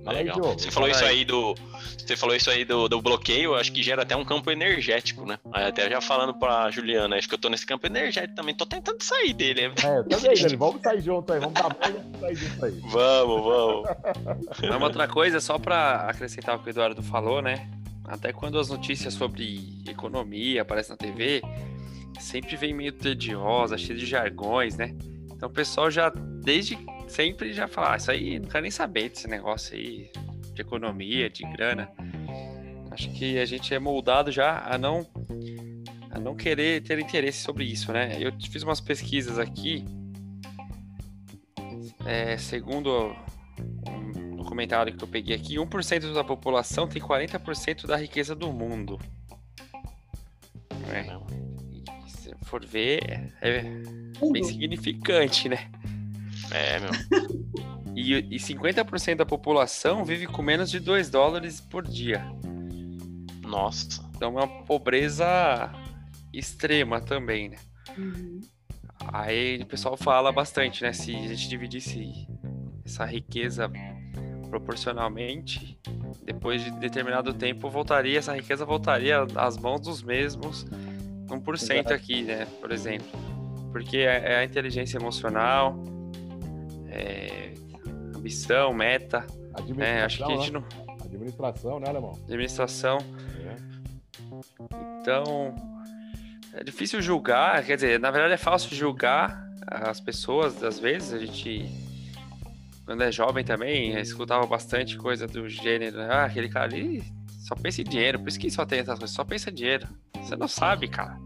Legal. 0.06 0.40
Você 0.58 0.70
falou 0.70 0.88
isso 0.88 1.04
aí 1.04 1.24
do. 1.24 1.54
Você 1.98 2.16
falou 2.16 2.34
isso 2.34 2.50
aí 2.50 2.64
do, 2.64 2.88
do 2.88 3.00
bloqueio, 3.00 3.54
acho 3.54 3.70
que 3.70 3.82
gera 3.82 4.02
até 4.02 4.16
um 4.16 4.24
campo 4.24 4.50
energético, 4.50 5.24
né? 5.24 5.38
Até 5.52 5.88
já 5.88 6.00
falando 6.00 6.34
pra 6.34 6.70
Juliana, 6.70 7.16
acho 7.16 7.28
que 7.28 7.34
eu 7.34 7.38
tô 7.38 7.48
nesse 7.48 7.64
campo 7.64 7.86
energético 7.86 8.34
também, 8.34 8.54
tô 8.54 8.66
tentando 8.66 9.00
sair 9.02 9.32
dele. 9.32 9.60
É, 9.84 9.98
eu 9.98 10.08
também, 10.08 10.34
Dani, 10.34 10.56
vamos 10.56 10.82
sair 10.82 11.00
junto 11.00 11.32
aí, 11.32 11.38
vamos 11.38 11.54
dar 11.54 11.76
sair 12.18 12.34
junto 12.34 12.64
aí. 12.64 12.80
Vamos, 12.86 13.44
vamos. 13.44 13.88
Uma 14.76 14.86
outra 14.86 15.06
coisa, 15.06 15.38
só 15.38 15.58
pra 15.58 16.08
acrescentar 16.08 16.56
o 16.56 16.58
que 16.58 16.68
o 16.68 16.70
Eduardo 16.70 17.02
falou, 17.02 17.40
né? 17.40 17.68
Até 18.10 18.32
quando 18.32 18.58
as 18.58 18.68
notícias 18.68 19.14
sobre 19.14 19.80
economia 19.88 20.62
aparecem 20.62 20.90
na 20.90 20.96
TV, 20.96 21.40
sempre 22.18 22.56
vem 22.56 22.74
meio 22.74 22.92
tediosa, 22.92 23.78
cheia 23.78 23.96
de 23.96 24.04
jargões, 24.04 24.76
né? 24.76 24.96
Então 25.30 25.48
o 25.48 25.52
pessoal 25.52 25.88
já, 25.90 26.10
desde 26.10 26.76
sempre, 27.06 27.52
já 27.52 27.68
fala, 27.68 27.94
ah, 27.94 27.96
isso 27.96 28.10
aí, 28.10 28.40
não 28.40 28.48
quero 28.48 28.62
nem 28.62 28.70
saber 28.70 29.10
desse 29.10 29.28
negócio 29.28 29.76
aí 29.76 30.10
de 30.52 30.60
economia, 30.60 31.30
de 31.30 31.44
grana. 31.52 31.88
Acho 32.90 33.08
que 33.12 33.38
a 33.38 33.44
gente 33.44 33.72
é 33.72 33.78
moldado 33.78 34.32
já 34.32 34.58
a 34.66 34.76
não 34.76 35.06
a 36.10 36.18
não 36.18 36.34
querer 36.34 36.82
ter 36.82 36.98
interesse 36.98 37.38
sobre 37.44 37.64
isso, 37.64 37.92
né? 37.92 38.16
Eu 38.18 38.32
fiz 38.50 38.64
umas 38.64 38.80
pesquisas 38.80 39.38
aqui 39.38 39.84
é, 42.04 42.36
segundo 42.36 43.14
um 44.40 44.42
documentário 44.42 44.96
que 44.96 45.04
eu 45.04 45.08
peguei 45.08 45.36
aqui, 45.36 45.56
1% 45.56 46.14
da 46.14 46.24
população 46.24 46.88
tem 46.88 47.00
40% 47.00 47.86
da 47.86 47.96
riqueza 47.96 48.34
do 48.34 48.50
mundo. 48.52 48.98
É. 50.92 51.04
se 52.08 52.34
for 52.44 52.64
ver, 52.64 53.32
é 53.40 53.62
bem 54.32 54.42
significante, 54.42 55.48
né? 55.48 55.70
É, 56.50 56.80
meu. 56.80 56.90
E, 57.92 58.14
e 58.14 58.36
50% 58.36 59.16
da 59.16 59.26
população 59.26 60.04
vive 60.04 60.24
com 60.24 60.42
menos 60.42 60.70
de 60.70 60.78
2 60.78 61.10
dólares 61.10 61.60
por 61.60 61.86
dia. 61.86 62.24
Nossa. 63.42 64.08
Então 64.14 64.38
é 64.38 64.44
uma 64.44 64.64
pobreza 64.64 65.26
extrema 66.32 67.00
também, 67.00 67.48
né? 67.48 67.56
Uhum. 67.98 68.40
Aí 69.12 69.60
o 69.60 69.66
pessoal 69.66 69.96
fala 69.96 70.30
bastante, 70.30 70.84
né? 70.84 70.92
Se 70.92 71.14
a 71.16 71.26
gente 71.26 71.48
dividisse 71.48 72.28
essa 72.84 73.04
riqueza 73.04 73.68
proporcionalmente, 74.50 75.78
depois 76.24 76.62
de 76.62 76.70
determinado 76.72 77.32
tempo, 77.32 77.70
voltaria, 77.70 78.18
essa 78.18 78.34
riqueza 78.34 78.64
voltaria 78.64 79.24
às 79.36 79.56
mãos 79.56 79.80
dos 79.80 80.02
mesmos 80.02 80.66
1% 81.28 81.54
Exato. 81.54 81.94
aqui, 81.94 82.22
né? 82.22 82.46
Por 82.60 82.72
exemplo. 82.72 83.08
Porque 83.72 83.98
é, 83.98 84.32
é 84.32 84.36
a 84.38 84.44
inteligência 84.44 84.98
emocional, 84.98 85.76
é 86.88 87.54
ambição, 88.14 88.74
meta. 88.74 89.24
É, 89.78 90.02
acho 90.02 90.18
que 90.18 90.24
a 90.24 90.36
gente 90.36 90.52
né? 90.52 90.60
não. 90.60 91.04
Administração, 91.04 91.80
né, 91.80 91.88
Alemão? 91.88 92.12
Administração. 92.24 92.98
É. 93.44 93.56
Então, 95.00 95.54
é 96.52 96.64
difícil 96.64 97.00
julgar, 97.00 97.64
quer 97.64 97.76
dizer, 97.76 98.00
na 98.00 98.10
verdade 98.10 98.34
é 98.34 98.36
fácil 98.36 98.74
julgar 98.76 99.48
as 99.66 100.00
pessoas, 100.00 100.62
às 100.62 100.78
vezes, 100.78 101.12
a 101.12 101.18
gente, 101.18 101.66
quando 102.90 103.02
é 103.02 103.12
jovem 103.12 103.44
também, 103.44 103.96
escutava 104.00 104.44
bastante 104.48 104.96
coisa 104.96 105.24
do 105.24 105.48
gênero, 105.48 105.96
né? 105.96 106.08
ah, 106.10 106.24
aquele 106.24 106.48
cara 106.48 106.64
ali 106.64 107.04
só 107.46 107.54
pensa 107.54 107.82
em 107.82 107.84
dinheiro, 107.84 108.18
por 108.18 108.28
isso 108.28 108.40
que 108.40 108.50
só 108.50 108.66
tem 108.66 108.80
essas 108.80 108.98
coisas, 108.98 109.14
só 109.14 109.24
pensa 109.24 109.48
em 109.48 109.54
dinheiro. 109.54 109.86
Você 110.16 110.34
não 110.34 110.48
sabe, 110.48 110.88
cara. 110.88 111.16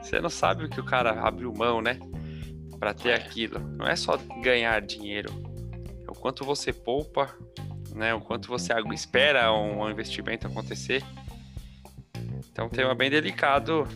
Você 0.00 0.20
não 0.20 0.30
sabe 0.30 0.64
o 0.64 0.68
que 0.68 0.78
o 0.78 0.84
cara 0.84 1.20
abriu 1.20 1.52
mão, 1.52 1.82
né? 1.82 1.98
Para 2.78 2.94
ter 2.94 3.14
aquilo. 3.14 3.58
Não 3.58 3.84
é 3.84 3.96
só 3.96 4.16
ganhar 4.44 4.80
dinheiro. 4.80 5.32
É 6.06 6.08
o 6.08 6.14
quanto 6.14 6.44
você 6.44 6.72
poupa, 6.72 7.34
né? 7.96 8.14
O 8.14 8.20
quanto 8.20 8.46
você 8.46 8.72
espera 8.94 9.52
um 9.52 9.90
investimento 9.90 10.46
acontecer. 10.46 11.02
Então, 12.48 12.66
um 12.66 12.70
tema 12.70 12.94
bem 12.94 13.10
delicado 13.10 13.88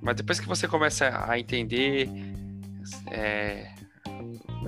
mas 0.00 0.16
depois 0.16 0.40
que 0.40 0.48
você 0.48 0.66
começa 0.66 1.26
a 1.26 1.38
entender 1.38 2.08
é, 3.10 3.74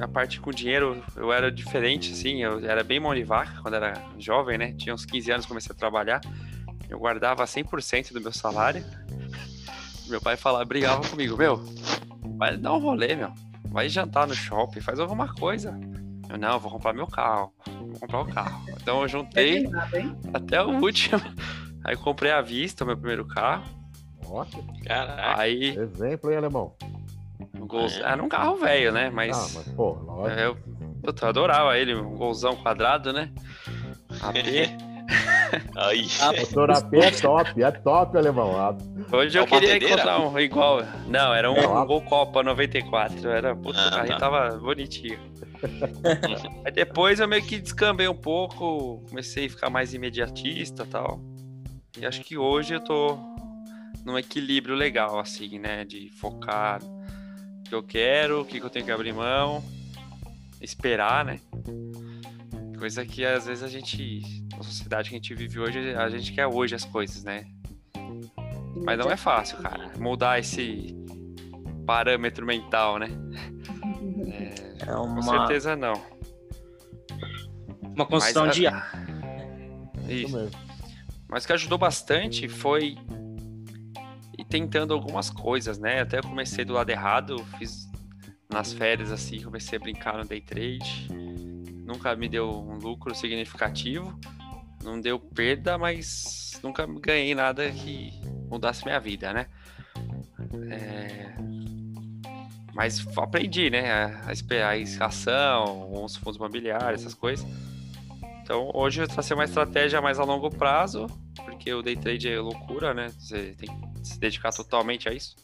a 0.00 0.08
parte 0.08 0.40
com 0.40 0.50
dinheiro, 0.50 1.02
eu 1.16 1.32
era 1.32 1.50
diferente, 1.50 2.12
assim, 2.12 2.42
eu 2.42 2.58
era 2.64 2.84
bem 2.84 3.00
mão 3.00 3.14
de 3.14 3.24
vaca 3.24 3.60
quando 3.62 3.74
era 3.74 3.94
jovem, 4.18 4.58
né? 4.58 4.72
Tinha 4.72 4.94
uns 4.94 5.04
15 5.04 5.30
anos, 5.32 5.46
comecei 5.46 5.74
a 5.74 5.78
trabalhar. 5.78 6.20
Eu 6.88 6.98
guardava 6.98 7.44
100% 7.44 8.12
do 8.12 8.20
meu 8.20 8.32
salário. 8.32 8.84
Meu 10.08 10.20
pai 10.20 10.36
falava, 10.36 10.64
brigava 10.64 11.00
comigo, 11.08 11.36
meu, 11.36 11.60
vai 12.38 12.56
dar 12.56 12.74
um 12.74 12.78
rolê, 12.78 13.16
meu. 13.16 13.32
Vai 13.64 13.88
jantar 13.88 14.24
no 14.24 14.34
shopping, 14.36 14.80
faz 14.80 15.00
alguma 15.00 15.34
coisa. 15.34 15.76
Eu, 16.28 16.38
não, 16.38 16.60
vou 16.60 16.70
comprar 16.70 16.92
meu 16.92 17.06
carro. 17.06 17.52
Vou 17.66 18.00
comprar 18.00 18.20
o 18.20 18.26
carro. 18.26 18.64
Então 18.80 19.02
eu 19.02 19.08
juntei 19.08 19.66
até 20.32 20.62
o 20.62 20.80
último. 20.80 21.20
Aí 21.84 21.96
comprei 21.96 22.30
à 22.30 22.40
vista 22.40 22.84
o 22.84 22.86
meu 22.86 22.96
primeiro 22.96 23.26
carro. 23.26 23.64
Nossa. 24.22 24.58
Caraca. 24.84 25.40
Aí. 25.40 25.76
Exemplo, 25.76 26.30
hein, 26.30 26.36
alemão? 26.36 26.76
Gol... 27.60 27.86
Era 28.02 28.22
um 28.22 28.28
carro 28.28 28.56
velho, 28.56 28.92
né? 28.92 29.10
Mas. 29.10 29.36
Ah, 29.36 29.58
mas, 29.58 29.68
pô, 29.74 29.92
lógico. 29.92 30.40
Eu, 30.40 30.56
eu 31.02 31.28
adorava 31.28 31.78
ele, 31.78 31.94
um 31.94 32.16
golzão 32.16 32.56
quadrado, 32.56 33.12
né? 33.12 33.30
AP. 34.20 34.36
Aí. 35.76 36.06
Ah, 36.20 36.32
motor 36.32 36.70
AP 36.70 36.94
é 36.94 37.10
top, 37.10 37.62
é 37.62 37.70
top, 37.70 38.16
alemão. 38.16 38.76
Hoje 39.12 39.38
eu 39.38 39.44
é 39.44 39.46
queria 39.46 39.76
encontrar 39.76 40.20
um 40.20 40.38
igual. 40.38 40.80
Não, 41.06 41.32
era 41.32 41.50
um, 41.50 41.56
é, 41.56 41.68
um 41.68 41.86
Gol 41.86 42.02
Copa 42.02 42.42
94. 42.42 43.28
Era, 43.28 43.54
puta, 43.54 43.78
ah, 43.80 43.88
o 43.88 43.90
carrinho 43.90 44.18
tá. 44.18 44.30
tava 44.30 44.56
bonitinho. 44.58 45.18
Aí 46.64 46.72
depois 46.72 47.20
eu 47.20 47.28
meio 47.28 47.42
que 47.42 47.58
descambei 47.58 48.08
um 48.08 48.14
pouco, 48.14 49.04
comecei 49.08 49.46
a 49.46 49.50
ficar 49.50 49.70
mais 49.70 49.94
imediatista 49.94 50.82
e 50.82 50.86
tal. 50.86 51.20
E 51.98 52.04
acho 52.04 52.22
que 52.22 52.36
hoje 52.36 52.74
eu 52.74 52.80
tô 52.80 53.18
num 54.04 54.18
equilíbrio 54.18 54.74
legal, 54.74 55.18
assim, 55.18 55.58
né? 55.58 55.84
De 55.84 56.10
focar 56.10 56.80
que 57.68 57.74
eu 57.74 57.82
quero, 57.82 58.40
o 58.40 58.44
que 58.44 58.58
eu 58.58 58.70
tenho 58.70 58.84
que 58.84 58.90
abrir 58.90 59.12
mão, 59.12 59.62
esperar, 60.60 61.24
né? 61.24 61.40
Coisa 62.78 63.04
que 63.04 63.24
às 63.24 63.46
vezes 63.46 63.62
a 63.62 63.68
gente, 63.68 64.44
na 64.56 64.62
sociedade 64.62 65.08
que 65.08 65.16
a 65.16 65.18
gente 65.18 65.34
vive 65.34 65.58
hoje, 65.58 65.94
a 65.94 66.08
gente 66.08 66.32
quer 66.32 66.46
hoje 66.46 66.74
as 66.74 66.84
coisas, 66.84 67.24
né? 67.24 67.46
Mas 68.84 68.98
não 68.98 69.10
é 69.10 69.16
fácil, 69.16 69.58
cara, 69.58 69.92
mudar 69.98 70.38
esse 70.38 70.94
parâmetro 71.86 72.44
mental, 72.44 72.98
né? 72.98 73.08
É, 74.28 74.90
é 74.90 74.94
uma... 74.96 75.16
Com 75.16 75.22
certeza 75.22 75.76
não. 75.76 75.94
Uma 77.94 78.04
construção 78.04 78.46
Mas, 78.46 78.56
de 78.56 78.64
Isso. 80.08 80.50
Mas 81.28 81.44
o 81.44 81.46
que 81.46 81.52
ajudou 81.52 81.78
bastante 81.78 82.48
foi 82.48 82.96
tentando 84.56 84.94
algumas 84.94 85.28
coisas, 85.28 85.78
né? 85.78 86.00
Até 86.00 86.18
eu 86.18 86.22
comecei 86.22 86.64
do 86.64 86.72
lado 86.72 86.88
errado, 86.88 87.44
fiz 87.58 87.86
nas 88.50 88.72
férias 88.72 89.12
assim, 89.12 89.42
comecei 89.42 89.76
a 89.76 89.80
brincar 89.80 90.16
no 90.16 90.24
day 90.24 90.40
trade. 90.40 91.08
Nunca 91.84 92.16
me 92.16 92.26
deu 92.26 92.48
um 92.48 92.78
lucro 92.78 93.14
significativo, 93.14 94.18
não 94.82 94.98
deu 94.98 95.18
perda, 95.20 95.76
mas 95.76 96.58
nunca 96.62 96.86
ganhei 96.86 97.34
nada 97.34 97.70
que 97.70 98.10
mudasse 98.48 98.82
minha 98.84 98.98
vida, 98.98 99.30
né? 99.32 99.46
É... 100.70 101.34
Mas 102.74 103.06
aprendi, 103.18 103.68
né? 103.68 103.92
A 103.92 105.06
ação, 105.06 106.02
os 106.02 106.16
fundos 106.16 106.36
imobiliários, 106.36 107.02
essas 107.02 107.14
coisas. 107.14 107.46
Então 108.42 108.70
hoje 108.72 109.02
eu 109.02 109.08
tracei 109.08 109.36
uma 109.36 109.44
estratégia 109.44 110.00
mais 110.00 110.18
a 110.18 110.24
longo 110.24 110.48
prazo, 110.48 111.06
porque 111.44 111.72
o 111.74 111.82
day 111.82 111.96
trade 111.96 112.30
é 112.30 112.40
loucura, 112.40 112.94
né? 112.94 113.10
Você 113.18 113.54
tem 113.58 113.68
se 114.06 114.18
dedicar 114.18 114.52
totalmente 114.52 115.08
a 115.08 115.12
isso. 115.12 115.36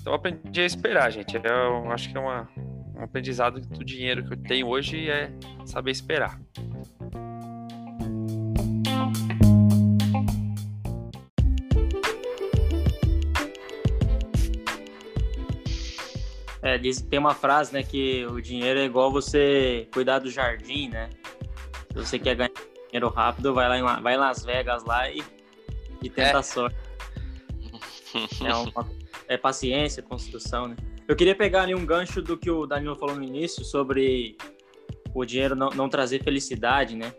Então 0.00 0.12
eu 0.12 0.14
aprendi 0.14 0.60
a 0.60 0.66
esperar, 0.66 1.10
gente. 1.10 1.36
Eu 1.36 1.90
acho 1.90 2.10
que 2.10 2.16
é 2.16 2.20
uma, 2.20 2.48
um 2.96 3.02
aprendizado 3.02 3.60
do 3.60 3.84
dinheiro 3.84 4.24
que 4.24 4.34
eu 4.34 4.36
tenho 4.36 4.66
hoje 4.66 5.08
é 5.08 5.32
saber 5.64 5.90
esperar. 5.90 6.40
É, 16.62 16.78
tem 16.78 17.18
uma 17.18 17.34
frase, 17.34 17.72
né, 17.72 17.82
que 17.82 18.24
o 18.26 18.40
dinheiro 18.40 18.78
é 18.78 18.84
igual 18.84 19.10
você 19.10 19.88
cuidar 19.92 20.20
do 20.20 20.30
jardim, 20.30 20.88
né? 20.88 21.10
Se 21.88 21.94
você 21.94 22.18
quer 22.20 22.36
ganhar 22.36 22.52
dinheiro 22.86 23.08
rápido, 23.08 23.52
vai 23.52 23.68
lá 23.68 23.78
em, 23.78 24.02
vai 24.02 24.14
em 24.14 24.16
Las 24.16 24.44
Vegas 24.44 24.84
lá 24.84 25.10
e, 25.10 25.22
e 26.00 26.08
tenta 26.08 26.30
é. 26.30 26.36
a 26.36 26.42
sorte. 26.42 26.76
É, 28.44 28.54
uma, 28.54 28.90
é 29.28 29.36
paciência, 29.36 30.02
construção, 30.02 30.68
né? 30.68 30.76
Eu 31.08 31.16
queria 31.16 31.34
pegar 31.34 31.62
ali 31.62 31.74
um 31.74 31.84
gancho 31.84 32.22
do 32.22 32.36
que 32.36 32.50
o 32.50 32.66
Danilo 32.66 32.96
falou 32.96 33.16
no 33.16 33.24
início 33.24 33.64
sobre 33.64 34.36
o 35.14 35.24
dinheiro 35.24 35.54
não, 35.54 35.70
não 35.70 35.88
trazer 35.88 36.22
felicidade, 36.22 36.96
né? 36.96 37.12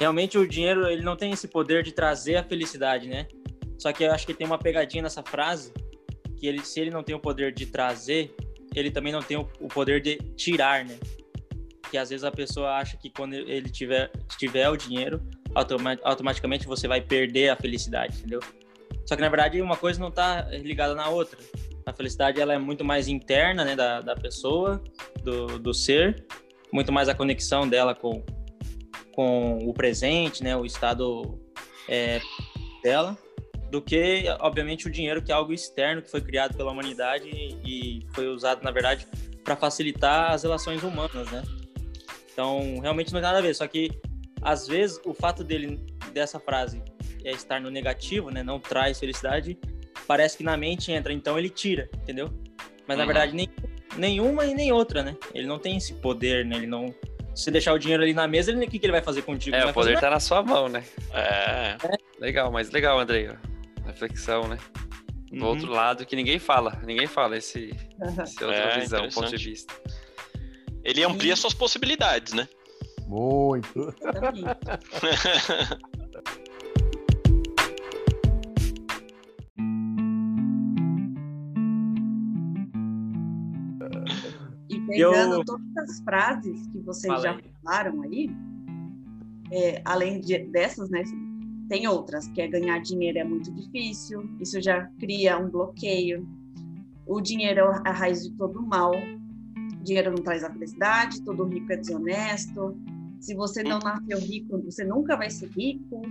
Realmente 0.00 0.38
o 0.38 0.46
dinheiro 0.46 0.86
ele 0.86 1.02
não 1.02 1.16
tem 1.16 1.32
esse 1.32 1.48
poder 1.48 1.82
de 1.82 1.92
trazer 1.92 2.36
a 2.36 2.44
felicidade, 2.44 3.08
né? 3.08 3.26
Só 3.78 3.92
que 3.92 4.04
eu 4.04 4.12
acho 4.12 4.26
que 4.26 4.34
tem 4.34 4.46
uma 4.46 4.58
pegadinha 4.58 5.02
nessa 5.02 5.22
frase 5.22 5.72
que 6.36 6.46
ele, 6.46 6.64
se 6.64 6.80
ele 6.80 6.90
não 6.90 7.02
tem 7.02 7.14
o 7.14 7.20
poder 7.20 7.52
de 7.52 7.66
trazer, 7.66 8.34
ele 8.74 8.90
também 8.90 9.12
não 9.12 9.22
tem 9.22 9.36
o, 9.36 9.48
o 9.60 9.68
poder 9.68 10.00
de 10.00 10.16
tirar, 10.36 10.84
né? 10.84 10.96
Que 11.90 11.96
às 11.96 12.10
vezes 12.10 12.22
a 12.22 12.30
pessoa 12.30 12.76
acha 12.76 12.96
que 12.96 13.10
quando 13.10 13.34
ele 13.34 13.68
tiver, 13.68 14.10
tiver 14.38 14.68
o 14.68 14.76
dinheiro, 14.76 15.20
automaticamente 16.04 16.66
você 16.66 16.86
vai 16.86 17.00
perder 17.00 17.48
a 17.48 17.56
felicidade, 17.56 18.18
entendeu? 18.18 18.40
Só 19.06 19.16
que 19.16 19.22
na 19.22 19.28
verdade 19.28 19.60
uma 19.60 19.76
coisa 19.76 20.00
não 20.00 20.08
está 20.08 20.42
ligada 20.50 20.94
na 20.94 21.08
outra. 21.08 21.38
A 21.86 21.92
felicidade 21.92 22.40
ela 22.40 22.52
é 22.52 22.58
muito 22.58 22.84
mais 22.84 23.08
interna, 23.08 23.64
né, 23.64 23.74
da, 23.74 24.00
da 24.00 24.14
pessoa, 24.14 24.82
do, 25.22 25.58
do 25.58 25.72
ser, 25.72 26.26
muito 26.72 26.92
mais 26.92 27.08
a 27.08 27.14
conexão 27.14 27.66
dela 27.66 27.94
com, 27.94 28.22
com 29.14 29.58
o 29.66 29.72
presente, 29.72 30.44
né, 30.44 30.54
o 30.54 30.66
estado 30.66 31.40
é, 31.88 32.20
dela, 32.82 33.16
do 33.70 33.82
que, 33.82 34.24
obviamente, 34.40 34.86
o 34.86 34.90
dinheiro, 34.90 35.22
que 35.22 35.30
é 35.30 35.34
algo 35.34 35.52
externo, 35.52 36.02
que 36.02 36.10
foi 36.10 36.20
criado 36.20 36.56
pela 36.56 36.72
humanidade 36.72 37.28
e, 37.28 38.06
foi 38.14 38.28
usado, 38.28 38.62
na 38.62 38.70
verdade, 38.70 39.06
para 39.44 39.56
facilitar 39.56 40.32
as 40.32 40.42
relações 40.42 40.82
humanas, 40.82 41.30
né? 41.30 41.42
Então, 42.32 42.78
realmente 42.80 43.12
não 43.12 43.20
tem 43.20 43.28
nada 43.28 43.38
a 43.38 43.42
ver. 43.42 43.54
Só 43.54 43.66
que, 43.66 43.90
às 44.40 44.66
vezes, 44.66 45.00
o 45.04 45.12
fato 45.12 45.44
dele, 45.44 45.84
dessa 46.12 46.40
frase, 46.40 46.82
é 47.24 47.30
estar 47.30 47.60
no 47.60 47.70
negativo, 47.70 48.30
né? 48.30 48.42
Não 48.42 48.58
traz 48.58 48.98
felicidade, 48.98 49.58
parece 50.06 50.36
que 50.36 50.44
na 50.44 50.56
mente 50.56 50.92
entra, 50.92 51.12
então 51.12 51.38
ele 51.38 51.50
tira, 51.50 51.88
entendeu? 52.02 52.30
Mas 52.86 52.96
uhum. 52.96 53.04
na 53.04 53.04
verdade 53.04 53.34
nem, 53.34 53.48
nenhuma 53.96 54.46
e 54.46 54.54
nem 54.54 54.72
outra, 54.72 55.02
né? 55.02 55.16
Ele 55.34 55.46
não 55.46 55.58
tem 55.58 55.76
esse 55.76 55.94
poder, 55.94 56.44
né? 56.44 56.56
Ele 56.56 56.66
não. 56.66 56.94
Se 57.34 57.50
deixar 57.50 57.72
o 57.72 57.78
dinheiro 57.78 58.02
ali 58.02 58.12
na 58.12 58.26
mesa, 58.26 58.50
ele, 58.50 58.64
o 58.64 58.68
que, 58.68 58.78
que 58.78 58.86
ele 58.86 58.92
vai 58.92 59.02
fazer 59.02 59.22
contigo? 59.22 59.54
É, 59.54 59.66
o 59.66 59.72
poder 59.72 59.94
fazer... 59.94 60.00
tá 60.00 60.10
na 60.10 60.18
sua 60.18 60.42
mão, 60.42 60.68
né? 60.68 60.82
É. 61.12 61.20
é. 61.20 61.76
Legal, 62.18 62.50
mas 62.50 62.70
legal, 62.70 62.98
Andrei. 62.98 63.30
Reflexão, 63.86 64.48
né? 64.48 64.58
Do 65.30 65.44
uhum. 65.44 65.50
outro 65.50 65.70
lado, 65.70 66.04
que 66.04 66.16
ninguém 66.16 66.38
fala. 66.38 66.80
Ninguém 66.84 67.06
fala 67.06 67.36
esse, 67.36 67.70
esse 68.24 68.42
outra 68.42 68.56
é, 68.56 68.80
visão, 68.80 69.08
ponto 69.10 69.28
de 69.28 69.36
vista. 69.36 69.72
Ele 70.82 71.04
amplia 71.04 71.36
suas 71.36 71.54
possibilidades, 71.54 72.32
né? 72.32 72.48
Muito. 73.06 73.94
pegando 84.88 85.36
Eu... 85.36 85.44
todas 85.44 85.76
as 85.76 86.00
frases 86.00 86.66
que 86.68 86.78
vocês 86.80 87.12
Fala 87.12 87.22
já 87.22 87.32
aí. 87.32 87.44
falaram 87.62 88.02
aí, 88.02 88.30
é, 89.52 89.82
além 89.84 90.20
de, 90.20 90.38
dessas, 90.38 90.88
né? 90.90 91.02
Tem 91.68 91.86
outras, 91.86 92.26
que 92.28 92.40
é 92.40 92.48
ganhar 92.48 92.78
dinheiro 92.80 93.18
é 93.18 93.24
muito 93.24 93.52
difícil, 93.52 94.28
isso 94.40 94.60
já 94.60 94.86
cria 94.98 95.38
um 95.38 95.50
bloqueio. 95.50 96.26
O 97.06 97.20
dinheiro 97.20 97.60
é 97.60 97.88
a 97.88 97.92
raiz 97.92 98.22
de 98.22 98.34
todo 98.36 98.60
mal. 98.62 98.92
O 98.92 99.84
dinheiro 99.84 100.10
não 100.10 100.22
traz 100.22 100.42
a 100.42 100.50
felicidade, 100.50 101.22
todo 101.22 101.44
rico 101.44 101.70
é 101.72 101.76
desonesto. 101.76 102.76
Se 103.20 103.34
você 103.34 103.62
não 103.62 103.78
nasceu 103.80 104.18
rico, 104.18 104.58
você 104.62 104.84
nunca 104.84 105.16
vai 105.16 105.28
ser 105.28 105.48
rico. 105.50 106.02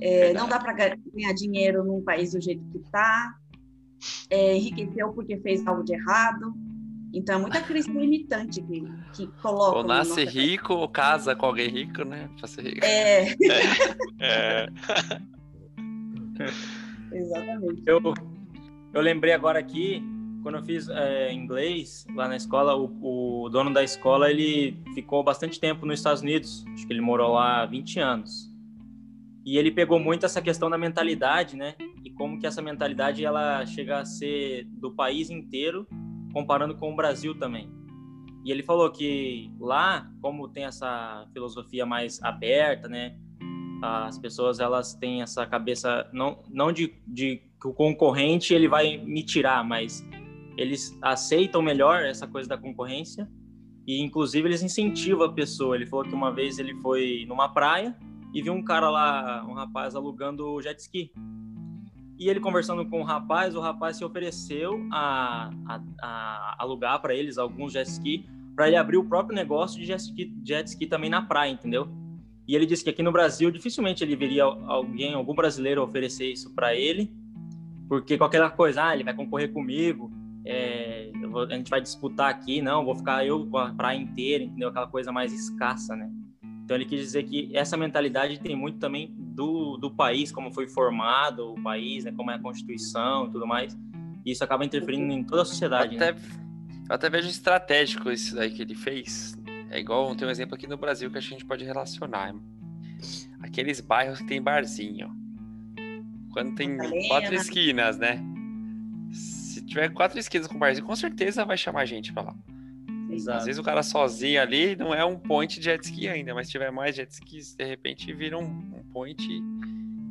É, 0.00 0.34
não 0.34 0.48
dá 0.48 0.58
para 0.58 0.72
ganhar 0.72 1.32
dinheiro 1.34 1.82
num 1.84 2.02
país 2.02 2.32
do 2.32 2.40
jeito 2.40 2.62
que 2.70 2.78
está. 2.78 3.36
É, 4.28 4.56
enriqueceu 4.56 5.12
porque 5.12 5.38
fez 5.38 5.66
algo 5.66 5.82
de 5.82 5.94
errado. 5.94 6.54
Então 7.14 7.36
é 7.36 7.38
muita 7.38 7.60
crise 7.60 7.88
limitante 7.92 8.60
que, 8.60 8.84
que 9.14 9.26
coloca. 9.40 9.78
Ou 9.78 9.84
nasce 9.84 10.24
rico 10.24 10.74
ou 10.74 10.88
casa 10.88 11.36
com 11.36 11.46
alguém 11.46 11.68
rico, 11.68 12.04
né? 12.04 12.28
Pra 12.36 12.48
ser 12.48 12.62
rico. 12.62 12.84
É. 12.84 13.28
é. 14.20 14.66
Exatamente. 17.12 17.82
Eu, 17.86 18.00
eu 18.92 19.00
lembrei 19.00 19.32
agora 19.32 19.60
aqui, 19.60 20.02
quando 20.42 20.56
eu 20.56 20.64
fiz 20.64 20.88
é, 20.88 21.32
inglês 21.32 22.04
lá 22.16 22.26
na 22.26 22.34
escola, 22.34 22.74
o, 22.74 23.44
o, 23.44 23.48
dono 23.48 23.72
da 23.72 23.84
escola 23.84 24.28
ele 24.28 24.76
ficou 24.92 25.22
bastante 25.22 25.60
tempo 25.60 25.86
nos 25.86 26.00
Estados 26.00 26.20
Unidos. 26.20 26.64
Acho 26.74 26.84
que 26.84 26.92
ele 26.92 27.00
morou 27.00 27.34
lá 27.34 27.64
20 27.64 28.00
anos. 28.00 28.52
E 29.46 29.56
ele 29.56 29.70
pegou 29.70 30.00
muito 30.00 30.26
essa 30.26 30.42
questão 30.42 30.68
da 30.68 30.76
mentalidade, 30.76 31.54
né? 31.54 31.76
E 32.04 32.10
como 32.10 32.40
que 32.40 32.46
essa 32.46 32.60
mentalidade 32.60 33.24
ela 33.24 33.64
chega 33.66 34.00
a 34.00 34.04
ser 34.04 34.64
do 34.64 34.90
país 34.90 35.30
inteiro 35.30 35.86
comparando 36.34 36.74
com 36.74 36.92
o 36.92 36.96
Brasil 36.96 37.38
também. 37.38 37.70
E 38.44 38.50
ele 38.50 38.62
falou 38.62 38.90
que 38.90 39.50
lá, 39.58 40.10
como 40.20 40.48
tem 40.48 40.64
essa 40.64 41.26
filosofia 41.32 41.86
mais 41.86 42.22
aberta, 42.22 42.88
né? 42.88 43.16
As 43.82 44.18
pessoas 44.18 44.60
elas 44.60 44.94
têm 44.94 45.22
essa 45.22 45.46
cabeça 45.46 46.08
não 46.12 46.42
não 46.50 46.72
de, 46.72 46.94
de 47.06 47.42
que 47.60 47.68
o 47.68 47.72
concorrente 47.72 48.52
ele 48.52 48.68
vai 48.68 48.98
me 48.98 49.22
tirar, 49.22 49.64
mas 49.64 50.06
eles 50.56 50.96
aceitam 51.00 51.62
melhor 51.62 52.02
essa 52.02 52.26
coisa 52.26 52.48
da 52.48 52.58
concorrência 52.58 53.28
e 53.86 54.02
inclusive 54.02 54.48
eles 54.48 54.62
incentivam 54.62 55.24
a 55.24 55.32
pessoa. 55.32 55.76
Ele 55.76 55.86
falou 55.86 56.04
que 56.04 56.14
uma 56.14 56.30
vez 56.30 56.58
ele 56.58 56.74
foi 56.76 57.24
numa 57.26 57.48
praia 57.48 57.96
e 58.34 58.42
viu 58.42 58.52
um 58.52 58.62
cara 58.62 58.90
lá, 58.90 59.44
um 59.48 59.54
rapaz 59.54 59.94
alugando 59.94 60.60
jet 60.60 60.78
ski. 60.80 61.12
E 62.18 62.28
ele 62.28 62.40
conversando 62.40 62.86
com 62.86 63.00
o 63.00 63.04
rapaz, 63.04 63.56
o 63.56 63.60
rapaz 63.60 63.96
se 63.96 64.04
ofereceu 64.04 64.86
a, 64.92 65.50
a, 65.66 65.80
a 66.00 66.56
alugar 66.62 67.00
para 67.00 67.14
eles 67.14 67.38
alguns 67.38 67.72
jet 67.72 67.88
ski, 67.88 68.24
para 68.54 68.68
ele 68.68 68.76
abrir 68.76 68.96
o 68.96 69.04
próprio 69.04 69.34
negócio 69.34 69.80
de 69.80 69.86
jet 69.86 70.00
ski, 70.00 70.32
jet 70.44 70.68
ski 70.68 70.86
também 70.86 71.10
na 71.10 71.22
praia, 71.22 71.50
entendeu? 71.50 71.88
E 72.46 72.54
ele 72.54 72.66
disse 72.66 72.84
que 72.84 72.90
aqui 72.90 73.02
no 73.02 73.10
Brasil 73.10 73.50
dificilmente 73.50 74.04
ele 74.04 74.14
veria 74.14 74.44
alguém, 74.44 75.14
algum 75.14 75.34
brasileiro 75.34 75.82
oferecer 75.82 76.30
isso 76.30 76.54
para 76.54 76.74
ele, 76.74 77.10
porque 77.88 78.16
qualquer 78.16 78.48
coisa, 78.52 78.84
ah, 78.84 78.94
ele 78.94 79.02
vai 79.02 79.14
concorrer 79.14 79.52
comigo, 79.52 80.12
é, 80.44 81.10
vou, 81.30 81.42
a 81.42 81.54
gente 81.54 81.70
vai 81.70 81.80
disputar 81.80 82.30
aqui, 82.30 82.60
não, 82.60 82.84
vou 82.84 82.94
ficar 82.94 83.26
eu 83.26 83.46
com 83.46 83.58
a 83.58 83.72
praia 83.72 83.96
inteira, 83.96 84.44
entendeu? 84.44 84.68
Aquela 84.68 84.86
coisa 84.86 85.10
mais 85.10 85.32
escassa, 85.32 85.96
né? 85.96 86.10
Então 86.64 86.76
ele 86.76 86.86
quis 86.86 86.98
dizer 86.98 87.24
que 87.24 87.50
essa 87.54 87.76
mentalidade 87.76 88.40
tem 88.40 88.56
muito 88.56 88.78
também 88.78 89.14
do, 89.18 89.76
do 89.76 89.90
país, 89.90 90.32
como 90.32 90.50
foi 90.50 90.66
formado 90.66 91.52
o 91.52 91.62
país, 91.62 92.04
né, 92.04 92.12
como 92.12 92.30
é 92.30 92.36
a 92.36 92.38
Constituição 92.38 93.26
e 93.26 93.30
tudo 93.30 93.46
mais. 93.46 93.76
E 94.24 94.32
isso 94.32 94.42
acaba 94.42 94.64
interferindo 94.64 95.12
em 95.12 95.22
toda 95.22 95.42
a 95.42 95.44
sociedade. 95.44 95.96
Até, 95.96 96.12
né? 96.12 96.20
até 96.88 97.10
vejo 97.10 97.28
estratégico 97.28 98.10
isso 98.10 98.34
daí 98.34 98.50
que 98.50 98.62
ele 98.62 98.74
fez. 98.74 99.36
É 99.70 99.78
igual, 99.78 100.14
tem 100.16 100.26
um 100.26 100.30
exemplo 100.30 100.54
aqui 100.54 100.66
no 100.66 100.78
Brasil 100.78 101.10
que 101.10 101.18
a 101.18 101.20
gente 101.20 101.44
pode 101.44 101.64
relacionar. 101.64 102.34
Aqueles 103.40 103.80
bairros 103.80 104.20
que 104.20 104.26
tem 104.26 104.40
barzinho. 104.40 105.10
Quando 106.32 106.54
tem 106.54 106.78
quatro 107.08 107.34
esquinas, 107.34 107.98
né? 107.98 108.24
Se 109.12 109.62
tiver 109.66 109.90
quatro 109.90 110.18
esquinas 110.18 110.46
com 110.46 110.58
barzinho, 110.58 110.86
com 110.86 110.96
certeza 110.96 111.44
vai 111.44 111.58
chamar 111.58 111.84
gente 111.84 112.10
pra 112.10 112.22
lá. 112.22 112.34
Exato. 113.14 113.38
Às 113.38 113.44
vezes 113.44 113.58
o 113.58 113.62
cara 113.62 113.82
sozinho 113.82 114.40
ali 114.40 114.76
não 114.76 114.94
é 114.94 115.04
um 115.04 115.18
point 115.18 115.58
de 115.58 115.64
jet 115.64 115.84
ski 115.84 116.08
ainda, 116.08 116.34
mas 116.34 116.46
se 116.46 116.52
tiver 116.52 116.70
mais 116.70 116.96
jet 116.96 117.10
skis, 117.10 117.54
de 117.54 117.64
repente 117.64 118.12
vira 118.12 118.38
um, 118.38 118.44
um 118.44 118.82
point 118.92 119.26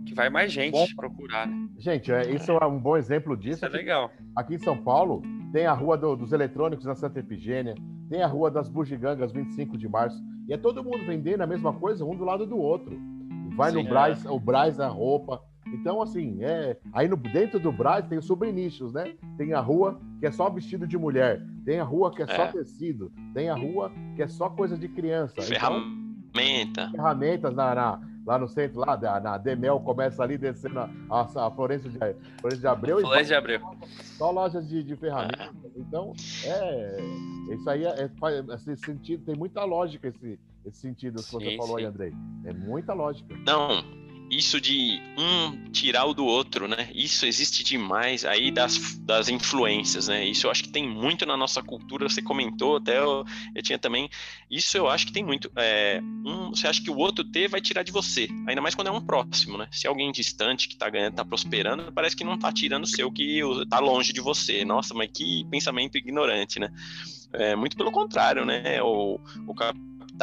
que 0.06 0.13
vai 0.13 0.30
mais 0.30 0.52
gente 0.52 0.74
bom, 0.74 0.86
procurar, 0.96 1.48
né? 1.48 1.70
Gente, 1.78 2.12
é, 2.12 2.30
isso 2.32 2.52
é 2.52 2.66
um 2.66 2.80
bom 2.80 2.98
exemplo 2.98 3.36
disso. 3.36 3.58
Isso 3.58 3.66
é 3.66 3.70
legal. 3.70 4.12
Aqui 4.36 4.56
em 4.56 4.60
São 4.60 4.78
Paulo, 4.78 5.22
tem 5.52 5.66
a 5.66 5.74
Rua 5.74 5.98
do, 5.98 6.16
dos 6.16 6.32
Eletrônicos 6.32 6.86
na 6.86 6.96
Santa 6.96 7.20
Efigênia, 7.20 7.76
tem 8.10 8.22
a 8.22 8.28
Rua 8.28 8.52
das 8.52 8.70
Bugigangas, 8.70 9.32
25 9.32 9.78
de 9.78 9.88
março, 9.88 10.22
e 10.48 10.54
é 10.54 10.58
todo 10.58 10.84
mundo 10.84 11.06
vendendo 11.06 11.42
a 11.42 11.48
mesma 11.48 11.74
coisa, 11.74 12.04
um 12.06 12.16
do 12.16 12.24
lado 12.24 12.46
do 12.46 12.58
outro. 12.58 13.00
Vai 13.56 13.72
Sim, 13.72 13.84
no 13.84 13.89
Braz, 13.89 14.26
é. 14.26 14.30
o 14.30 14.39
Braz 14.39 14.80
a 14.80 14.88
roupa, 14.88 15.42
então, 15.74 16.02
assim, 16.02 16.38
é. 16.42 16.78
Aí 16.94 17.08
no, 17.08 17.18
dentro 17.18 17.60
do 17.60 17.72
Braz 17.72 18.06
tem 18.08 18.20
os 18.20 18.26
subrenichos, 18.26 18.94
né? 18.94 19.16
Tem 19.38 19.54
a 19.54 19.60
rua 19.60 20.00
que 20.20 20.28
é 20.28 20.32
só 20.32 20.50
vestido 20.50 20.88
de 20.88 20.98
mulher, 20.98 21.42
tem 21.66 21.80
a 21.80 21.84
rua 21.84 22.12
que 22.12 22.22
é, 22.22 22.26
é. 22.26 22.36
só 22.36 22.48
tecido, 22.48 23.12
tem 23.34 23.50
a 23.50 23.56
rua 23.56 23.92
que 24.16 24.22
é 24.22 24.28
só 24.28 24.50
coisa 24.50 24.78
de 24.78 24.88
criança. 24.88 25.34
Então, 25.38 25.46
Ferramenta. 25.48 26.82
Então, 26.82 26.92
ferramentas 26.92 27.56
na, 27.56 27.76
na, 27.76 28.02
lá 28.26 28.38
no 28.38 28.48
centro, 28.48 28.80
lá 28.80 28.96
na, 28.96 29.20
na 29.20 29.38
Demel, 29.38 29.80
começa 29.80 30.22
ali 30.22 30.38
descendo 30.38 30.80
a, 30.80 30.90
a, 31.10 31.48
a 31.48 31.52
Florencio, 31.52 31.90
de, 31.90 32.58
de 32.58 32.68
Abreu. 32.68 33.00
Florencio 33.00 33.28
de 33.28 33.36
Abreu. 33.36 33.62
Só 34.18 34.30
lojas 34.30 34.68
de, 34.68 34.84
de 34.84 34.96
ferramentas. 34.96 35.50
É. 35.66 35.80
Então, 35.80 36.14
é. 36.46 36.98
Isso 37.52 37.70
aí 37.70 37.84
é, 37.84 38.04
é, 38.04 38.56
esse 38.56 38.78
sentido, 38.78 39.26
tem 39.26 39.36
muita 39.36 39.64
lógica 39.66 40.08
esse, 40.08 40.40
esse 40.66 40.80
sentido 40.80 41.22
que 41.22 41.32
você 41.32 41.58
falou 41.58 41.78
sim. 41.78 41.84
aí, 41.84 41.86
Andrei. 41.86 42.14
É 42.46 42.54
muita 42.54 42.94
lógica. 42.94 43.36
Não, 43.46 43.84
isso 44.38 44.60
de 44.60 45.02
um 45.17 45.72
tirar 45.72 46.06
o 46.06 46.13
do 46.13 46.26
outro, 46.26 46.67
né? 46.67 46.89
Isso 46.93 47.26
existe 47.26 47.63
demais 47.63 48.26
aí 48.26 48.52
das, 48.52 48.98
das 49.00 49.30
influências, 49.30 50.08
né? 50.08 50.26
Isso 50.26 50.48
eu 50.48 50.52
acho 50.52 50.63
que 50.63 50.69
tem 50.69 50.88
muito 50.88 51.26
na 51.26 51.38
nossa 51.38 51.62
cultura. 51.62 52.10
Você 52.10 52.22
comentou, 52.22 52.78
até 52.78 52.98
eu, 53.00 53.24
eu 53.54 53.62
tinha 53.62 53.78
também. 53.78 54.10
Isso 54.50 54.76
eu 54.78 54.89
acho 54.89 55.08
que 55.08 55.13
tem 55.13 55.24
muito. 55.24 55.52
É, 55.56 56.02
um, 56.26 56.50
você 56.50 56.67
acha 56.67 56.82
que 56.82 56.89
o 56.89 56.98
outro 56.98 57.24
ter 57.24 57.48
vai 57.48 57.62
tirar 57.62 57.84
de 57.84 57.91
você, 57.91 58.28
ainda 58.48 58.62
mais 58.62 58.76
quando 58.76 58.88
é 58.88 58.91
um 58.91 59.02
próximo, 59.02 59.58
né? 59.58 59.67
Se 59.72 59.88
é 59.88 59.89
alguém 59.89 60.12
distante 60.12 60.67
que 60.67 60.76
tá 60.76 60.89
ganhando, 60.89 61.15
tá 61.15 61.26
prosperando, 61.26 61.91
parece 61.91 62.15
que 62.15 62.24
não 62.24 62.38
tá 62.38 62.52
tirando 62.52 62.84
o 62.84 62.88
seu, 62.88 63.12
que 63.12 63.41
tá 63.69 63.80
longe 63.80 64.12
de 64.12 64.22
você. 64.22 64.65
Nossa, 64.65 64.93
mas 64.93 65.10
que 65.13 65.46
pensamento 65.50 65.98
ignorante, 65.98 66.60
né? 66.60 66.72
É, 67.34 67.56
muito 67.56 67.76
pelo 67.76 67.91
contrário, 67.91 68.46
né? 68.46 68.82
O, 68.82 69.19
o 69.48 69.56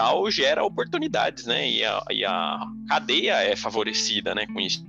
capital 0.01 0.31
gera 0.31 0.65
oportunidades, 0.65 1.47
né? 1.47 1.69
E 1.69 1.85
a, 1.85 2.03
e 2.11 2.25
a 2.25 2.67
cadeia 2.89 3.35
é 3.35 3.55
favorecida, 3.55 4.35
né, 4.35 4.47
com 4.47 4.61
isso. 4.61 4.85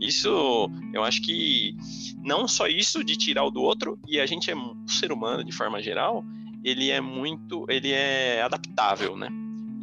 Isso, 0.00 0.70
eu 0.94 1.02
acho 1.02 1.20
que 1.22 1.74
não 2.22 2.46
só 2.46 2.68
isso 2.68 3.02
de 3.02 3.16
tirar 3.16 3.44
o 3.44 3.50
do 3.50 3.62
outro, 3.62 3.98
e 4.06 4.20
a 4.20 4.26
gente 4.26 4.50
é 4.50 4.54
um 4.54 4.86
ser 4.86 5.10
humano 5.10 5.42
de 5.42 5.50
forma 5.50 5.82
geral, 5.82 6.24
ele 6.62 6.90
é 6.90 7.00
muito, 7.00 7.66
ele 7.68 7.90
é 7.90 8.42
adaptável, 8.42 9.16
né? 9.16 9.28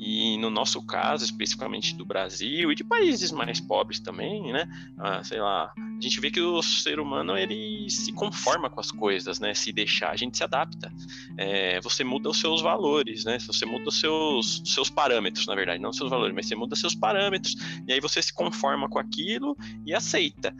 E 0.06 0.38
no 0.38 0.52
nosso 0.52 0.86
caso, 0.86 1.26
especificamente 1.26 1.96
do 1.96 2.06
Brasil 2.06 2.72
e 2.72 2.76
de 2.76 2.84
países 2.84 3.32
mais 3.32 3.60
pobres 3.60 4.00
também, 4.00 4.54
né? 4.54 4.68
Ah, 5.00 5.24
sei 5.24 5.42
lá, 5.42 5.74
a 5.76 6.00
gente 6.00 6.20
vê 6.20 6.30
que 6.30 6.40
o 6.40 6.62
ser 6.62 7.00
humano 7.00 7.36
ele 7.36 7.90
se 7.90 8.12
conforma 8.12 8.70
com 8.70 8.80
as 8.80 8.92
coisas, 8.92 9.40
né? 9.40 9.56
Se 9.56 9.72
deixar, 9.72 10.12
a 10.12 10.16
gente 10.16 10.38
se 10.38 10.44
adapta. 10.44 10.94
É, 11.38 11.82
você 11.82 12.04
muda 12.04 12.30
os 12.30 12.40
seus 12.40 12.62
valores, 12.62 13.26
né? 13.26 13.40
Você 13.40 13.66
muda 13.66 13.90
os 13.90 14.00
seus, 14.00 14.62
seus 14.66 14.92
parâmetros, 14.92 15.48
na 15.48 15.56
verdade, 15.56 15.82
não 15.82 15.90
os 15.90 15.98
seus 15.98 16.12
valores, 16.12 16.36
mas 16.36 16.48
você 16.48 16.56
muda 16.56 16.76
seus 16.76 16.94
parâmetros 16.94 17.56
e 17.88 17.92
aí 17.92 18.00
você 18.00 18.22
se 18.22 18.32
conforma 18.32 18.88
com 18.88 19.00
aquilo 19.00 19.58
e 19.88 19.94
aceita. 19.94 20.56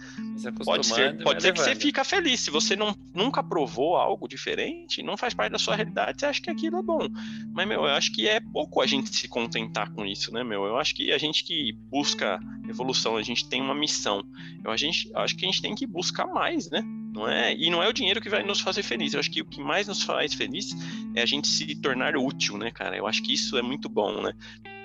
Pode 0.64 0.88
ser, 0.88 1.22
pode 1.22 1.42
ser 1.44 1.54
que 1.54 1.60
você 1.60 1.76
fica 1.76 2.04
feliz. 2.04 2.40
Se 2.40 2.50
você 2.50 2.76
não, 2.76 2.96
nunca 3.14 3.44
provou 3.44 3.96
algo 3.96 4.28
diferente, 4.28 5.04
não 5.04 5.16
faz 5.16 5.36
parte 5.36 5.52
da 5.52 5.60
sua 5.60 5.76
realidade, 5.76 6.20
você 6.20 6.26
acha 6.26 6.42
que 6.42 6.50
aquilo 6.50 6.80
é 6.80 6.82
bom. 6.82 7.08
Mas, 7.54 7.68
meu, 7.68 7.82
eu 7.82 7.92
acho 7.92 8.12
que 8.12 8.28
é 8.28 8.40
pouco 8.40 8.82
a 8.82 8.88
gente 8.88 9.16
se 9.16 9.28
contentar 9.36 9.92
com 9.92 10.06
isso, 10.06 10.32
né, 10.32 10.46
meu? 10.46 10.64
Eu 10.64 10.78
acho 10.78 10.96
que 10.96 11.12
a 11.12 11.18
gente 11.18 11.44
que 11.44 11.74
busca 11.74 12.40
evolução, 12.70 13.18
a 13.18 13.22
gente 13.22 13.46
tem 13.50 13.62
uma 13.62 13.76
missão. 13.76 14.24
Eu, 14.64 14.72
a 14.72 14.78
gente, 14.78 15.10
eu 15.10 15.20
acho 15.20 15.36
que 15.36 15.46
a 15.46 15.50
gente 15.50 15.62
tem 15.62 15.76
que 15.76 15.86
buscar 15.86 16.26
mais, 16.26 16.70
né? 16.70 16.82
Não 17.14 17.28
é, 17.28 17.54
e 17.54 17.70
não 17.70 17.84
é 17.84 17.90
o 17.90 17.92
dinheiro 17.92 18.22
que 18.22 18.30
vai 18.30 18.44
nos 18.44 18.62
fazer 18.62 18.82
feliz. 18.82 19.14
Eu 19.14 19.20
acho 19.20 19.30
que 19.30 19.42
o 19.42 19.46
que 19.46 19.60
mais 19.60 19.90
nos 19.90 20.04
faz 20.04 20.34
feliz 20.34 20.74
é 21.14 21.22
a 21.22 21.26
gente 21.26 21.50
se 21.50 21.76
tornar 21.82 22.16
útil, 22.16 22.58
né, 22.58 22.72
cara? 22.72 22.96
Eu 22.96 23.06
acho 23.06 23.22
que 23.22 23.34
isso 23.34 23.58
é 23.58 23.62
muito 23.62 23.90
bom, 23.90 24.22
né? 24.22 24.32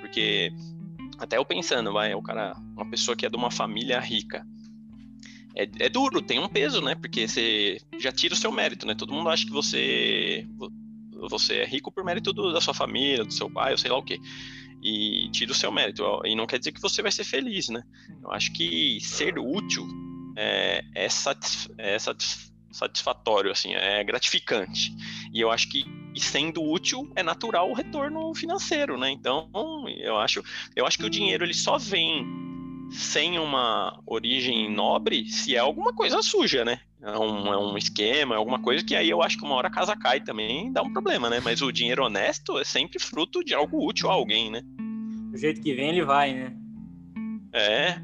Porque 0.00 0.52
até 1.16 1.36
eu 1.36 1.44
pensando, 1.44 1.92
vai, 1.92 2.12
o 2.12 2.20
cara, 2.20 2.56
uma 2.74 2.90
pessoa 2.90 3.16
que 3.16 3.24
é 3.24 3.30
de 3.30 3.36
uma 3.36 3.52
família 3.52 4.00
rica, 4.00 4.44
é, 5.54 5.68
é, 5.78 5.88
duro, 5.88 6.20
tem 6.20 6.40
um 6.40 6.48
peso, 6.48 6.80
né? 6.80 6.96
Porque 6.96 7.28
você 7.28 7.78
já 8.00 8.10
tira 8.10 8.34
o 8.34 8.36
seu 8.36 8.50
mérito, 8.50 8.84
né? 8.84 8.96
Todo 8.96 9.14
mundo 9.14 9.28
acha 9.28 9.46
que 9.46 9.52
você 9.52 10.44
você 11.28 11.58
é 11.58 11.64
rico 11.64 11.92
por 11.92 12.04
mérito 12.04 12.32
do, 12.32 12.52
da 12.52 12.60
sua 12.60 12.74
família, 12.74 13.24
do 13.24 13.32
seu 13.32 13.50
pai, 13.50 13.72
ou 13.72 13.78
sei 13.78 13.90
lá 13.90 13.98
o 13.98 14.02
quê. 14.02 14.18
E 14.82 15.28
tira 15.30 15.52
o 15.52 15.54
seu 15.54 15.70
mérito. 15.70 16.02
E 16.24 16.34
não 16.34 16.46
quer 16.46 16.58
dizer 16.58 16.72
que 16.72 16.80
você 16.80 17.02
vai 17.02 17.12
ser 17.12 17.24
feliz, 17.24 17.68
né? 17.68 17.82
Eu 18.22 18.32
acho 18.32 18.52
que 18.52 18.98
ser 19.00 19.38
útil 19.38 19.86
é, 20.36 20.82
é, 20.94 21.08
satisf 21.08 21.68
é 21.76 21.98
satisf 21.98 22.50
satisfatório, 22.72 23.50
assim, 23.50 23.74
é 23.74 24.02
gratificante. 24.04 24.94
E 25.34 25.40
eu 25.40 25.50
acho 25.50 25.68
que 25.68 25.84
sendo 26.16 26.62
útil 26.62 27.10
é 27.16 27.22
natural 27.22 27.70
o 27.70 27.74
retorno 27.74 28.34
financeiro, 28.34 28.96
né? 28.96 29.10
Então, 29.10 29.50
eu 29.98 30.16
acho, 30.16 30.42
eu 30.76 30.86
acho 30.86 30.98
que 30.98 31.04
o 31.04 31.10
dinheiro 31.10 31.44
ele 31.44 31.54
só 31.54 31.78
vem 31.78 32.24
sem 32.90 33.38
uma 33.38 34.00
origem 34.06 34.70
nobre 34.70 35.28
se 35.28 35.54
é 35.54 35.58
alguma 35.58 35.92
coisa 35.92 36.22
suja, 36.22 36.64
né? 36.64 36.80
É 37.02 37.18
um, 37.18 37.52
é 37.52 37.58
um 37.58 37.78
esquema, 37.78 38.34
é 38.34 38.38
alguma 38.38 38.60
coisa 38.60 38.84
que 38.84 38.94
aí 38.94 39.08
eu 39.08 39.22
acho 39.22 39.38
que 39.38 39.44
uma 39.44 39.54
hora 39.54 39.68
a 39.68 39.70
casa 39.70 39.96
cai 39.96 40.20
também 40.20 40.70
dá 40.72 40.82
um 40.82 40.92
problema, 40.92 41.30
né? 41.30 41.40
Mas 41.42 41.62
o 41.62 41.72
dinheiro 41.72 42.04
honesto 42.04 42.58
é 42.58 42.64
sempre 42.64 42.98
fruto 42.98 43.42
de 43.42 43.54
algo 43.54 43.86
útil 43.86 44.10
a 44.10 44.12
alguém, 44.12 44.50
né? 44.50 44.62
Do 45.30 45.38
jeito 45.38 45.60
que 45.62 45.74
vem, 45.74 45.90
ele 45.90 46.04
vai, 46.04 46.34
né? 46.34 46.56
É. 47.52 48.00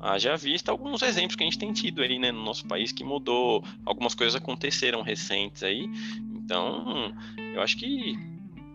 Haja 0.00 0.36
vista 0.36 0.70
alguns 0.70 1.00
exemplos 1.02 1.34
que 1.34 1.42
a 1.42 1.46
gente 1.46 1.58
tem 1.58 1.72
tido 1.72 2.02
aí, 2.02 2.18
né, 2.18 2.30
no 2.30 2.44
nosso 2.44 2.66
país 2.66 2.92
que 2.92 3.02
mudou, 3.02 3.64
algumas 3.86 4.14
coisas 4.14 4.34
aconteceram 4.34 5.00
recentes 5.00 5.62
aí. 5.62 5.88
Então, 6.34 7.14
eu 7.54 7.62
acho 7.62 7.78
que 7.78 8.14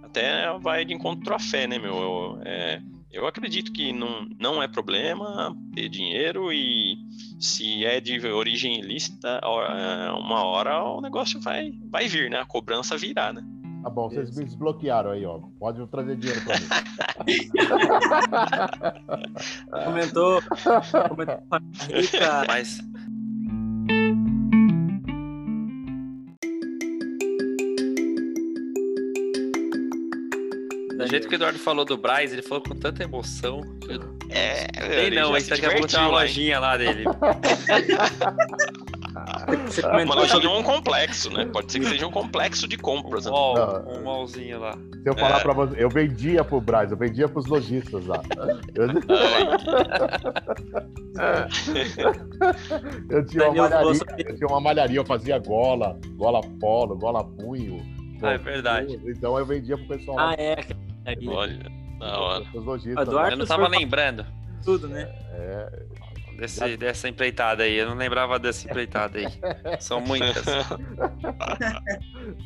até 0.02 0.58
vai 0.58 0.84
de 0.84 0.94
encontro 0.94 1.34
à 1.34 1.38
fé, 1.38 1.68
né, 1.68 1.78
meu? 1.78 1.96
Eu, 1.96 2.42
é, 2.44 2.82
eu 3.12 3.26
acredito 3.28 3.72
que 3.72 3.92
não, 3.92 4.28
não 4.40 4.62
é 4.62 4.68
problema 4.68 5.56
ter 5.74 5.90
dinheiro 5.90 6.52
e 6.54 6.98
se 7.40 7.86
é 7.86 8.00
de 8.00 8.20
origem 8.28 8.80
ilícita, 8.80 9.40
é, 9.44 10.12
uma 10.12 10.44
hora 10.44 10.84
o 10.84 11.02
negócio 11.02 11.40
vai, 11.40 11.72
vai 11.90 12.08
vir, 12.08 12.30
né? 12.30 12.40
A 12.40 12.46
cobrança 12.46 12.98
virá, 12.98 13.34
né? 13.34 13.44
Tá 13.82 13.90
bom, 13.90 14.10
vocês 14.10 14.36
me 14.36 14.44
desbloquearam 14.44 15.12
aí, 15.12 15.26
ó. 15.26 15.40
Pode 15.58 15.86
trazer 15.88 16.18
dinheiro 16.18 16.42
para 16.44 16.60
mim. 16.60 16.68
comentou, 19.86 20.42
comentou 21.08 21.38
Mas 22.48 22.80
Do 31.00 31.08
jeito 31.08 31.28
que 31.30 31.36
o 31.36 31.38
Eduardo 31.38 31.58
falou 31.58 31.86
do 31.86 31.98
Braz, 31.98 32.34
ele 32.34 32.42
falou 32.42 32.62
com 32.62 32.76
tanta 32.76 33.02
emoção. 33.02 33.62
É, 34.30 34.68
Tem 34.68 35.12
não, 35.12 35.34
gente 35.40 35.50
daqui 35.50 35.66
a 35.66 35.72
pouco 35.72 35.88
tem 35.88 35.98
uma 35.98 36.10
lojinha 36.10 36.60
lá 36.60 36.76
dele. 36.76 37.06
uma 40.04 40.14
loja 40.14 40.42
de 40.42 40.48
um 40.48 40.62
complexo, 40.62 41.32
né? 41.32 41.46
Pode 41.46 41.72
ser 41.72 41.80
que 41.80 41.86
seja 41.86 42.06
um 42.06 42.12
complexo 42.12 42.68
de 42.68 42.76
compras. 42.76 43.26
Um, 43.26 43.32
mall, 43.32 43.86
um 43.88 44.04
mallzinho 44.04 44.60
lá. 44.60 44.74
Se 44.74 45.04
eu 45.06 45.18
falar 45.18 45.38
é. 45.38 45.42
pra 45.42 45.54
você, 45.54 45.82
eu 45.82 45.90
vendia 45.90 46.44
pro 46.44 46.60
Braz, 46.60 46.92
eu 46.92 46.98
vendia 46.98 47.30
pros 47.30 47.46
lojistas 47.46 48.06
lá. 48.06 48.22
Eu, 48.76 48.88
eu 53.10 53.26
tinha 53.26 53.50
uma 53.50 53.70
malharia, 53.70 54.02
eu 54.18 54.36
tinha 54.36 54.48
uma 54.48 54.60
malharia, 54.60 55.00
eu 55.00 55.06
fazia 55.06 55.40
gola, 55.40 55.98
gola 56.18 56.42
polo, 56.60 56.98
gola 56.98 57.24
punho. 57.24 57.82
Ah, 58.22 58.34
é 58.34 58.38
verdade. 58.38 59.00
Então 59.06 59.40
eu 59.40 59.46
vendia 59.46 59.78
pro 59.78 59.88
pessoal. 59.88 60.20
Ah, 60.20 60.36
é. 60.38 60.58
Olha, 61.28 61.72
da 62.00 62.20
hora. 62.20 62.46
eu 63.32 63.38
não 63.38 63.46
tava 63.46 63.68
lembrando. 63.68 64.26
Tudo, 64.64 64.88
né? 64.88 65.04
É. 65.32 65.84
Desse, 66.38 66.78
dessa 66.78 67.10
empreitada 67.10 67.64
aí, 67.64 67.76
eu 67.76 67.90
não 67.90 67.96
lembrava 67.96 68.40
dessa 68.40 68.66
empreitada 68.66 69.20
aí. 69.20 69.28
São 69.80 70.00
muitas. 70.00 70.48
é. 70.48 70.64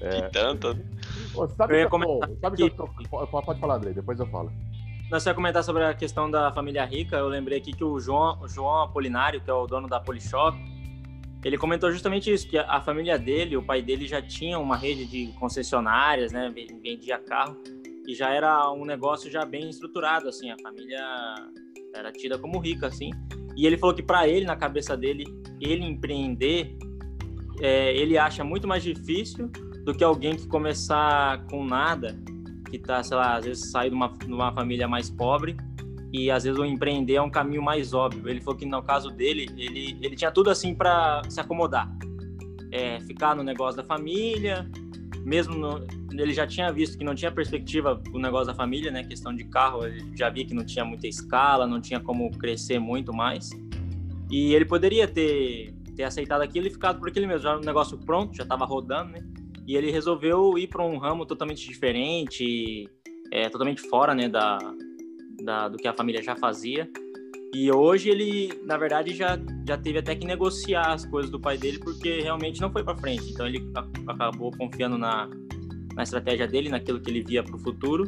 E 0.17 0.29
tantas. 0.31 0.77
sabe 1.55 1.75
eu 1.75 1.79
ia 1.79 1.89
comentar 1.89 2.29
tô, 2.29 2.35
sabe 2.41 2.57
que... 2.57 2.69
que 2.69 2.75
tô... 2.75 2.87
Pode 3.27 3.59
falar, 3.59 3.75
Andrei, 3.75 3.93
depois 3.93 4.19
eu 4.19 4.25
falo. 4.27 4.51
Nós 5.11 5.25
ia 5.25 5.33
comentar 5.33 5.63
sobre 5.63 5.83
a 5.83 5.93
questão 5.93 6.31
da 6.31 6.51
família 6.51 6.83
rica. 6.85 7.17
Eu 7.17 7.27
lembrei 7.27 7.59
aqui 7.59 7.71
que 7.71 7.83
o 7.83 7.99
João, 7.99 8.39
o 8.41 8.47
João 8.47 8.81
Apolinário, 8.81 9.41
que 9.41 9.49
é 9.49 9.53
o 9.53 9.67
dono 9.67 9.87
da 9.87 9.99
Polishop, 9.99 10.57
ele 11.43 11.57
comentou 11.57 11.91
justamente 11.91 12.31
isso, 12.33 12.47
que 12.47 12.57
a 12.57 12.79
família 12.81 13.19
dele, 13.19 13.57
o 13.57 13.61
pai 13.61 13.81
dele 13.81 14.07
já 14.07 14.21
tinha 14.21 14.57
uma 14.57 14.77
rede 14.77 15.05
de 15.05 15.27
concessionárias, 15.33 16.31
né, 16.31 16.49
vendia 16.81 17.19
carro, 17.19 17.57
e 18.07 18.13
já 18.13 18.29
era 18.29 18.71
um 18.71 18.85
negócio 18.85 19.31
já 19.31 19.45
bem 19.45 19.69
estruturado, 19.69 20.27
assim, 20.27 20.49
a 20.51 20.57
família 20.61 20.99
era 21.95 22.11
tida 22.11 22.37
como 22.37 22.59
rica, 22.59 22.87
assim. 22.87 23.09
E 23.55 23.65
ele 23.65 23.77
falou 23.77 23.95
que 23.95 24.03
para 24.03 24.27
ele, 24.27 24.45
na 24.45 24.55
cabeça 24.55 24.97
dele, 24.97 25.25
ele 25.61 25.85
empreender, 25.85 26.75
é, 27.61 27.95
ele 27.95 28.17
acha 28.17 28.43
muito 28.43 28.67
mais 28.67 28.83
difícil 28.83 29.49
do 29.85 29.93
que 29.93 30.03
alguém 30.03 30.35
que 30.35 30.47
começar 30.47 31.45
com 31.47 31.63
nada, 31.63 32.19
que 32.69 32.79
tá, 32.79 33.03
sei 33.03 33.15
lá, 33.15 33.37
às 33.37 33.45
vezes 33.45 33.71
sai 33.71 33.89
de 33.89 33.95
uma, 33.95 34.07
de 34.07 34.33
uma 34.33 34.51
família 34.51 34.87
mais 34.87 35.09
pobre 35.09 35.55
e 36.11 36.29
às 36.29 36.43
vezes 36.43 36.59
o 36.59 36.63
empreender 36.63 37.15
é 37.15 37.21
um 37.21 37.29
caminho 37.29 37.61
mais 37.61 37.93
óbvio. 37.93 38.29
Ele 38.29 38.39
falou 38.39 38.57
que 38.57 38.65
no 38.65 38.83
caso 38.83 39.09
dele, 39.09 39.47
ele, 39.57 39.97
ele 39.99 40.15
tinha 40.15 40.31
tudo 40.31 40.51
assim 40.51 40.75
para 40.75 41.23
se 41.27 41.39
acomodar. 41.39 41.91
É, 42.71 42.99
ficar 43.01 43.35
no 43.35 43.43
negócio 43.43 43.77
da 43.77 43.83
família, 43.83 44.69
mesmo 45.25 45.55
no, 45.55 45.85
ele 46.11 46.33
já 46.33 46.45
tinha 46.45 46.71
visto 46.71 46.97
que 46.97 47.03
não 47.03 47.15
tinha 47.15 47.31
perspectiva 47.31 48.01
o 48.13 48.19
negócio 48.19 48.47
da 48.47 48.53
família, 48.53 48.91
né? 48.91 49.03
Questão 49.03 49.35
de 49.35 49.43
carro, 49.45 49.85
ele 49.85 50.15
já 50.15 50.29
via 50.29 50.45
que 50.45 50.53
não 50.53 50.65
tinha 50.65 50.83
muita 50.83 51.07
escala, 51.07 51.65
não 51.65 51.81
tinha 51.81 51.99
como 51.99 52.29
crescer 52.37 52.79
muito 52.79 53.13
mais. 53.13 53.49
E 54.29 54.53
ele 54.53 54.65
poderia 54.65 55.07
ter, 55.07 55.73
ter 55.95 56.03
aceitado 56.03 56.41
aquilo 56.41 56.67
e 56.67 56.69
ficado 56.69 56.99
por 56.99 57.09
aquele 57.09 57.27
mesmo, 57.27 57.41
já 57.41 57.55
o 57.55 57.61
negócio 57.61 57.97
pronto, 57.97 58.35
já 58.35 58.43
estava 58.43 58.65
rodando, 58.65 59.11
né? 59.11 59.19
E 59.65 59.75
ele 59.75 59.91
resolveu 59.91 60.57
ir 60.57 60.67
para 60.67 60.83
um 60.83 60.97
ramo 60.97 61.25
totalmente 61.25 61.65
diferente, 61.67 62.89
é, 63.31 63.49
totalmente 63.49 63.81
fora, 63.81 64.13
né, 64.13 64.27
da, 64.27 64.57
da, 65.41 65.69
do 65.69 65.77
que 65.77 65.87
a 65.87 65.93
família 65.93 66.21
já 66.21 66.35
fazia. 66.35 66.89
E 67.53 67.71
hoje 67.71 68.09
ele, 68.09 68.59
na 68.65 68.77
verdade, 68.77 69.13
já, 69.13 69.39
já 69.67 69.77
teve 69.77 69.99
até 69.99 70.15
que 70.15 70.25
negociar 70.25 70.91
as 70.91 71.05
coisas 71.05 71.29
do 71.29 71.39
pai 71.39 71.55
dele, 71.55 71.77
porque 71.77 72.21
realmente 72.21 72.59
não 72.59 72.71
foi 72.71 72.83
para 72.83 72.97
frente. 72.97 73.31
Então 73.31 73.45
ele 73.45 73.71
acabou 74.07 74.51
confiando 74.57 74.97
na, 74.97 75.29
na 75.95 76.01
estratégia 76.01 76.47
dele, 76.47 76.69
naquilo 76.69 76.99
que 76.99 77.11
ele 77.11 77.21
via 77.21 77.43
para 77.43 77.55
o 77.55 77.59
futuro. 77.59 78.05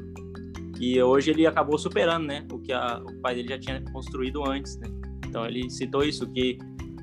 E 0.80 1.00
hoje 1.02 1.30
ele 1.30 1.46
acabou 1.46 1.78
superando, 1.78 2.26
né, 2.26 2.46
o 2.52 2.60
que 2.60 2.74
a, 2.74 3.02
o 3.02 3.22
pai 3.22 3.36
dele 3.36 3.50
já 3.50 3.60
tinha 3.60 3.82
construído 3.94 4.44
antes, 4.44 4.78
né? 4.78 4.88
Então 5.28 5.46
ele 5.46 5.70
citou 5.70 6.04
isso 6.04 6.28
que 6.32 6.58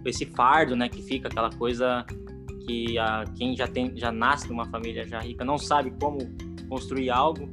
esse 0.05 0.27
fardo, 0.27 0.75
né, 0.75 0.89
que 0.89 1.01
fica 1.01 1.29
aquela 1.29 1.51
coisa 1.51 2.05
que 2.67 2.99
a, 2.99 3.25
quem 3.37 3.57
já 3.57 3.69
tem 3.69 3.97
já 3.97 4.11
nasce 4.11 4.49
numa 4.49 4.67
família 4.67 5.07
já 5.07 5.21
rica 5.21 5.45
não 5.45 5.59
sabe 5.59 5.93
como 6.01 6.19
construir 6.69 7.09
algo. 7.09 7.51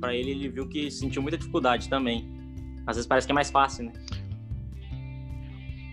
Para 0.00 0.16
ele 0.16 0.30
ele 0.30 0.48
viu 0.48 0.66
que 0.68 0.90
sentiu 0.90 1.20
muita 1.22 1.36
dificuldade 1.36 1.88
também. 1.88 2.28
Às 2.86 2.96
vezes 2.96 3.06
parece 3.06 3.26
que 3.26 3.32
é 3.32 3.34
mais 3.34 3.50
fácil, 3.50 3.84
né? 3.84 3.92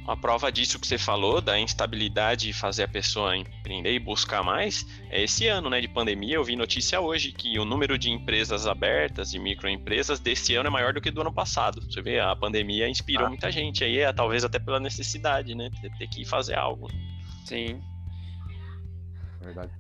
Uma 0.04 0.18
prova 0.18 0.52
disso 0.52 0.80
que 0.80 0.88
você 0.88 0.98
falou, 0.98 1.40
da 1.40 1.60
instabilidade 1.60 2.48
de 2.48 2.54
fazer 2.54 2.84
a 2.84 2.88
pessoa 2.88 3.38
empreender 3.38 3.94
e 3.94 4.00
buscar 4.00 4.44
mais, 4.44 4.86
é 5.10 5.22
esse 5.22 5.48
ano 5.48 5.70
né, 5.70 5.80
de 5.80 5.88
pandemia. 5.88 6.36
Eu 6.36 6.44
vi 6.44 6.56
notícia 6.56 7.00
hoje 7.00 7.32
que 7.32 7.60
o 7.60 7.66
número 7.66 7.98
de 7.98 8.10
empresas 8.10 8.66
abertas, 8.66 9.30
de 9.30 9.38
microempresas, 9.38 10.20
desse 10.20 10.56
ano 10.56 10.68
é 10.68 10.72
maior 10.72 10.94
do 10.94 11.02
que 11.02 11.12
do 11.12 11.22
ano 11.22 11.32
passado. 11.32 11.82
Você 11.82 12.02
vê, 12.02 12.20
a 12.20 12.36
pandemia 12.36 12.90
inspirou 12.90 13.28
ah. 13.28 13.30
muita 13.30 13.52
gente 13.52 13.84
aí, 13.84 14.00
é, 14.00 14.12
talvez 14.12 14.44
até 14.44 14.58
pela 14.58 14.80
necessidade, 14.80 15.54
né? 15.54 15.70
De 15.70 15.98
ter 15.98 16.08
que 16.08 16.26
fazer 16.26 16.58
algo. 16.58 16.90
Sim. 17.46 17.80
Verdade. 19.42 19.79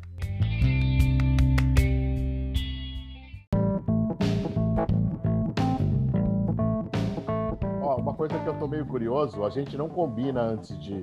Uma 8.09 8.15
coisa 8.15 8.37
que 8.39 8.47
eu 8.47 8.55
tô 8.55 8.67
meio 8.67 8.85
curioso, 8.85 9.45
a 9.45 9.49
gente 9.51 9.77
não 9.77 9.87
combina 9.87 10.41
antes 10.41 10.77
de, 10.79 10.99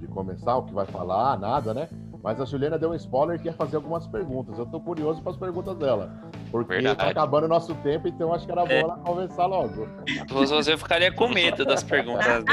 de 0.00 0.06
começar 0.08 0.56
o 0.56 0.64
que 0.64 0.74
vai 0.74 0.86
falar, 0.86 1.38
nada, 1.38 1.72
né? 1.72 1.88
Mas 2.22 2.40
a 2.40 2.44
Juliana 2.44 2.76
deu 2.76 2.90
um 2.90 2.94
spoiler 2.96 3.40
que 3.40 3.46
ia 3.46 3.52
fazer 3.52 3.76
algumas 3.76 4.08
perguntas. 4.08 4.58
Eu 4.58 4.66
tô 4.66 4.80
curioso 4.80 5.22
para 5.22 5.30
as 5.30 5.38
perguntas 5.38 5.76
dela. 5.76 6.20
Porque 6.50 6.74
Verdade. 6.74 6.98
tá 6.98 7.08
acabando 7.10 7.44
o 7.44 7.48
nosso 7.48 7.76
tempo, 7.76 8.08
então 8.08 8.34
acho 8.34 8.44
que 8.44 8.50
era 8.50 8.64
bom 8.64 8.72
é. 8.72 8.80
ela 8.80 8.96
conversar 8.98 9.46
logo. 9.46 9.86
Você 10.28 10.76
ficaria 10.76 11.12
com 11.12 11.28
medo 11.28 11.64
das 11.64 11.84
perguntas 11.84 12.26
dela. 12.26 12.44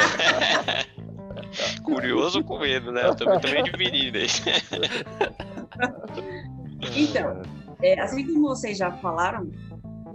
Curioso 1.83 2.43
com 2.43 2.59
medo, 2.59 2.91
né? 2.91 3.07
Eu 3.07 3.15
também, 3.15 3.39
também 3.39 3.63
dividido 3.63 4.19
aí. 4.19 4.27
Então, 6.95 7.41
é, 7.81 7.99
assim 7.99 8.25
como 8.25 8.49
vocês 8.49 8.77
já 8.77 8.91
falaram, 8.91 9.49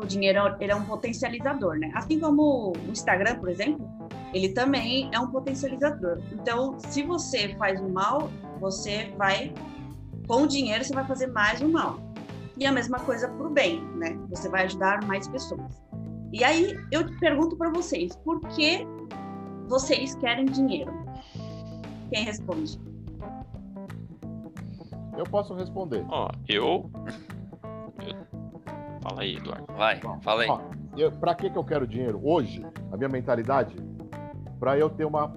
o 0.00 0.06
dinheiro 0.06 0.56
ele 0.58 0.72
é 0.72 0.74
um 0.74 0.84
potencializador, 0.84 1.78
né? 1.78 1.90
Assim 1.94 2.18
como 2.18 2.72
o 2.72 2.90
Instagram, 2.90 3.36
por 3.36 3.48
exemplo, 3.48 3.86
ele 4.32 4.50
também 4.50 5.10
é 5.12 5.20
um 5.20 5.30
potencializador. 5.30 6.18
Então, 6.32 6.78
se 6.78 7.02
você 7.02 7.54
faz 7.56 7.80
o 7.80 7.88
mal, 7.88 8.30
você 8.58 9.12
vai, 9.16 9.52
com 10.26 10.42
o 10.42 10.46
dinheiro, 10.46 10.84
você 10.84 10.94
vai 10.94 11.06
fazer 11.06 11.26
mais 11.28 11.60
o 11.60 11.68
mal. 11.68 12.00
E 12.56 12.66
a 12.66 12.72
mesma 12.72 12.98
coisa 13.00 13.28
para 13.28 13.46
o 13.46 13.50
bem, 13.50 13.82
né? 13.96 14.18
Você 14.30 14.48
vai 14.48 14.64
ajudar 14.64 15.04
mais 15.04 15.28
pessoas. 15.28 15.82
E 16.32 16.44
aí 16.44 16.78
eu 16.90 17.04
pergunto 17.18 17.56
para 17.56 17.70
vocês, 17.70 18.16
por 18.16 18.40
que 18.48 18.86
vocês 19.68 20.14
querem 20.16 20.46
dinheiro? 20.46 20.92
Quem 22.12 22.24
responde? 22.24 22.78
Eu 25.16 25.24
posso 25.24 25.54
responder. 25.54 26.04
Ó, 26.08 26.30
eu... 26.48 26.90
eu... 27.06 27.39
Fala 29.10 29.22
aí, 29.22 29.36
Eduardo. 29.36 29.66
Vai, 29.76 30.00
fala 30.22 30.42
aí. 30.42 30.48
Ó, 30.48 31.10
para 31.18 31.34
que, 31.34 31.50
que 31.50 31.58
eu 31.58 31.64
quero 31.64 31.84
dinheiro? 31.84 32.20
Hoje, 32.22 32.64
a 32.92 32.96
minha 32.96 33.08
mentalidade, 33.08 33.74
para 34.60 34.78
eu 34.78 34.88
ter 34.88 35.04
uma 35.04 35.34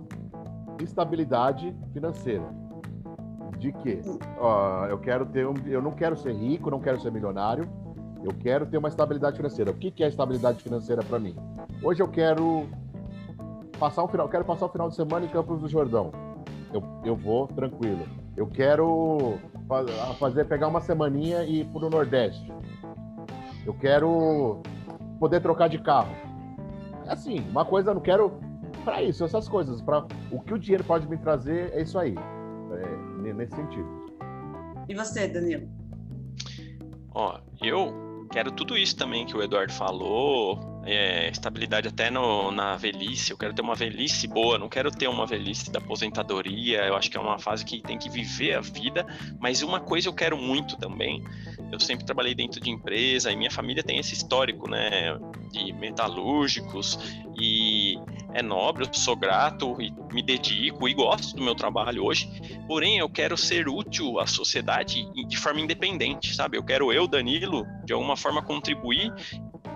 estabilidade 0.79 1.75
financeira. 1.91 2.43
De 3.57 3.71
que? 3.71 4.01
Ó, 4.37 4.85
eu 4.85 4.99
quero 4.99 5.25
ter 5.25 5.47
um, 5.47 5.55
eu 5.65 5.81
não 5.81 5.91
quero 5.91 6.15
ser 6.15 6.33
rico, 6.33 6.69
não 6.69 6.79
quero 6.79 6.99
ser 6.99 7.11
milionário. 7.11 7.67
Eu 8.23 8.31
quero 8.33 8.67
ter 8.67 8.77
uma 8.77 8.89
estabilidade 8.89 9.37
financeira. 9.37 9.71
O 9.71 9.73
que, 9.73 9.89
que 9.89 10.03
é 10.03 10.07
estabilidade 10.07 10.61
financeira 10.61 11.01
para 11.03 11.17
mim? 11.17 11.35
Hoje 11.81 12.01
eu 12.01 12.07
quero 12.07 12.67
passar 13.79 14.03
um 14.03 14.07
final, 14.07 14.29
quero 14.29 14.45
passar 14.45 14.67
o 14.67 14.69
final 14.69 14.87
de 14.87 14.95
semana 14.95 15.25
em 15.25 15.29
Campos 15.29 15.59
do 15.59 15.67
Jordão. 15.67 16.11
Eu, 16.71 16.83
eu 17.03 17.15
vou 17.15 17.47
tranquilo. 17.47 18.05
Eu 18.37 18.47
quero 18.47 19.39
fazer 20.19 20.45
pegar 20.45 20.67
uma 20.67 20.79
semaninha 20.79 21.43
e 21.43 21.61
ir 21.61 21.65
para 21.65 21.87
o 21.87 21.89
Nordeste. 21.89 22.53
Eu 23.65 23.73
quero 23.73 24.61
poder 25.19 25.41
trocar 25.41 25.69
de 25.69 25.79
carro. 25.79 26.15
É 27.05 27.11
assim, 27.11 27.39
uma 27.49 27.65
coisa 27.65 27.91
eu 27.91 27.95
não 27.95 28.01
quero 28.01 28.33
para 28.83 29.01
isso, 29.01 29.23
essas 29.23 29.47
coisas. 29.47 29.81
Para 29.81 30.05
o 30.31 30.39
que 30.41 30.53
o 30.53 30.59
dinheiro 30.59 30.83
pode 30.83 31.07
me 31.07 31.17
trazer 31.17 31.71
é 31.73 31.81
isso 31.81 31.97
aí, 31.97 32.15
é, 32.17 33.33
nesse 33.33 33.55
sentido. 33.55 33.87
E 34.87 34.93
você, 34.93 35.27
Danilo? 35.27 35.67
Ó, 37.15 37.39
eu 37.61 38.27
quero 38.31 38.51
tudo 38.51 38.77
isso 38.77 38.97
também 38.97 39.25
que 39.25 39.37
o 39.37 39.41
Eduardo 39.41 39.71
falou, 39.71 40.59
é, 40.85 41.29
estabilidade 41.29 41.87
até 41.87 42.09
no, 42.09 42.51
na 42.51 42.75
velhice. 42.75 43.31
Eu 43.31 43.37
quero 43.37 43.53
ter 43.53 43.61
uma 43.61 43.75
velhice 43.75 44.27
boa, 44.27 44.57
não 44.57 44.69
quero 44.69 44.91
ter 44.91 45.07
uma 45.07 45.25
velhice 45.25 45.71
da 45.71 45.79
aposentadoria. 45.79 46.85
Eu 46.85 46.95
acho 46.95 47.09
que 47.09 47.17
é 47.17 47.19
uma 47.19 47.39
fase 47.39 47.63
que 47.63 47.81
tem 47.81 47.97
que 47.97 48.09
viver 48.09 48.53
a 48.55 48.61
vida. 48.61 49.05
Mas 49.39 49.61
uma 49.61 49.79
coisa 49.79 50.09
eu 50.09 50.13
quero 50.13 50.37
muito 50.37 50.77
também. 50.77 51.23
Eu 51.71 51.79
sempre 51.79 52.05
trabalhei 52.05 52.35
dentro 52.35 52.59
de 52.59 52.69
empresa 52.69 53.31
e 53.31 53.35
minha 53.35 53.51
família 53.51 53.81
tem 53.81 53.97
esse 53.97 54.13
histórico, 54.13 54.69
né, 54.69 55.17
de 55.51 55.73
metalúrgicos 55.73 56.99
e 57.39 57.95
é 58.33 58.43
nobre. 58.43 58.85
Eu 58.85 58.93
sou 58.93 59.15
grato 59.15 59.75
e 59.81 59.91
me 60.13 60.21
dedico 60.21 60.87
e 60.87 60.93
gosto 60.93 61.35
do 61.35 61.43
meu 61.43 61.55
trabalho 61.55 62.03
hoje. 62.03 62.29
Porém, 62.67 62.97
eu 62.97 63.09
quero 63.09 63.37
ser 63.37 63.67
útil 63.67 64.19
à 64.19 64.27
sociedade 64.27 65.07
de 65.27 65.37
forma 65.37 65.61
independente, 65.61 66.35
sabe? 66.35 66.57
Eu 66.57 66.63
quero 66.63 66.91
eu, 66.91 67.07
Danilo, 67.07 67.65
de 67.85 67.93
alguma 67.93 68.17
forma 68.17 68.41
contribuir 68.41 69.11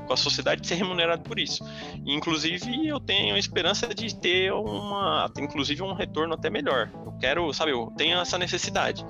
com 0.07 0.13
a 0.13 0.17
sociedade 0.17 0.65
ser 0.65 0.75
remunerado 0.75 1.21
por 1.21 1.37
isso. 1.37 1.63
Inclusive, 2.05 2.87
eu 2.87 2.99
tenho 2.99 3.35
a 3.35 3.39
esperança 3.39 3.87
de 3.93 4.15
ter 4.15 4.51
uma, 4.53 5.31
inclusive 5.37 5.83
um 5.83 5.93
retorno 5.93 6.33
até 6.33 6.49
melhor. 6.49 6.89
Eu 7.05 7.11
quero, 7.19 7.53
sabe, 7.53 7.71
eu 7.71 7.93
tenho 7.97 8.19
essa 8.19 8.37
necessidade. 8.37 9.05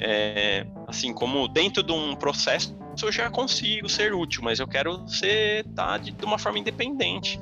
É, 0.00 0.66
assim, 0.86 1.12
como 1.12 1.46
dentro 1.48 1.82
de 1.82 1.92
um 1.92 2.16
processo 2.16 2.76
eu 3.00 3.12
já 3.12 3.30
consigo 3.30 3.88
ser 3.88 4.12
útil, 4.12 4.42
mas 4.42 4.58
eu 4.58 4.66
quero 4.66 5.08
ser 5.08 5.64
tá, 5.74 5.96
de, 5.98 6.10
de 6.10 6.24
uma 6.24 6.38
forma 6.38 6.58
independente. 6.58 7.38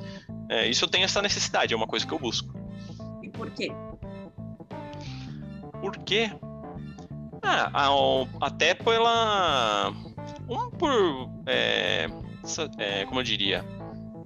É, 0.49 0.67
isso 0.67 0.85
eu 0.85 0.89
tenho 0.89 1.05
essa 1.05 1.21
necessidade, 1.21 1.73
é 1.73 1.77
uma 1.77 1.87
coisa 1.87 2.05
que 2.05 2.13
eu 2.13 2.19
busco. 2.19 2.53
E 3.23 3.29
por 3.29 3.49
quê? 3.51 3.71
Por 5.81 5.97
quê? 5.99 6.31
Ah, 7.41 7.71
até 8.41 8.73
pela. 8.73 9.93
Um 10.49 10.69
por. 10.71 11.29
É, 11.45 12.07
é, 12.77 13.05
como 13.05 13.19
eu 13.19 13.23
diria, 13.23 13.63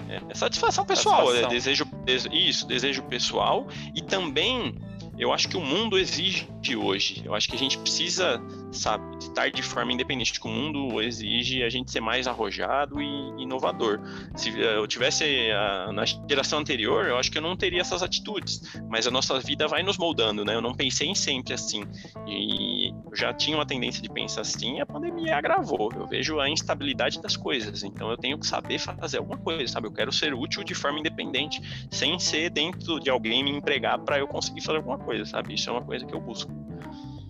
é, 0.09 0.35
satisfação 0.35 0.85
pessoal, 0.85 1.27
satisfação. 1.27 1.49
É, 1.49 1.53
desejo, 1.53 1.85
isso, 2.31 2.67
desejo 2.67 3.03
pessoal 3.03 3.67
e 3.95 4.01
também 4.01 4.77
eu 5.21 5.31
acho 5.31 5.47
que 5.47 5.55
o 5.55 5.61
mundo 5.61 5.99
exige 5.99 6.47
hoje. 6.75 7.21
Eu 7.23 7.35
acho 7.35 7.47
que 7.47 7.55
a 7.55 7.59
gente 7.59 7.77
precisa, 7.77 8.41
sabe, 8.71 9.17
estar 9.19 9.51
de 9.51 9.61
forma 9.61 9.93
independente. 9.93 10.39
Que 10.39 10.47
o 10.47 10.49
mundo 10.49 10.99
exige 10.99 11.61
a 11.61 11.69
gente 11.69 11.91
ser 11.91 11.99
mais 11.99 12.25
arrojado 12.25 12.99
e 12.99 13.05
inovador. 13.37 13.99
Se 14.35 14.49
eh, 14.49 14.77
eu 14.77 14.87
tivesse 14.87 15.23
a, 15.23 15.27
eh, 15.27 15.91
na 15.91 16.05
geração 16.05 16.57
anterior, 16.57 17.05
eu 17.05 17.17
acho 17.17 17.31
que 17.31 17.37
eu 17.37 17.41
não 17.41 17.55
teria 17.55 17.81
essas 17.81 18.01
atitudes. 18.01 18.79
Mas 18.89 19.05
a 19.05 19.11
nossa 19.11 19.39
vida 19.39 19.67
vai 19.67 19.83
nos 19.83 19.95
moldando, 19.95 20.43
né? 20.43 20.55
Eu 20.55 20.61
não 20.61 20.73
pensei 20.73 21.07
em 21.07 21.13
sempre 21.13 21.53
assim. 21.53 21.83
E 22.27 22.89
eu 22.89 23.15
já 23.15 23.31
tinha 23.31 23.55
uma 23.55 23.65
tendência 23.65 24.01
de 24.01 24.09
pensar 24.09 24.41
assim, 24.41 24.79
a 24.79 24.87
pandemia 24.87 25.37
agravou. 25.37 25.91
Eu 25.95 26.07
vejo 26.07 26.39
a 26.39 26.49
instabilidade 26.49 27.21
das 27.21 27.37
coisas. 27.37 27.83
Então 27.83 28.09
eu 28.09 28.17
tenho 28.17 28.39
que 28.39 28.47
saber 28.47 28.79
fazer 28.79 29.19
alguma 29.19 29.37
coisa, 29.37 29.71
sabe? 29.71 29.85
Eu 29.85 29.91
quero 29.91 30.11
ser 30.11 30.33
útil 30.33 30.63
de 30.63 30.73
forma 30.73 30.99
independente, 30.99 31.61
sem 31.91 32.17
ser 32.17 32.49
dentro 32.49 32.99
de 32.99 33.09
alguém 33.11 33.43
me 33.43 33.51
empregar 33.51 33.99
para 33.99 34.17
eu 34.17 34.27
conseguir 34.27 34.61
fazer 34.61 34.77
alguma 34.77 34.97
coisa 34.97 35.10
coisa, 35.11 35.25
sabe? 35.25 35.53
Isso 35.53 35.69
é 35.69 35.73
uma 35.73 35.81
coisa 35.81 36.05
que 36.05 36.13
eu 36.13 36.21
busco. 36.21 36.49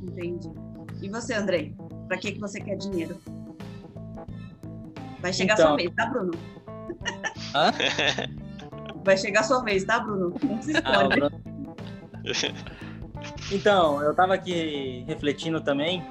Entendi. 0.04 0.52
E 1.02 1.10
você, 1.10 1.34
Andrei? 1.34 1.76
Para 2.08 2.17
que, 2.17 2.34
que 2.34 2.39
você 2.39 2.62
quer 2.62 2.76
dinheiro? 2.76 3.20
Vai 5.20 5.34
chegar 5.34 5.56
então... 5.56 5.67
sua 5.70 5.78
vez, 5.78 5.91
tá, 5.96 6.06
Bruno? 6.06 6.32
Hã? 7.56 7.72
Vai 9.04 9.17
chegar 9.17 9.41
sua 9.44 9.63
vez, 9.63 9.84
tá, 9.84 10.00
Bruno? 10.00 10.36
Não 10.44 10.62
se 10.62 10.74
ah, 10.76 11.08
esconde. 11.10 11.22
Ah, 11.24 12.82
então, 13.52 14.00
eu 14.04 14.13
tava 14.13 14.36
aqui 14.36 15.04
refletindo 15.08 15.60
também 15.60 16.04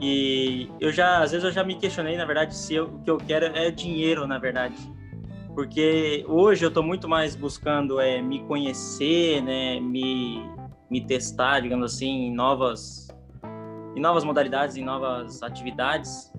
e 0.00 0.70
eu 0.80 0.90
já, 0.90 1.22
às 1.22 1.32
vezes 1.32 1.44
eu 1.44 1.52
já 1.52 1.62
me 1.62 1.74
questionei, 1.74 2.16
na 2.16 2.24
verdade, 2.24 2.56
se 2.56 2.74
eu, 2.74 2.86
o 2.86 2.98
que 3.02 3.10
eu 3.10 3.18
quero 3.18 3.44
é 3.44 3.70
dinheiro, 3.70 4.26
na 4.26 4.38
verdade. 4.38 4.74
Porque 5.54 6.24
hoje 6.26 6.64
eu 6.64 6.70
tô 6.70 6.82
muito 6.82 7.06
mais 7.06 7.36
buscando 7.36 8.00
é, 8.00 8.22
me 8.22 8.40
conhecer, 8.44 9.42
né, 9.42 9.78
me 9.78 10.42
me 10.90 11.00
testar, 11.00 11.60
digamos 11.60 11.94
assim, 11.94 12.26
em 12.26 12.34
novas, 12.34 13.08
em 13.96 14.00
novas 14.00 14.24
modalidades, 14.24 14.76
em 14.76 14.84
novas 14.84 15.42
atividades. 15.42 16.32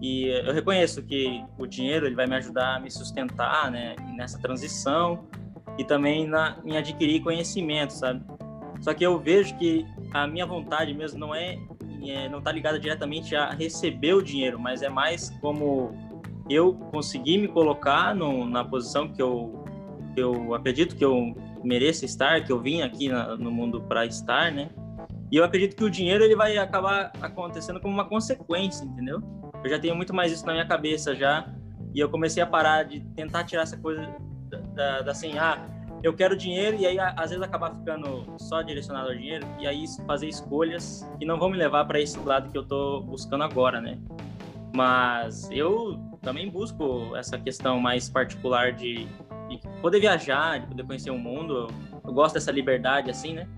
E 0.00 0.28
eu 0.28 0.52
reconheço 0.52 1.02
que 1.02 1.44
o 1.58 1.66
dinheiro 1.66 2.06
ele 2.06 2.14
vai 2.14 2.26
me 2.26 2.36
ajudar 2.36 2.76
a 2.76 2.80
me 2.80 2.90
sustentar, 2.90 3.70
né, 3.70 3.96
nessa 4.14 4.38
transição 4.38 5.24
e 5.76 5.84
também 5.84 6.26
na, 6.26 6.58
em 6.64 6.76
adquirir 6.76 7.22
conhecimento, 7.22 7.92
sabe? 7.92 8.24
Só 8.80 8.94
que 8.94 9.04
eu 9.04 9.18
vejo 9.18 9.56
que 9.56 9.84
a 10.12 10.26
minha 10.26 10.46
vontade 10.46 10.94
mesmo 10.94 11.18
não 11.18 11.34
é, 11.34 11.58
é 12.04 12.28
não 12.28 12.38
está 12.38 12.52
ligada 12.52 12.78
diretamente 12.78 13.34
a 13.34 13.50
receber 13.50 14.14
o 14.14 14.22
dinheiro, 14.22 14.58
mas 14.58 14.82
é 14.82 14.88
mais 14.88 15.30
como 15.40 15.92
eu 16.48 16.74
conseguir 16.92 17.38
me 17.38 17.48
colocar 17.48 18.14
no, 18.14 18.46
na 18.46 18.64
posição 18.64 19.08
que 19.08 19.20
eu, 19.20 19.64
eu 20.16 20.54
acredito 20.54 20.96
que 20.96 21.04
eu 21.04 21.34
mereça 21.64 22.04
estar, 22.04 22.44
que 22.44 22.52
eu 22.52 22.60
vim 22.60 22.82
aqui 22.82 23.08
na, 23.08 23.36
no 23.36 23.50
mundo 23.50 23.82
para 23.82 24.06
estar, 24.06 24.52
né? 24.52 24.70
E 25.30 25.36
eu 25.36 25.44
acredito 25.44 25.76
que 25.76 25.84
o 25.84 25.90
dinheiro 25.90 26.24
ele 26.24 26.34
vai 26.34 26.56
acabar 26.56 27.12
acontecendo 27.20 27.80
como 27.80 27.92
uma 27.92 28.08
consequência, 28.08 28.84
entendeu? 28.84 29.22
Eu 29.62 29.70
já 29.70 29.78
tenho 29.78 29.94
muito 29.94 30.14
mais 30.14 30.32
isso 30.32 30.46
na 30.46 30.52
minha 30.52 30.66
cabeça 30.66 31.14
já, 31.14 31.46
e 31.94 32.00
eu 32.00 32.08
comecei 32.08 32.42
a 32.42 32.46
parar 32.46 32.84
de 32.84 33.00
tentar 33.14 33.44
tirar 33.44 33.62
essa 33.62 33.76
coisa 33.76 34.08
da, 34.48 34.58
da, 34.58 35.00
da 35.02 35.10
assim, 35.12 35.36
ah, 35.38 35.58
eu 36.02 36.14
quero 36.14 36.36
dinheiro 36.36 36.76
e 36.76 36.86
aí 36.86 36.98
às 36.98 37.30
vezes 37.30 37.42
acabar 37.42 37.74
ficando 37.74 38.24
só 38.38 38.62
direcionado 38.62 39.08
ao 39.08 39.14
dinheiro 39.14 39.46
e 39.58 39.66
aí 39.66 39.84
fazer 40.06 40.28
escolhas 40.28 41.08
que 41.18 41.24
não 41.24 41.38
vão 41.38 41.50
me 41.50 41.56
levar 41.56 41.84
para 41.86 42.00
esse 42.00 42.18
lado 42.20 42.50
que 42.50 42.56
eu 42.56 42.64
tô 42.64 43.00
buscando 43.00 43.42
agora, 43.42 43.80
né? 43.80 43.98
Mas 44.74 45.50
eu 45.50 45.98
também 46.22 46.48
busco 46.48 47.16
essa 47.16 47.38
questão 47.38 47.80
mais 47.80 48.08
particular 48.08 48.72
de 48.72 49.08
de 49.48 49.60
poder 49.80 50.00
viajar, 50.00 50.60
de 50.60 50.66
poder 50.66 50.84
conhecer 50.84 51.10
o 51.10 51.18
mundo. 51.18 51.68
Eu 52.04 52.12
gosto 52.12 52.34
dessa 52.34 52.50
liberdade, 52.50 53.10
assim, 53.10 53.34
né? 53.34 53.48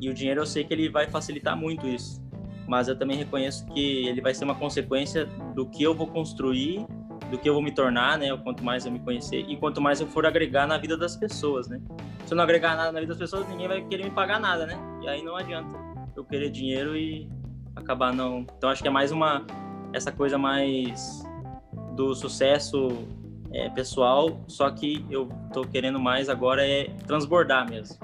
E 0.00 0.08
o 0.08 0.14
dinheiro 0.14 0.40
eu 0.40 0.46
sei 0.46 0.64
que 0.64 0.74
ele 0.74 0.88
vai 0.88 1.08
facilitar 1.08 1.56
muito 1.56 1.86
isso. 1.86 2.22
Mas 2.66 2.88
eu 2.88 2.98
também 2.98 3.16
reconheço 3.16 3.64
que 3.66 4.06
ele 4.08 4.20
vai 4.20 4.34
ser 4.34 4.44
uma 4.44 4.54
consequência 4.54 5.26
do 5.54 5.66
que 5.66 5.82
eu 5.82 5.94
vou 5.94 6.06
construir, 6.08 6.84
do 7.30 7.38
que 7.38 7.48
eu 7.48 7.54
vou 7.54 7.62
me 7.62 7.72
tornar, 7.72 8.18
né? 8.18 8.36
Quanto 8.36 8.64
mais 8.64 8.84
eu 8.84 8.92
me 8.92 8.98
conhecer 8.98 9.44
e 9.48 9.56
quanto 9.56 9.80
mais 9.80 10.00
eu 10.00 10.06
for 10.06 10.26
agregar 10.26 10.66
na 10.66 10.76
vida 10.76 10.96
das 10.96 11.16
pessoas, 11.16 11.68
né? 11.68 11.80
Se 12.24 12.32
eu 12.32 12.36
não 12.36 12.44
agregar 12.44 12.76
nada 12.76 12.92
na 12.92 13.00
vida 13.00 13.12
das 13.12 13.18
pessoas, 13.18 13.48
ninguém 13.48 13.68
vai 13.68 13.82
querer 13.82 14.04
me 14.04 14.10
pagar 14.10 14.40
nada, 14.40 14.66
né? 14.66 14.76
E 15.02 15.08
aí 15.08 15.22
não 15.22 15.36
adianta 15.36 15.76
eu 16.16 16.24
querer 16.24 16.50
dinheiro 16.50 16.96
e 16.96 17.28
acabar 17.74 18.12
não. 18.12 18.46
Então 18.56 18.70
acho 18.70 18.82
que 18.82 18.88
é 18.88 18.90
mais 18.90 19.12
uma 19.12 19.46
essa 19.92 20.10
coisa 20.10 20.36
mais 20.36 21.22
do 21.94 22.14
sucesso 22.14 22.88
é, 23.56 23.70
pessoal, 23.70 24.38
só 24.46 24.70
que 24.70 25.04
eu 25.08 25.30
tô 25.50 25.62
querendo 25.62 25.98
mais 25.98 26.28
agora 26.28 26.66
é 26.66 26.90
transbordar 27.06 27.68
mesmo. 27.68 27.96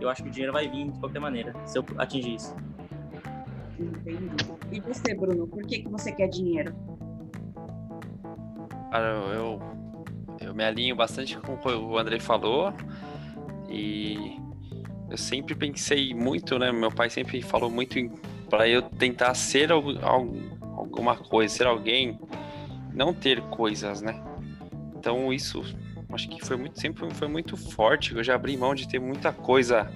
Eu 0.00 0.08
acho 0.08 0.22
que 0.22 0.30
o 0.30 0.32
dinheiro 0.32 0.52
vai 0.52 0.66
vir 0.66 0.90
de 0.90 0.98
qualquer 0.98 1.20
maneira, 1.20 1.54
se 1.66 1.78
eu 1.78 1.84
atingir 1.98 2.36
isso. 2.36 2.56
Entendi. 3.78 4.34
E 4.72 4.80
você, 4.80 5.14
Bruno, 5.14 5.46
por 5.46 5.62
que, 5.66 5.80
que 5.80 5.88
você 5.88 6.10
quer 6.10 6.28
dinheiro? 6.28 6.74
Cara, 8.90 9.08
eu, 9.34 9.60
eu 10.40 10.54
me 10.54 10.64
alinho 10.64 10.96
bastante 10.96 11.36
com 11.38 11.52
o 11.52 11.58
que 11.58 11.68
o 11.68 11.98
André 11.98 12.18
falou 12.18 12.72
e 13.68 14.38
eu 15.10 15.18
sempre 15.18 15.54
pensei 15.54 16.14
muito, 16.14 16.58
né? 16.58 16.72
Meu 16.72 16.90
pai 16.90 17.10
sempre 17.10 17.42
falou 17.42 17.70
muito 17.70 17.98
para 18.48 18.66
eu 18.66 18.80
tentar 18.80 19.34
ser 19.34 19.70
alguma 19.70 21.16
coisa, 21.16 21.54
ser 21.54 21.66
alguém, 21.66 22.18
não 22.92 23.12
ter 23.12 23.42
coisas, 23.42 24.00
né? 24.00 24.33
Então 25.04 25.30
isso 25.30 25.62
acho 26.10 26.30
que 26.30 26.42
foi 26.42 26.56
muito 26.56 26.80
sempre 26.80 27.12
foi 27.12 27.28
muito 27.28 27.58
forte. 27.58 28.14
Eu 28.14 28.24
já 28.24 28.34
abri 28.34 28.56
mão 28.56 28.74
de 28.74 28.88
ter 28.88 28.98
muita 28.98 29.34
coisa 29.34 29.92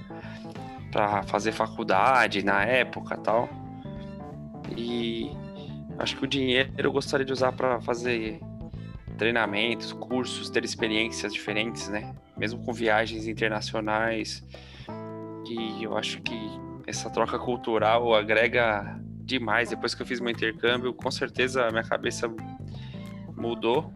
para 0.92 1.22
fazer 1.22 1.50
faculdade 1.52 2.44
na 2.44 2.62
época, 2.62 3.16
tal. 3.16 3.48
E 4.76 5.30
acho 5.98 6.14
que 6.14 6.24
o 6.24 6.26
dinheiro 6.26 6.70
eu 6.76 6.92
gostaria 6.92 7.24
de 7.24 7.32
usar 7.32 7.52
para 7.52 7.80
fazer 7.80 8.38
treinamentos, 9.16 9.94
cursos, 9.94 10.50
ter 10.50 10.62
experiências 10.62 11.32
diferentes, 11.32 11.88
né? 11.88 12.14
Mesmo 12.36 12.62
com 12.62 12.70
viagens 12.74 13.26
internacionais. 13.26 14.44
E 15.48 15.82
eu 15.82 15.96
acho 15.96 16.20
que 16.20 16.38
essa 16.86 17.08
troca 17.08 17.38
cultural 17.38 18.14
agrega 18.14 19.00
demais. 19.22 19.70
Depois 19.70 19.94
que 19.94 20.02
eu 20.02 20.06
fiz 20.06 20.20
meu 20.20 20.30
intercâmbio, 20.30 20.92
com 20.92 21.10
certeza 21.10 21.66
a 21.66 21.70
minha 21.70 21.84
cabeça 21.84 22.30
mudou. 23.34 23.90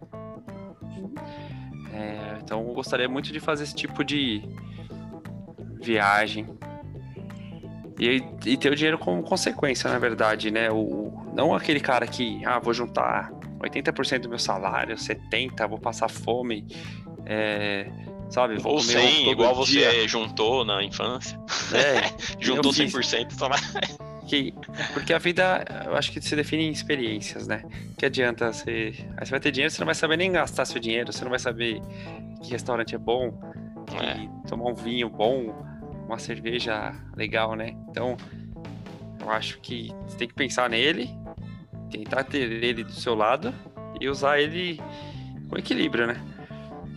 É, 1.93 2.39
então 2.41 2.67
eu 2.67 2.73
gostaria 2.73 3.07
muito 3.07 3.31
de 3.31 3.39
fazer 3.39 3.63
esse 3.63 3.75
tipo 3.75 4.03
de 4.03 4.41
viagem. 5.81 6.47
E, 7.99 8.23
e 8.45 8.57
ter 8.57 8.71
o 8.71 8.75
dinheiro 8.75 8.97
como 8.97 9.21
consequência, 9.21 9.89
na 9.89 9.99
verdade, 9.99 10.49
né? 10.49 10.71
O, 10.71 11.13
não 11.33 11.53
aquele 11.53 11.79
cara 11.79 12.07
que, 12.07 12.43
ah, 12.45 12.59
vou 12.59 12.73
juntar 12.73 13.31
80% 13.59 14.21
do 14.21 14.29
meu 14.29 14.39
salário, 14.39 14.95
70%, 14.95 15.67
vou 15.69 15.77
passar 15.79 16.09
fome, 16.09 16.65
é, 17.25 17.89
sabe? 18.29 18.57
Vou 18.57 18.73
Ou 18.73 18.79
100, 18.79 19.29
igual 19.29 19.63
dia. 19.63 19.91
você 19.91 20.07
juntou 20.07 20.65
na 20.65 20.83
infância. 20.83 21.39
É, 21.71 22.11
juntou 22.43 22.71
100%, 22.71 23.31
só 23.37 23.47
que, 24.23 24.53
porque 24.93 25.13
a 25.13 25.19
vida, 25.19 25.65
eu 25.85 25.95
acho 25.95 26.11
que 26.11 26.21
se 26.21 26.35
define 26.35 26.63
em 26.63 26.71
experiências, 26.71 27.47
né? 27.47 27.63
Que 27.97 28.05
adianta 28.05 28.51
você. 28.51 28.93
Aí 29.17 29.25
você 29.25 29.31
vai 29.31 29.39
ter 29.39 29.51
dinheiro, 29.51 29.71
você 29.71 29.79
não 29.79 29.85
vai 29.85 29.95
saber 29.95 30.17
nem 30.17 30.31
gastar 30.31 30.65
seu 30.65 30.79
dinheiro, 30.79 31.11
você 31.11 31.23
não 31.23 31.29
vai 31.29 31.39
saber 31.39 31.81
que 32.41 32.51
restaurante 32.51 32.95
é 32.95 32.97
bom, 32.97 33.33
é. 34.01 34.27
tomar 34.47 34.69
um 34.69 34.75
vinho 34.75 35.09
bom, 35.09 35.53
uma 36.05 36.19
cerveja 36.19 36.93
legal, 37.15 37.55
né? 37.55 37.75
Então, 37.89 38.17
eu 39.19 39.29
acho 39.29 39.59
que 39.59 39.91
você 40.07 40.17
tem 40.17 40.27
que 40.27 40.33
pensar 40.33 40.69
nele, 40.69 41.09
tentar 41.89 42.23
ter 42.23 42.51
ele 42.63 42.83
do 42.83 42.91
seu 42.91 43.15
lado 43.15 43.53
e 43.99 44.09
usar 44.09 44.39
ele 44.39 44.81
com 45.49 45.57
equilíbrio, 45.57 46.07
né? 46.07 46.21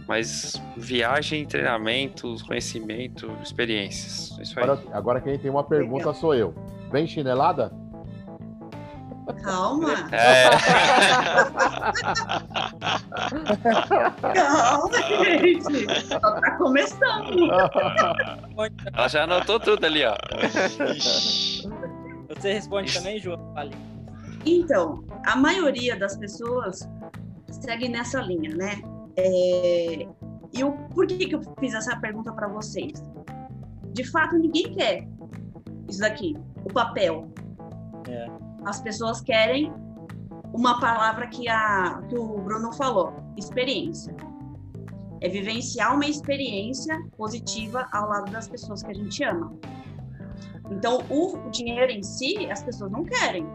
Mas 0.08 0.60
viagem, 0.76 1.44
treinamentos, 1.44 2.42
conhecimento, 2.42 3.30
experiências. 3.42 4.38
Isso 4.40 4.58
aí. 4.58 4.64
Agora, 4.64 4.82
agora 4.92 5.20
quem 5.20 5.38
tem 5.38 5.50
uma 5.50 5.64
pergunta 5.64 6.12
sou 6.14 6.34
eu. 6.34 6.54
Vem 6.90 7.06
chinelada? 7.06 7.72
Calma. 9.42 9.92
É. 10.12 10.50
Calma, 14.34 14.92
gente. 15.40 16.06
Só 16.06 16.20
tá 16.20 16.56
começando. 16.56 17.50
Ela 18.94 19.08
já 19.08 19.24
anotou 19.24 19.58
tudo 19.58 19.84
ali, 19.84 20.04
ó. 20.04 20.14
Você 22.28 22.52
responde 22.52 22.94
também, 22.94 23.18
João? 23.18 23.52
Fale. 23.52 23.74
Então, 24.44 25.02
a 25.26 25.34
maioria 25.34 25.98
das 25.98 26.16
pessoas 26.16 26.88
segue 27.50 27.88
nessa 27.88 28.20
linha, 28.20 28.54
né? 28.54 28.80
É... 29.16 30.06
E 30.52 30.62
o, 30.62 30.70
por 30.94 31.04
que, 31.06 31.26
que 31.26 31.34
eu 31.34 31.40
fiz 31.58 31.74
essa 31.74 31.96
pergunta 31.96 32.32
para 32.32 32.46
vocês? 32.46 33.02
De 33.92 34.04
fato, 34.04 34.38
ninguém 34.38 34.72
quer 34.72 35.08
isso 35.88 36.00
daqui, 36.00 36.36
o 36.64 36.72
papel. 36.72 37.30
É. 38.08 38.26
As 38.64 38.80
pessoas 38.80 39.20
querem 39.20 39.72
uma 40.52 40.80
palavra 40.80 41.26
que, 41.26 41.48
a, 41.48 42.02
que 42.08 42.16
o 42.16 42.38
Bruno 42.38 42.72
falou, 42.72 43.14
experiência. 43.36 44.14
É 45.20 45.28
vivenciar 45.28 45.94
uma 45.94 46.06
experiência 46.06 46.94
positiva 47.16 47.86
ao 47.92 48.08
lado 48.08 48.30
das 48.30 48.48
pessoas 48.48 48.82
que 48.82 48.90
a 48.90 48.94
gente 48.94 49.22
ama. 49.24 49.54
Então, 50.70 51.02
o, 51.08 51.36
o 51.36 51.50
dinheiro 51.50 51.90
em 51.90 52.02
si, 52.02 52.50
as 52.50 52.62
pessoas 52.62 52.90
não 52.90 53.04
querem. 53.04 53.46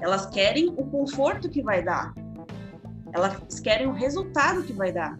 Elas 0.00 0.26
querem 0.26 0.68
o 0.68 0.86
conforto 0.86 1.48
que 1.48 1.62
vai 1.62 1.82
dar. 1.82 2.14
Elas 3.12 3.60
querem 3.60 3.86
o 3.86 3.92
resultado 3.92 4.62
que 4.62 4.72
vai 4.72 4.92
dar. 4.92 5.18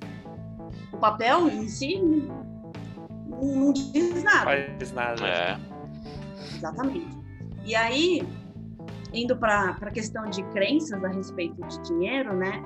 O 0.93 0.97
papel 0.97 1.49
em 1.49 1.69
si 1.69 1.99
não, 1.99 3.41
não 3.41 3.73
diz 3.73 4.23
nada. 4.23 4.45
Faz 4.45 4.93
nada. 4.93 5.27
É. 5.27 5.59
Exatamente. 6.57 7.19
E 7.65 7.75
aí, 7.75 8.23
indo 9.13 9.37
para 9.37 9.77
a 9.81 9.91
questão 9.91 10.29
de 10.29 10.43
crenças 10.45 11.03
a 11.03 11.09
respeito 11.09 11.63
de 11.67 11.81
dinheiro, 11.83 12.35
né? 12.35 12.63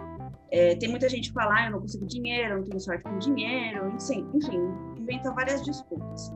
É, 0.51 0.76
tem 0.76 0.89
muita 0.89 1.09
gente 1.09 1.28
que 1.28 1.35
fala, 1.35 1.55
ah, 1.55 1.66
eu 1.66 1.72
não 1.72 1.80
consigo 1.80 2.07
dinheiro, 2.07 2.55
eu 2.55 2.57
não 2.59 2.64
tenho 2.64 2.80
sorte 2.80 3.03
com 3.03 3.18
dinheiro, 3.18 3.89
enfim, 3.89 4.26
enfim, 4.35 4.61
inventa 4.97 5.32
várias 5.32 5.62
desculpas. 5.62 6.32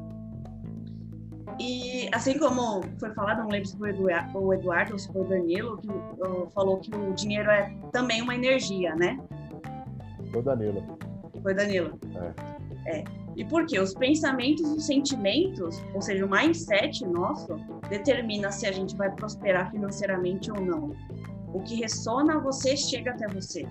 E 1.60 2.08
assim 2.12 2.38
como 2.38 2.82
foi 2.98 3.12
falado, 3.14 3.38
não 3.38 3.48
lembro 3.48 3.68
se 3.68 3.76
foi 3.76 3.92
o 3.92 4.54
Eduardo 4.54 4.92
ou 4.92 4.98
se 4.98 5.12
foi 5.12 5.22
o 5.22 5.24
Danilo, 5.24 5.78
que 5.78 5.88
uh, 5.88 6.48
falou 6.54 6.78
que 6.78 6.94
o 6.94 7.12
dinheiro 7.14 7.50
é 7.50 7.72
também 7.92 8.22
uma 8.22 8.34
energia, 8.34 8.94
né? 8.94 9.18
Foi 10.30 10.40
o 10.40 10.42
Danilo. 10.42 10.98
Foi 11.42 11.52
o 11.52 11.56
Danilo. 11.56 11.98
É. 12.86 12.98
é. 12.98 13.04
E 13.38 13.44
por 13.44 13.64
quê? 13.66 13.78
Os 13.78 13.94
pensamentos 13.94 14.68
os 14.68 14.84
sentimentos, 14.84 15.80
ou 15.94 16.02
seja, 16.02 16.26
o 16.26 16.28
mindset 16.28 17.06
nosso, 17.06 17.54
determina 17.88 18.50
se 18.50 18.66
a 18.66 18.72
gente 18.72 18.96
vai 18.96 19.12
prosperar 19.12 19.70
financeiramente 19.70 20.50
ou 20.50 20.60
não. 20.60 20.92
O 21.54 21.60
que 21.60 21.76
ressona 21.76 22.34
a 22.34 22.40
você 22.40 22.76
chega 22.76 23.12
até 23.12 23.28
você. 23.28 23.64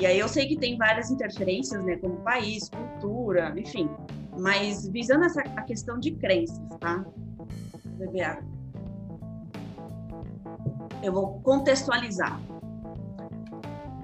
E 0.00 0.04
aí 0.04 0.18
eu 0.18 0.28
sei 0.28 0.48
que 0.48 0.56
tem 0.56 0.76
várias 0.76 1.12
interferências, 1.12 1.84
né, 1.84 1.96
como 1.98 2.16
país, 2.16 2.68
cultura, 2.68 3.54
enfim, 3.56 3.88
mas 4.36 4.88
visando 4.88 5.24
essa 5.24 5.40
a 5.40 5.62
questão 5.62 6.00
de 6.00 6.10
crenças, 6.16 6.58
tá? 6.80 7.04
Beber. 7.98 8.42
Eu 11.04 11.12
vou 11.12 11.40
contextualizar. 11.42 12.40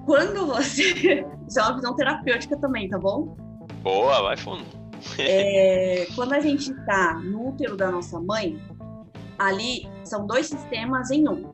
Quando 0.05 0.45
você. 0.45 1.25
Isso 1.47 1.59
é 1.59 1.63
uma 1.63 1.75
visão 1.75 1.95
terapêutica 1.95 2.57
também, 2.57 2.87
tá 2.87 2.97
bom? 2.97 3.35
Boa, 3.81 4.21
vai 4.21 4.37
fundo. 4.37 4.63
é, 5.19 6.07
quando 6.15 6.33
a 6.33 6.39
gente 6.39 6.71
está 6.71 7.15
no 7.15 7.49
útero 7.49 7.75
da 7.75 7.91
nossa 7.91 8.19
mãe, 8.19 8.59
ali 9.37 9.89
são 10.03 10.25
dois 10.25 10.47
sistemas 10.47 11.11
em 11.11 11.27
um. 11.27 11.51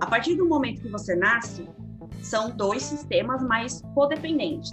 A 0.00 0.06
partir 0.06 0.34
do 0.34 0.46
momento 0.46 0.80
que 0.80 0.88
você 0.88 1.14
nasce, 1.14 1.68
são 2.22 2.50
dois 2.50 2.82
sistemas 2.82 3.42
mais 3.42 3.82
codependentes. 3.94 4.72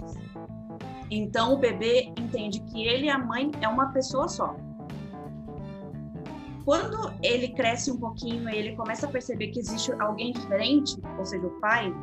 Então 1.10 1.54
o 1.54 1.56
bebê 1.58 2.12
entende 2.18 2.60
que 2.60 2.86
ele 2.86 3.06
e 3.06 3.10
a 3.10 3.18
mãe 3.18 3.50
é 3.60 3.68
uma 3.68 3.92
pessoa 3.92 4.28
só. 4.28 4.56
Quando 6.66 7.12
ele 7.22 7.50
cresce 7.50 7.92
um 7.92 7.96
pouquinho 7.96 8.50
e 8.50 8.56
ele 8.56 8.74
começa 8.74 9.06
a 9.06 9.08
perceber 9.08 9.52
que 9.52 9.60
existe 9.60 9.92
alguém 10.00 10.32
diferente, 10.32 10.96
ou 11.16 11.24
seja, 11.24 11.46
o 11.46 11.60
pai, 11.60 11.94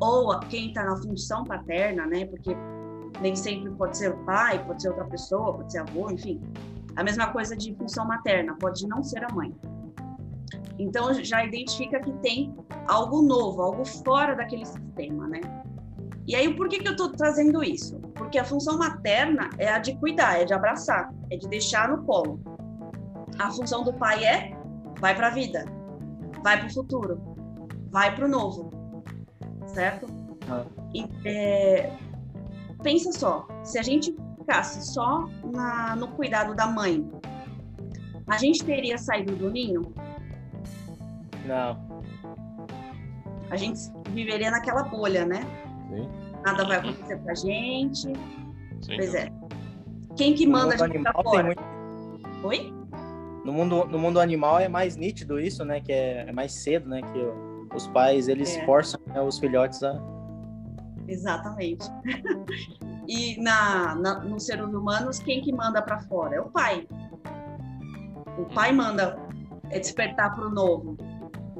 ou 0.00 0.40
quem 0.48 0.68
está 0.68 0.84
na 0.84 0.96
função 0.96 1.44
paterna, 1.44 2.06
né? 2.06 2.24
Porque 2.24 2.56
nem 3.20 3.36
sempre 3.36 3.70
pode 3.72 3.98
ser 3.98 4.14
o 4.14 4.16
pai, 4.24 4.64
pode 4.64 4.80
ser 4.80 4.88
outra 4.88 5.04
pessoa, 5.04 5.52
pode 5.52 5.70
ser 5.70 5.80
avô, 5.80 6.10
enfim. 6.10 6.40
A 6.96 7.04
mesma 7.04 7.26
coisa 7.26 7.54
de 7.54 7.74
função 7.74 8.06
materna, 8.06 8.56
pode 8.58 8.88
não 8.88 9.02
ser 9.02 9.22
a 9.22 9.28
mãe. 9.34 9.54
Então 10.78 11.12
já 11.22 11.44
identifica 11.44 12.00
que 12.00 12.12
tem 12.20 12.54
algo 12.88 13.20
novo, 13.20 13.60
algo 13.60 13.84
fora 13.84 14.34
daquele 14.34 14.64
sistema, 14.64 15.28
né? 15.28 15.42
E 16.26 16.34
aí, 16.34 16.54
por 16.54 16.70
que, 16.70 16.78
que 16.78 16.88
eu 16.88 16.92
estou 16.92 17.10
trazendo 17.10 17.62
isso? 17.62 17.98
Porque 18.14 18.38
a 18.38 18.44
função 18.44 18.78
materna 18.78 19.50
é 19.58 19.68
a 19.68 19.78
de 19.78 19.94
cuidar, 19.96 20.40
é 20.40 20.46
de 20.46 20.54
abraçar, 20.54 21.12
é 21.30 21.36
de 21.36 21.46
deixar 21.48 21.90
no 21.90 22.02
colo. 22.04 22.40
A 23.40 23.50
função 23.50 23.82
do 23.82 23.94
pai 23.94 24.22
é 24.22 24.54
vai 25.00 25.14
para 25.14 25.28
a 25.28 25.30
vida, 25.30 25.64
vai 26.44 26.58
para 26.58 26.66
o 26.66 26.74
futuro, 26.74 27.18
vai 27.90 28.14
para 28.14 28.26
o 28.26 28.28
novo, 28.28 28.70
certo? 29.64 30.06
Ah. 30.46 30.66
E, 30.92 31.08
é, 31.24 31.90
pensa 32.82 33.10
só, 33.12 33.48
se 33.64 33.78
a 33.78 33.82
gente 33.82 34.14
ficasse 34.36 34.92
só 34.92 35.26
na, 35.42 35.96
no 35.96 36.08
cuidado 36.08 36.54
da 36.54 36.66
mãe, 36.66 37.10
a 38.26 38.36
gente 38.36 38.62
teria 38.62 38.98
saído 38.98 39.34
do 39.34 39.50
ninho? 39.50 39.94
Não. 41.46 42.02
A 43.50 43.56
gente 43.56 43.80
viveria 44.10 44.50
naquela 44.50 44.82
bolha, 44.82 45.24
né? 45.24 45.40
Sim. 45.88 46.06
Nada 46.44 46.66
vai 46.66 46.76
acontecer 46.76 47.18
com 47.18 47.30
a 47.30 47.34
gente. 47.34 48.02
Sim. 48.82 48.96
Pois 48.96 49.14
é. 49.14 49.32
Quem 50.14 50.34
que 50.34 50.46
manda 50.46 50.74
a 50.74 50.76
gente 50.76 51.02
pra 51.02 51.22
fora? 51.22 51.44
Muito... 51.44 52.46
Oi? 52.46 52.79
No 53.44 53.52
mundo, 53.52 53.84
no 53.86 53.98
mundo 53.98 54.20
animal 54.20 54.58
é 54.58 54.68
mais 54.68 54.96
nítido 54.96 55.40
isso, 55.40 55.64
né? 55.64 55.80
Que 55.80 55.92
é, 55.92 56.26
é 56.28 56.32
mais 56.32 56.52
cedo, 56.52 56.88
né? 56.88 57.00
Que 57.00 57.74
os 57.74 57.86
pais, 57.88 58.28
eles 58.28 58.56
é. 58.56 58.64
forçam 58.64 59.00
né, 59.06 59.20
os 59.20 59.38
filhotes 59.38 59.82
a... 59.82 60.00
Exatamente. 61.08 61.88
e 63.08 63.40
na, 63.42 63.94
na, 63.94 64.20
nos 64.20 64.44
seres 64.46 64.66
humanos, 64.66 65.18
quem 65.18 65.40
que 65.40 65.52
manda 65.52 65.80
para 65.82 66.00
fora? 66.00 66.36
É 66.36 66.40
o 66.40 66.50
pai. 66.50 66.86
O 68.38 68.44
pai 68.54 68.72
manda 68.72 69.18
é 69.70 69.78
despertar 69.78 70.34
para 70.34 70.46
o 70.46 70.50
novo. 70.50 70.96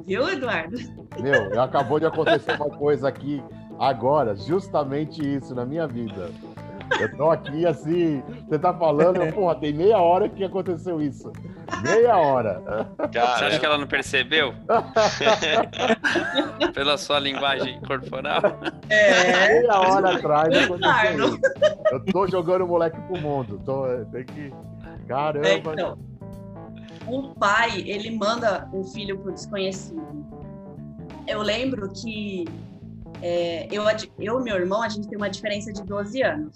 Viu, 0.05 0.29
Eduardo? 0.29 0.77
Meu, 1.19 1.61
acabou 1.61 1.99
de 1.99 2.05
acontecer 2.05 2.55
uma 2.55 2.69
coisa 2.69 3.07
aqui 3.07 3.43
agora, 3.79 4.35
justamente 4.35 5.21
isso 5.21 5.53
na 5.55 5.65
minha 5.65 5.87
vida. 5.87 6.29
Eu 6.99 7.15
tô 7.15 7.31
aqui 7.31 7.65
assim, 7.65 8.21
você 8.47 8.59
tá 8.59 8.73
falando, 8.73 9.19
porra, 9.33 9.55
tem 9.55 9.73
meia 9.73 9.99
hora 9.99 10.27
que 10.27 10.43
aconteceu 10.43 11.01
isso. 11.01 11.31
Meia 11.83 12.17
hora. 12.17 12.61
Cara, 13.11 13.37
você 13.37 13.45
acha 13.45 13.59
que 13.59 13.65
ela 13.65 13.77
não 13.77 13.87
percebeu? 13.87 14.53
Pela 16.73 16.97
sua 16.97 17.19
linguagem 17.19 17.79
corporal. 17.81 18.41
É. 18.89 19.61
Meia 19.61 19.79
hora 19.79 20.15
atrás 20.15 20.55
aconteceu 20.55 21.27
isso. 21.27 21.39
Eu 21.91 22.05
tô 22.05 22.27
jogando 22.27 22.65
o 22.65 22.67
moleque 22.67 22.99
pro 23.01 23.19
mundo. 23.19 23.61
Tô, 23.65 23.85
tem 24.11 24.25
que. 24.25 24.53
Caramba. 25.07 25.47
É, 25.47 25.57
então, 25.57 25.97
o 27.07 27.33
pai, 27.35 27.83
ele 27.85 28.11
manda 28.11 28.69
o 28.71 28.83
filho 28.83 29.17
pro 29.19 29.31
desconhecido. 29.31 30.01
Eu 31.27 31.41
lembro 31.41 31.89
que 31.89 32.45
é, 33.21 33.67
eu, 33.71 33.83
eu 34.19 34.39
e 34.39 34.43
meu 34.43 34.55
irmão, 34.55 34.81
a 34.81 34.89
gente 34.89 35.07
tem 35.07 35.17
uma 35.17 35.29
diferença 35.29 35.71
de 35.71 35.83
12 35.83 36.23
anos. 36.23 36.53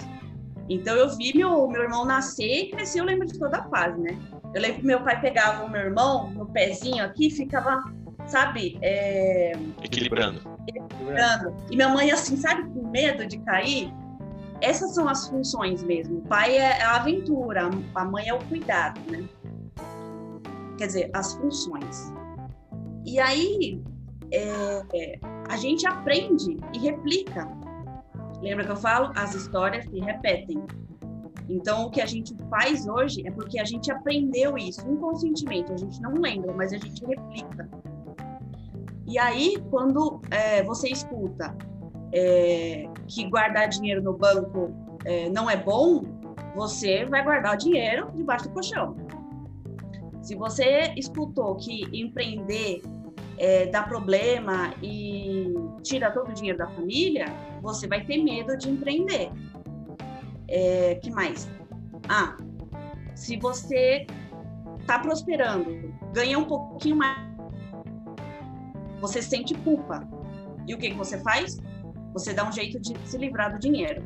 Então 0.70 0.95
eu 0.95 1.16
vi 1.16 1.36
meu, 1.36 1.68
meu 1.68 1.84
irmão 1.84 2.05
nascer 2.05 2.66
e 2.66 2.72
crescer, 2.72 2.99
eu 2.99 3.05
lembro 3.05 3.28
de 3.28 3.38
toda 3.38 3.57
a 3.57 3.63
fase, 3.70 3.99
né? 4.01 4.18
Eu 4.53 4.61
lembro 4.61 4.80
que 4.80 4.86
meu 4.86 5.01
pai 5.01 5.20
pegava 5.20 5.63
o 5.63 5.70
meu 5.70 5.82
irmão 5.82 6.32
no 6.32 6.45
pezinho 6.47 7.03
aqui 7.03 7.30
ficava, 7.30 7.84
sabe? 8.26 8.78
É... 8.82 9.53
Equilibrando. 9.84 10.41
Equilibrando. 10.68 11.55
E 11.70 11.76
minha 11.76 11.89
mãe, 11.89 12.11
assim, 12.11 12.36
sabe, 12.38 12.68
com 12.70 12.88
medo 12.88 13.28
de 13.28 13.38
cair? 13.39 13.93
Essas 14.61 14.95
são 14.95 15.07
as 15.07 15.28
funções 15.28 15.84
mesmo. 15.84 16.20
O 16.20 16.22
pai 16.22 16.57
é 16.57 16.82
a 16.82 16.95
aventura, 16.95 17.70
a 17.93 18.05
mãe 18.05 18.28
é 18.28 18.34
o 18.34 18.39
cuidado, 18.45 18.99
né? 19.11 19.28
Quer 20.78 20.88
dizer, 20.88 21.09
as 21.13 21.34
funções. 21.34 22.11
E 23.05 23.20
aí, 23.20 23.82
é, 24.32 25.20
a 25.47 25.57
gente 25.57 25.86
aprende 25.86 26.57
e 26.74 26.80
replica 26.80 27.47
Lembra 28.46 28.64
que 28.64 28.72
eu 28.74 28.76
falo? 28.76 29.12
As 29.16 29.34
histórias 29.34 29.86
se 29.86 30.00
repetem. 30.00 30.64
Então, 31.50 31.88
o 31.88 31.89
que 31.89 32.00
a 32.00 32.06
gente 32.06 32.36
faz 32.48 32.88
hoje 32.88 33.28
é 33.28 33.32
porque 33.32 33.60
a 33.60 33.66
gente 33.66 33.91
aprendeu 33.91 34.56
isso 34.56 34.88
inconscientemente, 34.88 35.72
a 35.72 35.78
gente 35.78 36.00
não 36.00 36.14
lembra, 36.14 36.54
mas 36.54 36.72
a 36.72 36.78
gente 36.78 37.04
replica. 37.04 37.68
E 39.08 39.18
aí, 39.18 39.58
quando 39.72 40.22
é, 40.30 40.62
você 40.62 40.89
escuta 40.89 41.58
é, 42.14 42.88
que 43.08 43.28
guardar 43.28 43.68
dinheiro 43.68 44.04
no 44.04 44.16
banco 44.16 44.72
é, 45.06 45.28
não 45.30 45.50
é 45.50 45.58
bom, 45.58 46.04
você 46.56 47.04
vai 47.06 47.24
guardar 47.24 47.56
o 47.56 47.58
dinheiro 47.58 48.12
debaixo 48.14 48.48
do 48.48 48.54
colchão. 48.54 48.96
Se 50.22 50.36
você 50.36 50.93
escutou 50.96 51.56
que 51.56 51.82
empreender 51.91 52.84
é, 53.38 53.68
dá 53.68 53.84
problema 53.84 54.74
e 54.82 55.54
tira 55.84 56.12
todo 56.12 56.30
o 56.30 56.34
dinheiro 56.34 56.58
da 56.58 56.68
família, 56.68 57.26
você 57.62 57.88
vai 57.88 58.04
ter 58.06 58.18
medo 58.24 58.58
de 58.58 58.70
empreender. 58.70 59.32
É, 60.48 60.96
que 60.96 61.12
mais? 61.12 61.50
Ah, 62.08 62.38
se 63.16 63.38
você 63.38 64.06
está 64.80 65.00
prosperando, 65.00 65.94
ganha 66.14 66.38
um 66.38 66.46
pouquinho 66.46 66.98
mais, 66.98 67.18
você 69.02 69.22
sente 69.22 69.54
culpa. 69.56 70.08
E 70.68 70.74
o 70.74 70.78
que, 70.78 70.90
que 70.90 70.96
você 70.96 71.20
faz? 71.20 71.58
Você 72.14 72.34
dá 72.34 72.48
um 72.48 72.52
jeito 72.52 72.80
de 72.80 72.98
se 73.08 73.18
livrar 73.18 73.52
do 73.52 73.60
dinheiro. 73.60 74.04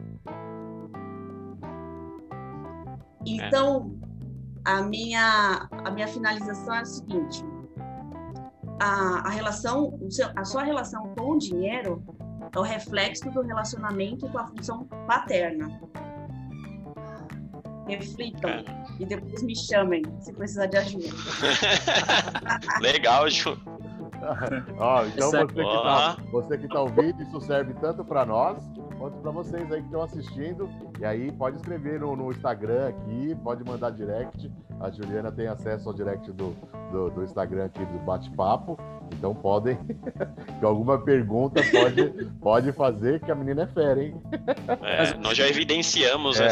Então, 3.25 3.95
a 4.65 4.81
minha, 4.81 5.67
a 5.71 5.91
minha 5.91 6.07
finalização 6.07 6.73
é 6.73 6.79
a 6.79 6.85
seguinte: 6.85 7.43
a, 8.79 9.27
a 9.27 9.29
relação, 9.29 9.99
a 10.35 10.45
sua 10.45 10.63
relação 10.63 11.13
com 11.15 11.31
o 11.31 11.37
dinheiro 11.37 12.03
é 12.53 12.59
o 12.59 12.61
reflexo 12.61 13.29
do 13.29 13.41
relacionamento 13.41 14.27
com 14.29 14.37
a 14.37 14.47
função 14.47 14.85
paterna. 15.05 15.79
Reflitam 17.87 18.49
é. 18.49 18.63
e 18.99 19.05
depois 19.05 19.41
me 19.43 19.55
chamem 19.55 20.03
se 20.21 20.31
precisar 20.33 20.67
de 20.67 20.77
ajuda. 20.77 21.07
Legal, 22.81 23.29
Ju. 23.29 23.57
Ó, 24.77 25.05
então 25.05 25.31
você 25.31 25.45
que, 25.47 25.63
tá, 25.63 26.17
você 26.31 26.57
que 26.57 26.67
tá 26.67 26.81
ouvindo, 26.81 27.23
isso 27.23 27.41
serve 27.41 27.73
tanto 27.75 28.03
para 28.03 28.25
nós 28.25 28.57
quanto 28.99 29.17
para 29.21 29.31
vocês 29.31 29.71
aí 29.71 29.79
que 29.79 29.87
estão 29.87 30.01
assistindo. 30.03 30.69
E 30.99 31.05
aí 31.05 31.31
pode 31.31 31.55
escrever 31.55 31.99
no, 32.01 32.15
no, 32.15 32.31
Instagram 32.31 32.89
aqui, 32.89 33.35
pode 33.43 33.63
mandar 33.63 33.91
direct. 33.91 34.51
A 34.79 34.91
Juliana 34.91 35.31
tem 35.31 35.47
acesso 35.47 35.87
ao 35.87 35.95
direct 35.95 36.31
do, 36.33 36.55
do, 36.91 37.09
do 37.09 37.23
Instagram 37.23 37.65
aqui 37.65 37.83
do 37.85 37.99
bate-papo. 37.99 38.77
Então 39.13 39.33
podem, 39.33 39.77
que 40.59 40.65
alguma 40.65 40.99
pergunta 40.99 41.61
pode, 41.71 42.09
pode 42.39 42.71
fazer, 42.71 43.19
que 43.21 43.31
a 43.31 43.35
menina 43.35 43.63
é 43.63 43.67
fera, 43.67 44.03
hein? 44.03 44.15
É, 44.83 45.17
nós 45.17 45.35
já 45.35 45.47
evidenciamos 45.47 46.39
é. 46.39 46.47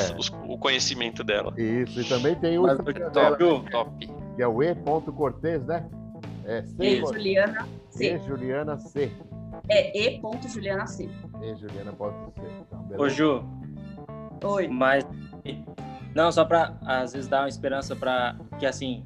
o 0.48 0.58
conhecimento 0.58 1.24
dela. 1.24 1.54
Isso, 1.58 2.02
e 2.02 2.04
também 2.06 2.36
tem 2.36 2.58
o 2.58 2.64
Mas, 2.64 2.78
top, 2.78 2.94
dela, 2.94 3.38
top. 3.70 4.08
que 4.36 4.42
é 4.42 4.48
o 4.48 4.64
e.cortez, 4.64 5.66
né? 5.66 5.88
É 6.46 6.64
C. 6.64 6.76
E 6.80 7.00
Juliana 7.00 7.68
C. 7.90 8.16
E 8.16 8.20
Juliana 8.20 8.78
C. 8.78 9.12
É 9.70 10.16
E. 10.16 10.22
Juliana 10.48 10.88
C. 10.88 11.10
E 11.42 11.56
Juliana 11.56 11.92
pode 11.94 12.16
ser. 12.34 12.42
Então, 12.62 12.86
Ô, 12.98 13.10
Ju. 13.10 13.44
Oi. 14.44 14.68
Mas. 14.68 15.06
Não, 16.16 16.32
só 16.32 16.46
para 16.46 16.78
às 16.86 17.14
vezes 17.14 17.28
dar 17.28 17.42
uma 17.42 17.50
esperança 17.50 17.96
para 17.96 18.36
que 18.58 18.66
assim 18.66 19.04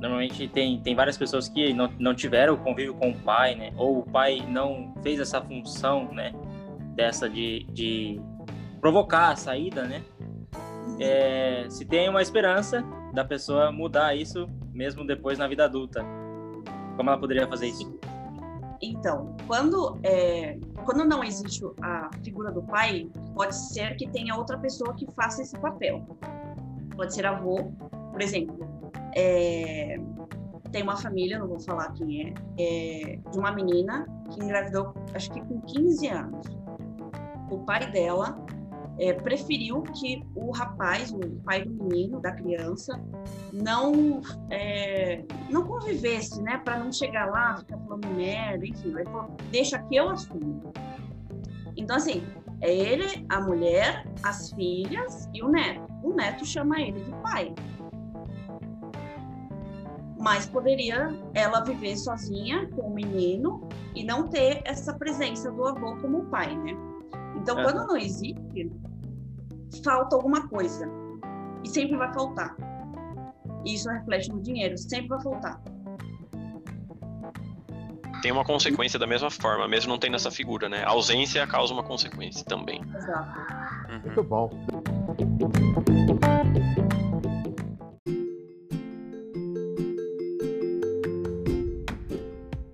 normalmente 0.00 0.48
tem, 0.48 0.80
tem 0.80 0.94
várias 0.94 1.18
pessoas 1.18 1.48
que 1.48 1.74
não, 1.74 1.92
não 1.98 2.14
tiveram 2.14 2.56
convívio 2.56 2.94
com 2.94 3.10
o 3.10 3.14
pai, 3.14 3.54
né? 3.54 3.72
Ou 3.76 4.00
o 4.00 4.02
pai 4.02 4.44
não 4.48 4.94
fez 5.02 5.20
essa 5.20 5.40
função, 5.40 6.12
né? 6.12 6.32
Dessa 6.94 7.28
de, 7.28 7.64
de 7.64 8.20
provocar 8.80 9.30
a 9.30 9.36
saída, 9.36 9.84
né? 9.84 10.02
É, 10.98 11.66
se 11.68 11.84
tem 11.84 12.08
uma 12.08 12.22
esperança 12.22 12.82
da 13.12 13.24
pessoa 13.24 13.70
mudar 13.70 14.14
isso 14.14 14.48
mesmo 14.72 15.06
depois 15.06 15.38
na 15.38 15.46
vida 15.46 15.64
adulta. 15.64 16.02
Como 16.96 17.10
ela 17.10 17.18
poderia 17.18 17.46
fazer 17.46 17.66
isso? 17.66 17.98
Então, 18.82 19.36
quando, 19.46 19.98
é, 20.02 20.58
quando 20.86 21.04
não 21.04 21.22
existe 21.22 21.62
a 21.82 22.10
figura 22.24 22.50
do 22.50 22.62
pai, 22.62 23.10
pode 23.34 23.54
ser 23.54 23.94
que 23.96 24.08
tenha 24.08 24.34
outra 24.34 24.56
pessoa 24.58 24.94
que 24.94 25.06
faça 25.12 25.42
esse 25.42 25.58
papel. 25.58 26.06
Pode 26.96 27.14
ser 27.14 27.26
avô, 27.26 27.70
por 28.10 28.22
exemplo. 28.22 28.79
É, 29.16 29.98
tem 30.70 30.82
uma 30.82 30.96
família, 30.96 31.38
não 31.38 31.48
vou 31.48 31.60
falar 31.60 31.92
quem 31.92 32.28
é, 32.28 32.34
é, 32.58 33.16
de 33.30 33.38
uma 33.38 33.52
menina 33.52 34.06
que 34.30 34.42
engravidou, 34.42 34.94
acho 35.14 35.30
que 35.30 35.40
com 35.40 35.60
15 35.60 36.08
anos. 36.08 36.46
O 37.50 37.58
pai 37.58 37.90
dela 37.90 38.38
é, 38.98 39.12
preferiu 39.12 39.82
que 39.82 40.22
o 40.34 40.52
rapaz, 40.52 41.10
o 41.12 41.18
pai 41.42 41.64
do 41.64 41.84
menino, 41.84 42.20
da 42.20 42.32
criança, 42.32 43.00
não 43.52 44.20
é, 44.50 45.24
não 45.48 45.66
convivesse, 45.66 46.40
né, 46.42 46.58
para 46.58 46.78
não 46.78 46.92
chegar 46.92 47.26
lá, 47.26 47.56
ficar 47.56 47.78
falando 47.78 48.06
merda, 48.14 48.64
enfim. 48.64 48.90
Ele 48.90 49.04
falou, 49.04 49.36
deixa 49.50 49.78
que 49.78 49.96
eu 49.96 50.10
assumo. 50.10 50.72
Então, 51.76 51.96
assim, 51.96 52.22
é 52.60 52.72
ele, 52.72 53.26
a 53.28 53.40
mulher, 53.40 54.06
as 54.22 54.52
filhas 54.52 55.28
e 55.32 55.42
o 55.42 55.48
neto. 55.48 55.88
O 56.02 56.12
neto 56.12 56.44
chama 56.44 56.80
ele 56.80 57.00
de 57.00 57.10
pai 57.22 57.54
mas 60.20 60.46
poderia 60.46 61.08
ela 61.32 61.60
viver 61.60 61.96
sozinha 61.96 62.68
com 62.68 62.82
o 62.82 62.94
menino 62.94 63.66
e 63.94 64.04
não 64.04 64.28
ter 64.28 64.60
essa 64.64 64.92
presença 64.92 65.50
do 65.50 65.66
avô 65.66 65.96
como 65.96 66.26
pai, 66.26 66.54
né? 66.58 66.76
Então, 67.36 67.58
é. 67.58 67.64
quando 67.64 67.86
não 67.86 67.96
existe, 67.96 68.70
falta 69.82 70.14
alguma 70.14 70.46
coisa. 70.46 70.86
E 71.64 71.68
sempre 71.68 71.96
vai 71.96 72.12
faltar. 72.12 72.54
E 73.64 73.74
isso 73.74 73.88
reflete 73.88 74.30
no 74.30 74.42
dinheiro, 74.42 74.76
sempre 74.76 75.08
vai 75.08 75.22
faltar. 75.22 75.60
Tem 78.20 78.30
uma 78.30 78.44
consequência 78.44 78.98
da 78.98 79.06
mesma 79.06 79.30
forma, 79.30 79.66
mesmo 79.66 79.90
não 79.90 79.98
tendo 79.98 80.16
essa 80.16 80.30
figura, 80.30 80.68
né? 80.68 80.84
A 80.84 80.90
ausência 80.90 81.46
causa 81.46 81.72
uma 81.72 81.82
consequência 81.82 82.44
também. 82.44 82.82
Exato. 82.94 83.38
Uhum. 83.90 84.00
Muito 84.00 84.22
bom. 84.22 84.50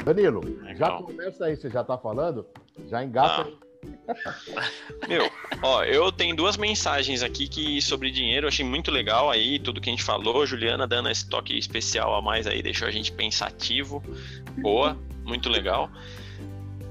Danilo, 0.06 0.40
já 0.78 0.92
começa 0.98 1.46
aí, 1.46 1.56
você 1.56 1.68
já 1.68 1.82
tá 1.82 1.98
falando? 1.98 2.46
Já 2.88 3.02
engata. 3.02 3.50
Ah. 4.06 4.70
Meu, 5.08 5.28
ó, 5.60 5.82
eu 5.82 6.12
tenho 6.12 6.36
duas 6.36 6.56
mensagens 6.56 7.24
aqui 7.24 7.48
que 7.48 7.82
sobre 7.82 8.12
dinheiro, 8.12 8.44
eu 8.44 8.48
achei 8.48 8.64
muito 8.64 8.92
legal 8.92 9.28
aí, 9.28 9.58
tudo 9.58 9.80
que 9.80 9.90
a 9.90 9.92
gente 9.92 10.04
falou. 10.04 10.46
Juliana 10.46 10.86
dando 10.86 11.10
esse 11.10 11.28
toque 11.28 11.58
especial 11.58 12.14
a 12.14 12.22
mais 12.22 12.46
aí, 12.46 12.62
deixou 12.62 12.86
a 12.86 12.90
gente 12.92 13.10
pensativo. 13.10 14.00
Boa, 14.58 14.96
muito 15.24 15.48
legal. 15.48 15.90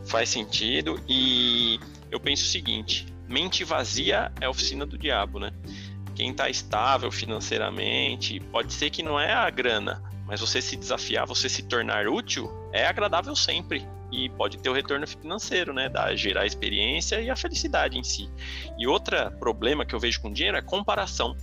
Faz 0.03 0.27
sentido. 0.27 0.99
E 1.07 1.79
eu 2.11 2.19
penso 2.19 2.43
o 2.43 2.47
seguinte: 2.47 3.05
mente 3.29 3.63
vazia 3.63 4.29
é 4.41 4.45
a 4.45 4.49
oficina 4.49 4.85
do 4.85 4.97
diabo, 4.97 5.39
né? 5.39 5.53
Quem 6.15 6.33
tá 6.33 6.49
estável 6.49 7.09
financeiramente, 7.09 8.41
pode 8.51 8.73
ser 8.73 8.89
que 8.89 9.01
não 9.01 9.17
é 9.17 9.31
a 9.31 9.49
grana, 9.49 10.03
Mas 10.25 10.41
você 10.41 10.61
se 10.61 10.75
desafiar, 10.75 11.25
você 11.25 11.47
se 11.47 11.63
tornar 11.63 12.07
útil, 12.07 12.51
é 12.75 12.87
agradável 12.87 13.35
sempre 13.35 13.87
e 14.11 14.29
pode 14.29 14.57
ter 14.57 14.69
o 14.69 14.73
retorno 14.73 15.07
financeiro, 15.07 15.73
né, 15.73 15.89
da 15.89 16.13
gerar 16.15 16.45
experiência 16.45 17.21
e 17.21 17.29
a 17.29 17.35
felicidade 17.35 17.97
em 17.97 18.03
si. 18.03 18.29
E 18.77 18.85
outro 18.85 19.15
problema 19.39 19.85
que 19.85 19.95
eu 19.95 19.99
vejo 19.99 20.21
com 20.21 20.31
dinheiro 20.31 20.57
é 20.57 20.61
comparação. 20.61 21.35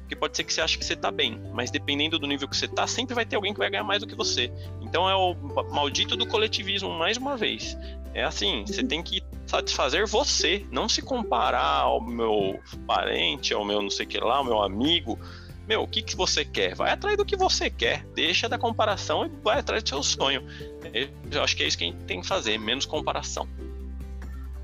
Porque 0.00 0.16
pode 0.16 0.36
ser 0.36 0.42
que 0.42 0.52
você 0.52 0.60
ache 0.60 0.76
que 0.76 0.84
você 0.84 0.94
está 0.94 1.10
bem, 1.12 1.40
mas 1.54 1.70
dependendo 1.70 2.18
do 2.18 2.26
nível 2.26 2.48
que 2.48 2.56
você 2.56 2.64
está, 2.64 2.84
sempre 2.84 3.14
vai 3.14 3.24
ter 3.24 3.36
alguém 3.36 3.52
que 3.52 3.60
vai 3.60 3.70
ganhar 3.70 3.84
mais 3.84 4.00
do 4.00 4.08
que 4.08 4.16
você. 4.16 4.52
Então 4.80 5.08
é 5.08 5.14
o 5.14 5.34
maldito 5.70 6.16
do 6.16 6.26
coletivismo 6.26 6.90
mais 6.90 7.16
uma 7.16 7.36
vez. 7.36 7.78
É 8.12 8.24
assim, 8.24 8.64
você 8.66 8.82
tem 8.82 9.04
que 9.04 9.22
satisfazer 9.46 10.06
você, 10.08 10.66
não 10.72 10.88
se 10.88 11.00
comparar 11.00 11.82
ao 11.82 12.00
meu 12.00 12.60
parente, 12.86 13.54
ao 13.54 13.64
meu 13.64 13.80
não 13.80 13.90
sei 13.90 14.04
que 14.04 14.18
lá, 14.18 14.38
ao 14.38 14.44
meu 14.44 14.60
amigo. 14.60 15.16
Meu, 15.70 15.84
o 15.84 15.86
que, 15.86 16.02
que 16.02 16.16
você 16.16 16.44
quer? 16.44 16.74
Vai 16.74 16.90
atrás 16.90 17.16
do 17.16 17.24
que 17.24 17.36
você 17.36 17.70
quer. 17.70 18.04
Deixa 18.06 18.48
da 18.48 18.58
comparação 18.58 19.24
e 19.24 19.28
vai 19.28 19.60
atrás 19.60 19.84
do 19.84 19.88
seu 19.88 20.02
sonho. 20.02 20.42
Eu 21.30 21.42
acho 21.44 21.56
que 21.56 21.62
é 21.62 21.68
isso 21.68 21.78
que 21.78 21.84
a 21.84 21.86
gente 21.86 22.04
tem 22.06 22.20
que 22.20 22.26
fazer, 22.26 22.58
menos 22.58 22.84
comparação. 22.84 23.46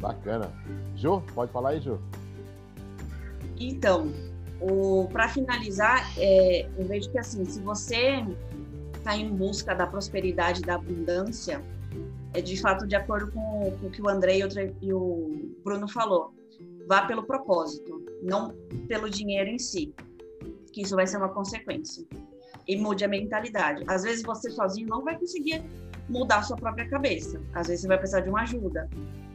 Bacana. 0.00 0.52
Ju, 0.96 1.22
pode 1.32 1.52
falar 1.52 1.70
aí, 1.70 1.80
Ju? 1.80 2.00
Então, 3.56 4.12
para 5.12 5.28
finalizar, 5.28 6.12
é, 6.18 6.68
eu 6.76 6.88
vejo 6.88 7.08
que 7.12 7.18
assim, 7.20 7.44
se 7.44 7.60
você 7.60 8.26
está 8.98 9.16
em 9.16 9.32
busca 9.32 9.76
da 9.76 9.86
prosperidade, 9.86 10.60
da 10.60 10.74
abundância, 10.74 11.62
é 12.34 12.40
de 12.40 12.60
fato 12.60 12.84
de 12.84 12.96
acordo 12.96 13.30
com, 13.30 13.70
com 13.80 13.86
o 13.86 13.90
que 13.92 14.02
o 14.02 14.08
André 14.08 14.38
e 14.38 14.44
o, 14.44 14.48
e 14.82 14.92
o 14.92 15.56
Bruno 15.62 15.86
falou. 15.86 16.34
Vá 16.88 17.02
pelo 17.02 17.22
propósito, 17.22 18.04
não 18.20 18.52
pelo 18.88 19.08
dinheiro 19.08 19.48
em 19.48 19.58
si, 19.58 19.94
que 20.76 20.82
isso 20.82 20.94
vai 20.94 21.06
ser 21.06 21.16
uma 21.16 21.30
consequência. 21.30 22.04
E 22.68 22.76
mude 22.76 23.02
a 23.02 23.08
mentalidade. 23.08 23.82
Às 23.86 24.02
vezes 24.02 24.22
você 24.22 24.50
sozinho 24.50 24.86
não 24.86 25.02
vai 25.02 25.18
conseguir 25.18 25.64
mudar 26.06 26.38
a 26.38 26.42
sua 26.42 26.56
própria 26.58 26.86
cabeça. 26.86 27.40
Às 27.54 27.68
vezes 27.68 27.80
você 27.80 27.88
vai 27.88 27.96
precisar 27.96 28.20
de 28.20 28.28
uma 28.28 28.42
ajuda. 28.42 28.86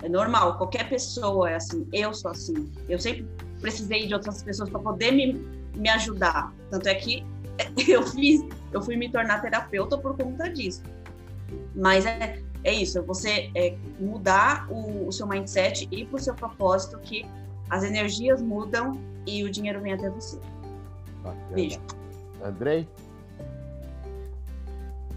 É 0.03 0.07
normal, 0.07 0.59
qualquer 0.59 0.87
pessoa 0.87 1.49
é 1.49 1.55
assim. 1.55 1.87
Eu 1.91 2.13
sou 2.13 2.29
assim. 2.29 2.71
Eu 2.87 2.99
sempre 2.99 3.27
precisei 3.59 4.05
de 4.05 4.13
outras 4.13 4.43
pessoas 4.43 4.69
para 4.69 4.79
poder 4.81 5.13
me, 5.13 5.33
me 5.75 5.89
ajudar. 5.89 6.53
Tanto 6.69 6.87
é 6.87 6.93
que 6.93 7.25
eu 7.89 8.05
fiz, 8.05 8.45
eu 8.71 8.79
fui 8.79 8.95
me 8.95 9.09
tornar 9.09 9.41
terapeuta 9.41 9.97
por 9.97 10.15
conta 10.15 10.47
disso. 10.47 10.83
Mas 11.73 12.05
é, 12.05 12.39
é 12.63 12.71
isso, 12.71 13.01
você 13.01 13.49
é, 13.55 13.75
mudar 13.99 14.67
o, 14.69 15.07
o 15.07 15.11
seu 15.11 15.25
mindset 15.25 15.87
e 15.91 16.05
para 16.05 16.17
o 16.17 16.19
seu 16.19 16.35
propósito 16.35 16.99
que 16.99 17.25
as 17.67 17.83
energias 17.83 18.43
mudam 18.43 19.01
e 19.25 19.43
o 19.43 19.49
dinheiro 19.49 19.81
vem 19.81 19.93
até 19.93 20.07
você. 20.07 20.39
Bacana. 21.23 21.55
Beijo. 21.55 21.79
Andrei? 22.43 22.87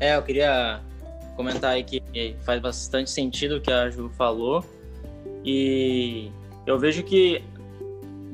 É, 0.01 0.17
eu 0.17 0.23
queria 0.23 0.81
comentar 1.37 1.73
aí 1.73 1.85
que 1.85 2.03
faz 2.43 2.61
bastante 2.61 3.11
sentido 3.11 3.57
o 3.57 3.61
que 3.61 3.73
a 3.73 3.91
Ju 3.91 4.09
falou. 4.11 4.65
E 5.45 6.31
eu 6.67 6.79
vejo 6.79 7.03
que 7.03 7.43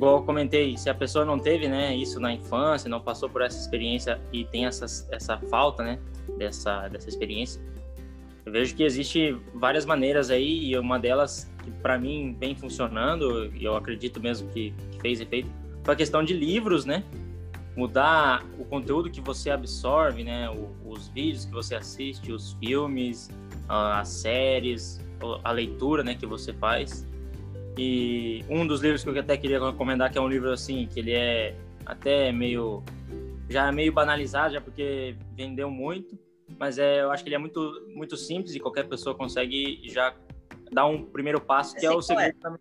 igual 0.01 0.17
eu 0.17 0.23
comentei, 0.23 0.79
se 0.79 0.89
a 0.89 0.95
pessoa 0.95 1.27
não 1.27 1.39
teve, 1.39 1.69
né, 1.69 1.95
isso 1.95 2.19
na 2.19 2.33
infância, 2.33 2.89
não 2.89 3.03
passou 3.03 3.29
por 3.29 3.43
essa 3.43 3.59
experiência 3.59 4.19
e 4.33 4.47
tem 4.47 4.65
essa, 4.65 4.87
essa 5.11 5.37
falta, 5.51 5.83
né, 5.83 5.99
dessa, 6.39 6.89
dessa 6.89 7.07
experiência, 7.07 7.61
eu 8.47 8.51
vejo 8.51 8.75
que 8.75 8.83
existe 8.83 9.37
várias 9.55 9.85
maneiras 9.85 10.31
aí 10.31 10.71
e 10.71 10.79
uma 10.79 10.99
delas 10.99 11.53
que 11.63 11.71
para 11.71 11.99
mim 11.99 12.35
vem 12.41 12.55
funcionando 12.55 13.55
e 13.55 13.63
eu 13.63 13.77
acredito 13.77 14.19
mesmo 14.19 14.49
que, 14.49 14.73
que 14.91 15.01
fez 15.03 15.21
efeito 15.21 15.51
foi 15.85 15.93
a 15.93 15.97
questão 15.97 16.25
de 16.25 16.33
livros, 16.33 16.87
né, 16.87 17.05
mudar 17.77 18.45
o 18.59 18.65
conteúdo 18.65 19.11
que 19.11 19.21
você 19.21 19.51
absorve, 19.51 20.25
né, 20.25 20.49
os 20.85 21.09
vídeos 21.09 21.45
que 21.45 21.53
você 21.53 21.75
assiste, 21.75 22.33
os 22.33 22.53
filmes, 22.55 23.31
as 23.69 24.09
séries, 24.09 25.01
a 25.45 25.53
leitura, 25.53 26.03
né, 26.03 26.15
que 26.15 26.27
você 26.27 26.53
faz 26.53 27.07
e 27.83 28.45
um 28.49 28.67
dos 28.67 28.83
livros 28.83 29.03
que 29.03 29.09
eu 29.09 29.19
até 29.19 29.37
queria 29.37 29.59
recomendar, 29.59 30.11
que 30.13 30.19
é 30.19 30.21
um 30.21 30.29
livro 30.29 30.53
assim, 30.53 30.87
que 30.87 31.01
ele 31.01 31.13
é 31.13 31.57
até 31.87 32.33
meio. 32.33 32.83
já 33.49 33.69
é 33.69 33.73
meio 33.73 33.93
banalizado, 33.93 34.53
já 34.53 34.61
porque 34.61 35.17
vendeu 35.35 35.71
muito, 35.71 36.19
mas 36.59 36.79
é, 36.79 37.01
eu 37.01 37.11
acho 37.11 37.23
que 37.23 37.29
ele 37.29 37.37
é 37.37 37.39
muito, 37.39 37.87
muito 37.95 38.17
simples 38.17 38.55
e 38.55 38.61
qualquer 38.61 38.87
pessoa 38.87 39.15
consegue 39.15 39.81
já 39.85 40.15
dar 40.71 40.87
um 40.87 41.05
primeiro 41.05 41.41
passo, 41.41 41.75
que 41.75 41.87
é 41.87 41.91
o 41.91 42.03
segredo, 42.03 42.37
é. 42.37 42.51
Da, 42.51 42.59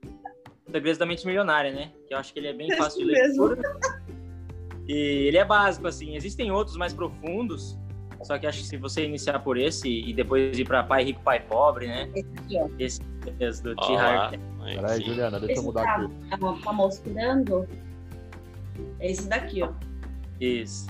segredo 0.72 0.99
da 0.99 1.05
mente 1.05 1.26
milionária, 1.26 1.74
né? 1.74 1.91
Que 2.07 2.14
eu 2.14 2.18
acho 2.18 2.34
que 2.34 2.39
ele 2.39 2.47
é 2.47 2.53
bem 2.53 2.74
fácil 2.78 3.05
de 3.05 3.12
leitura. 3.12 3.60
E 4.89 5.27
ele 5.27 5.37
é 5.37 5.45
básico, 5.45 5.87
assim. 5.87 6.15
Existem 6.15 6.49
outros 6.49 6.75
mais 6.75 6.91
profundos, 6.91 7.77
só 8.23 8.39
que 8.39 8.47
acho 8.47 8.57
que 8.61 8.65
se 8.65 8.75
você 8.75 9.05
iniciar 9.05 9.37
por 9.37 9.55
esse 9.55 9.87
e 9.87 10.11
depois 10.11 10.57
ir 10.57 10.65
para 10.65 10.83
Pai 10.83 11.03
Rico, 11.03 11.21
Pai 11.21 11.39
Pobre, 11.39 11.85
né? 11.85 12.09
Esse, 12.79 12.99
esse 13.39 13.61
do 13.61 13.75
T. 13.75 13.95
Harv. 13.95 14.39
Peraí, 14.63 15.05
Juliana, 15.05 15.39
deixa 15.39 15.53
esse 15.53 15.61
eu 15.61 15.65
mudar 15.65 15.83
tá, 15.83 15.95
aqui. 15.95 16.13
Tá, 16.31 16.37
tá 16.37 16.73
mostrando? 16.73 17.69
É 18.99 19.11
esse 19.11 19.29
daqui, 19.29 19.61
ó. 19.61 19.69
Isso. 20.41 20.87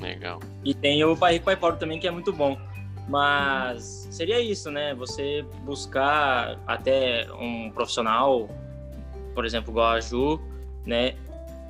Legal. 0.00 0.40
E 0.64 0.72
tem 0.72 1.04
o 1.04 1.14
Pai 1.14 1.34
Rico, 1.34 1.44
Pai 1.44 1.56
Pobre 1.56 1.78
também, 1.78 2.00
que 2.00 2.08
é 2.08 2.10
muito 2.10 2.32
bom. 2.32 2.58
Mas 3.06 4.08
seria 4.10 4.40
isso, 4.40 4.70
né? 4.70 4.94
Você 4.94 5.44
buscar 5.64 6.58
até 6.66 7.30
um 7.34 7.70
profissional, 7.70 8.48
por 9.34 9.44
exemplo, 9.44 9.72
igual 9.72 9.90
a 9.90 10.00
Ju, 10.00 10.40
né? 10.86 11.16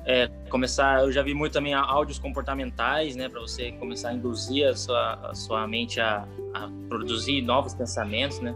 É, 0.05 0.27
começar, 0.49 1.01
eu 1.01 1.11
já 1.11 1.21
vi 1.21 1.33
muito 1.33 1.53
também 1.53 1.73
áudios 1.73 2.19
comportamentais, 2.19 3.15
né, 3.15 3.29
para 3.29 3.39
você 3.39 3.71
começar 3.73 4.09
a 4.09 4.13
induzir 4.13 4.67
a 4.67 4.75
sua, 4.75 5.13
a 5.29 5.35
sua 5.35 5.67
mente 5.67 5.99
a, 5.99 6.27
a, 6.53 6.69
produzir 6.89 7.41
novos 7.41 7.73
pensamentos, 7.73 8.39
né. 8.39 8.55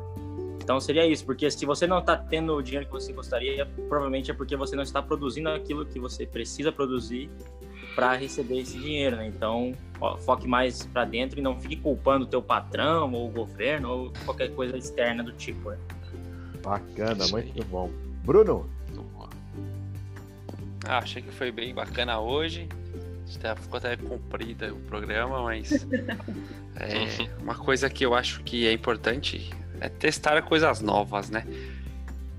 Então 0.61 0.79
seria 0.81 1.05
isso, 1.05 1.25
porque 1.25 1.49
se 1.49 1.65
você 1.65 1.87
não 1.87 1.99
está 1.99 2.17
tendo 2.17 2.53
o 2.53 2.61
dinheiro 2.61 2.85
que 2.85 2.91
você 2.91 3.13
gostaria, 3.13 3.65
provavelmente 3.87 4.29
é 4.29 4.33
porque 4.33 4.57
você 4.57 4.75
não 4.75 4.83
está 4.83 5.01
produzindo 5.01 5.47
aquilo 5.49 5.85
que 5.85 5.97
você 5.97 6.25
precisa 6.25 6.71
produzir 6.71 7.29
para 7.95 8.13
receber 8.13 8.59
esse 8.59 8.77
dinheiro, 8.77 9.15
né. 9.15 9.27
Então 9.27 9.71
ó, 10.01 10.17
foque 10.17 10.47
mais 10.47 10.85
para 10.87 11.05
dentro 11.05 11.39
e 11.39 11.41
não 11.41 11.59
fique 11.59 11.77
culpando 11.77 12.25
o 12.25 12.27
teu 12.27 12.41
patrão 12.41 13.13
ou 13.13 13.29
o 13.29 13.31
governo 13.31 13.89
ou 13.89 14.13
qualquer 14.25 14.53
coisa 14.53 14.77
externa 14.77 15.23
do 15.23 15.31
tipo. 15.31 15.69
Né? 15.69 15.77
Bacana, 16.61 17.25
muito 17.29 17.65
bom. 17.67 17.89
Bruno, 18.25 18.69
ah, 20.87 20.99
achei 20.99 21.21
que 21.21 21.31
foi 21.31 21.51
bem 21.51 21.73
bacana 21.73 22.19
hoje. 22.19 22.67
Ficou 23.61 23.77
até 23.77 23.97
comprida 23.97 24.73
o 24.73 24.79
programa, 24.81 25.43
mas 25.43 25.85
é, 26.79 27.41
uma 27.41 27.55
coisa 27.55 27.89
que 27.89 28.05
eu 28.05 28.15
acho 28.15 28.41
que 28.43 28.65
é 28.65 28.71
importante 28.71 29.49
é 29.81 29.89
testar 29.89 30.41
coisas 30.43 30.81
novas, 30.81 31.29
né? 31.29 31.45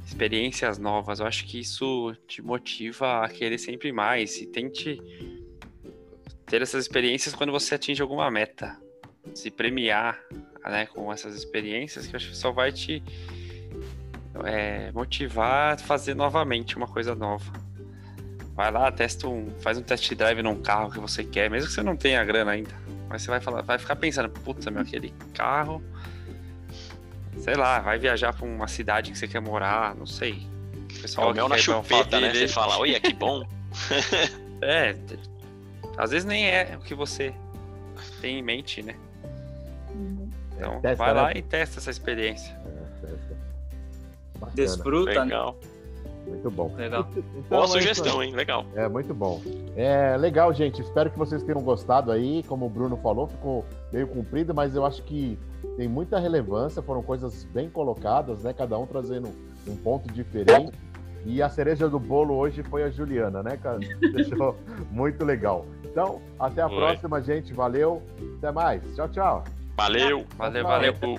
Experiências 0.07 0.79
novas. 0.79 1.21
Eu 1.21 1.27
acho 1.27 1.45
que 1.45 1.61
isso 1.61 2.15
te 2.27 2.41
motiva 2.41 3.25
a 3.25 3.29
querer 3.29 3.59
sempre 3.59 3.93
mais 3.93 4.41
e 4.41 4.47
tente 4.47 4.99
ter 6.47 6.63
essas 6.63 6.85
experiências 6.85 7.35
quando 7.35 7.53
você 7.53 7.75
atinge 7.75 8.01
alguma 8.01 8.31
meta. 8.31 8.77
Se 9.35 9.51
premiar 9.51 10.19
né, 10.65 10.87
com 10.87 11.13
essas 11.13 11.37
experiências, 11.37 12.07
que 12.07 12.15
eu 12.15 12.17
acho 12.17 12.31
que 12.31 12.37
só 12.37 12.51
vai 12.51 12.73
te 12.73 13.03
é, 14.45 14.91
motivar 14.93 15.75
a 15.75 15.79
fazer 15.79 16.15
novamente 16.15 16.77
uma 16.77 16.87
coisa 16.87 17.15
nova. 17.15 17.68
Vai 18.59 18.73
lá, 18.73 18.91
testa 18.91 19.29
um, 19.29 19.53
faz 19.61 19.79
um 19.79 19.83
test 19.83 20.13
drive 20.17 20.43
num 20.43 20.61
carro 20.61 20.91
que 20.91 20.99
você 20.99 21.23
quer, 21.23 21.49
mesmo 21.49 21.69
que 21.69 21.75
você 21.75 21.81
não 21.81 21.97
tenha 21.97 22.25
grana 22.25 22.51
ainda. 22.51 22.75
Mas 23.09 23.23
você 23.23 23.31
vai 23.31 23.41
falar, 23.41 23.63
vai 23.63 23.79
ficar 23.79 23.95
pensando, 23.95 24.29
puta, 24.29 24.69
meu, 24.69 24.83
aquele 24.83 25.15
carro. 25.33 25.81
Sei 27.39 27.55
lá, 27.55 27.79
vai 27.79 28.01
viajar 28.01 28.33
pra 28.33 28.45
uma 28.45 28.67
cidade 28.67 29.13
que 29.13 29.17
você 29.17 29.29
quer 29.29 29.39
morar, 29.39 29.95
não 29.95 30.07
sei. 30.07 30.45
O 30.75 31.01
pessoal 31.03 31.29
é 31.29 31.31
o 31.31 31.35
mel 31.37 31.49
na 31.49 31.57
chupeta, 31.57 32.19
né? 32.21 32.35
Você 32.35 32.49
fala, 32.49 32.77
olha 32.79 32.99
que 32.99 33.15
bom. 33.15 33.47
é, 34.61 34.97
às 35.97 36.11
vezes 36.11 36.25
nem 36.25 36.51
é 36.51 36.77
o 36.77 36.81
que 36.81 36.97
você 36.97 37.33
tem 38.21 38.41
em 38.41 38.43
mente, 38.43 38.83
né? 38.83 38.97
Então, 40.57 40.81
testa, 40.81 40.97
vai 40.97 41.15
lá 41.15 41.27
né? 41.29 41.35
e 41.37 41.43
testa 41.43 41.79
essa 41.79 41.93
experiência. 41.93 42.61
É, 43.05 43.07
testa. 43.07 44.53
Desfruta, 44.53 45.23
Legal. 45.23 45.57
né? 45.63 45.78
Muito 46.29 46.51
bom. 46.51 46.75
Legal. 46.77 47.09
Então, 47.17 47.43
Boa 47.49 47.65
é 47.65 47.67
sugestão, 47.67 48.23
hein? 48.23 48.33
Legal. 48.35 48.65
É, 48.75 48.89
muito 48.89 49.15
bom. 49.15 49.41
É 49.77 50.17
legal, 50.17 50.53
gente. 50.53 50.81
Espero 50.81 51.11
que 51.11 51.19
vocês 51.19 51.43
tenham 51.43 51.63
gostado 51.63 52.13
aí. 52.13 52.43
Como 52.45 52.67
o 52.67 52.71
Bruno 52.71 52.97
falou, 52.99 53.27
ficou 53.27 53.65
meio 53.93 54.07
comprido, 54.07 54.55
mas 54.55 54.75
eu 54.75 54.85
acho 54.85 55.03
que 55.03 55.39
tem 55.77 55.89
muita 55.89 56.19
relevância. 56.19 56.83
Foram 56.83 57.03
coisas 57.03 57.45
bem 57.45 57.69
colocadas, 57.69 58.43
né? 58.43 58.53
Cada 58.53 58.79
um 58.79 58.87
trazendo 58.87 59.29
um 59.67 59.77
ponto 59.77 60.13
diferente. 60.13 60.73
E 61.27 61.43
a 61.43 61.49
cereja 61.49 61.89
do 61.89 61.99
bolo 61.99 62.35
hoje 62.35 62.63
foi 62.63 62.85
a 62.85 62.91
Juliana, 62.91 63.43
né, 63.43 63.57
cara? 63.57 63.79
Deixou 64.15 64.57
muito 64.91 65.25
legal. 65.25 65.67
Então, 65.85 66.21
até 66.39 66.63
a 66.63 66.69
Oi. 66.69 66.77
próxima, 66.77 67.21
gente. 67.21 67.53
Valeu. 67.53 68.03
Até 68.39 68.53
mais. 68.53 68.83
Tchau, 68.95 69.09
tchau. 69.09 69.45
Valeu. 69.77 70.25
Valeu, 70.37 70.65
valeu. 70.65 70.95
valeu. 70.95 71.19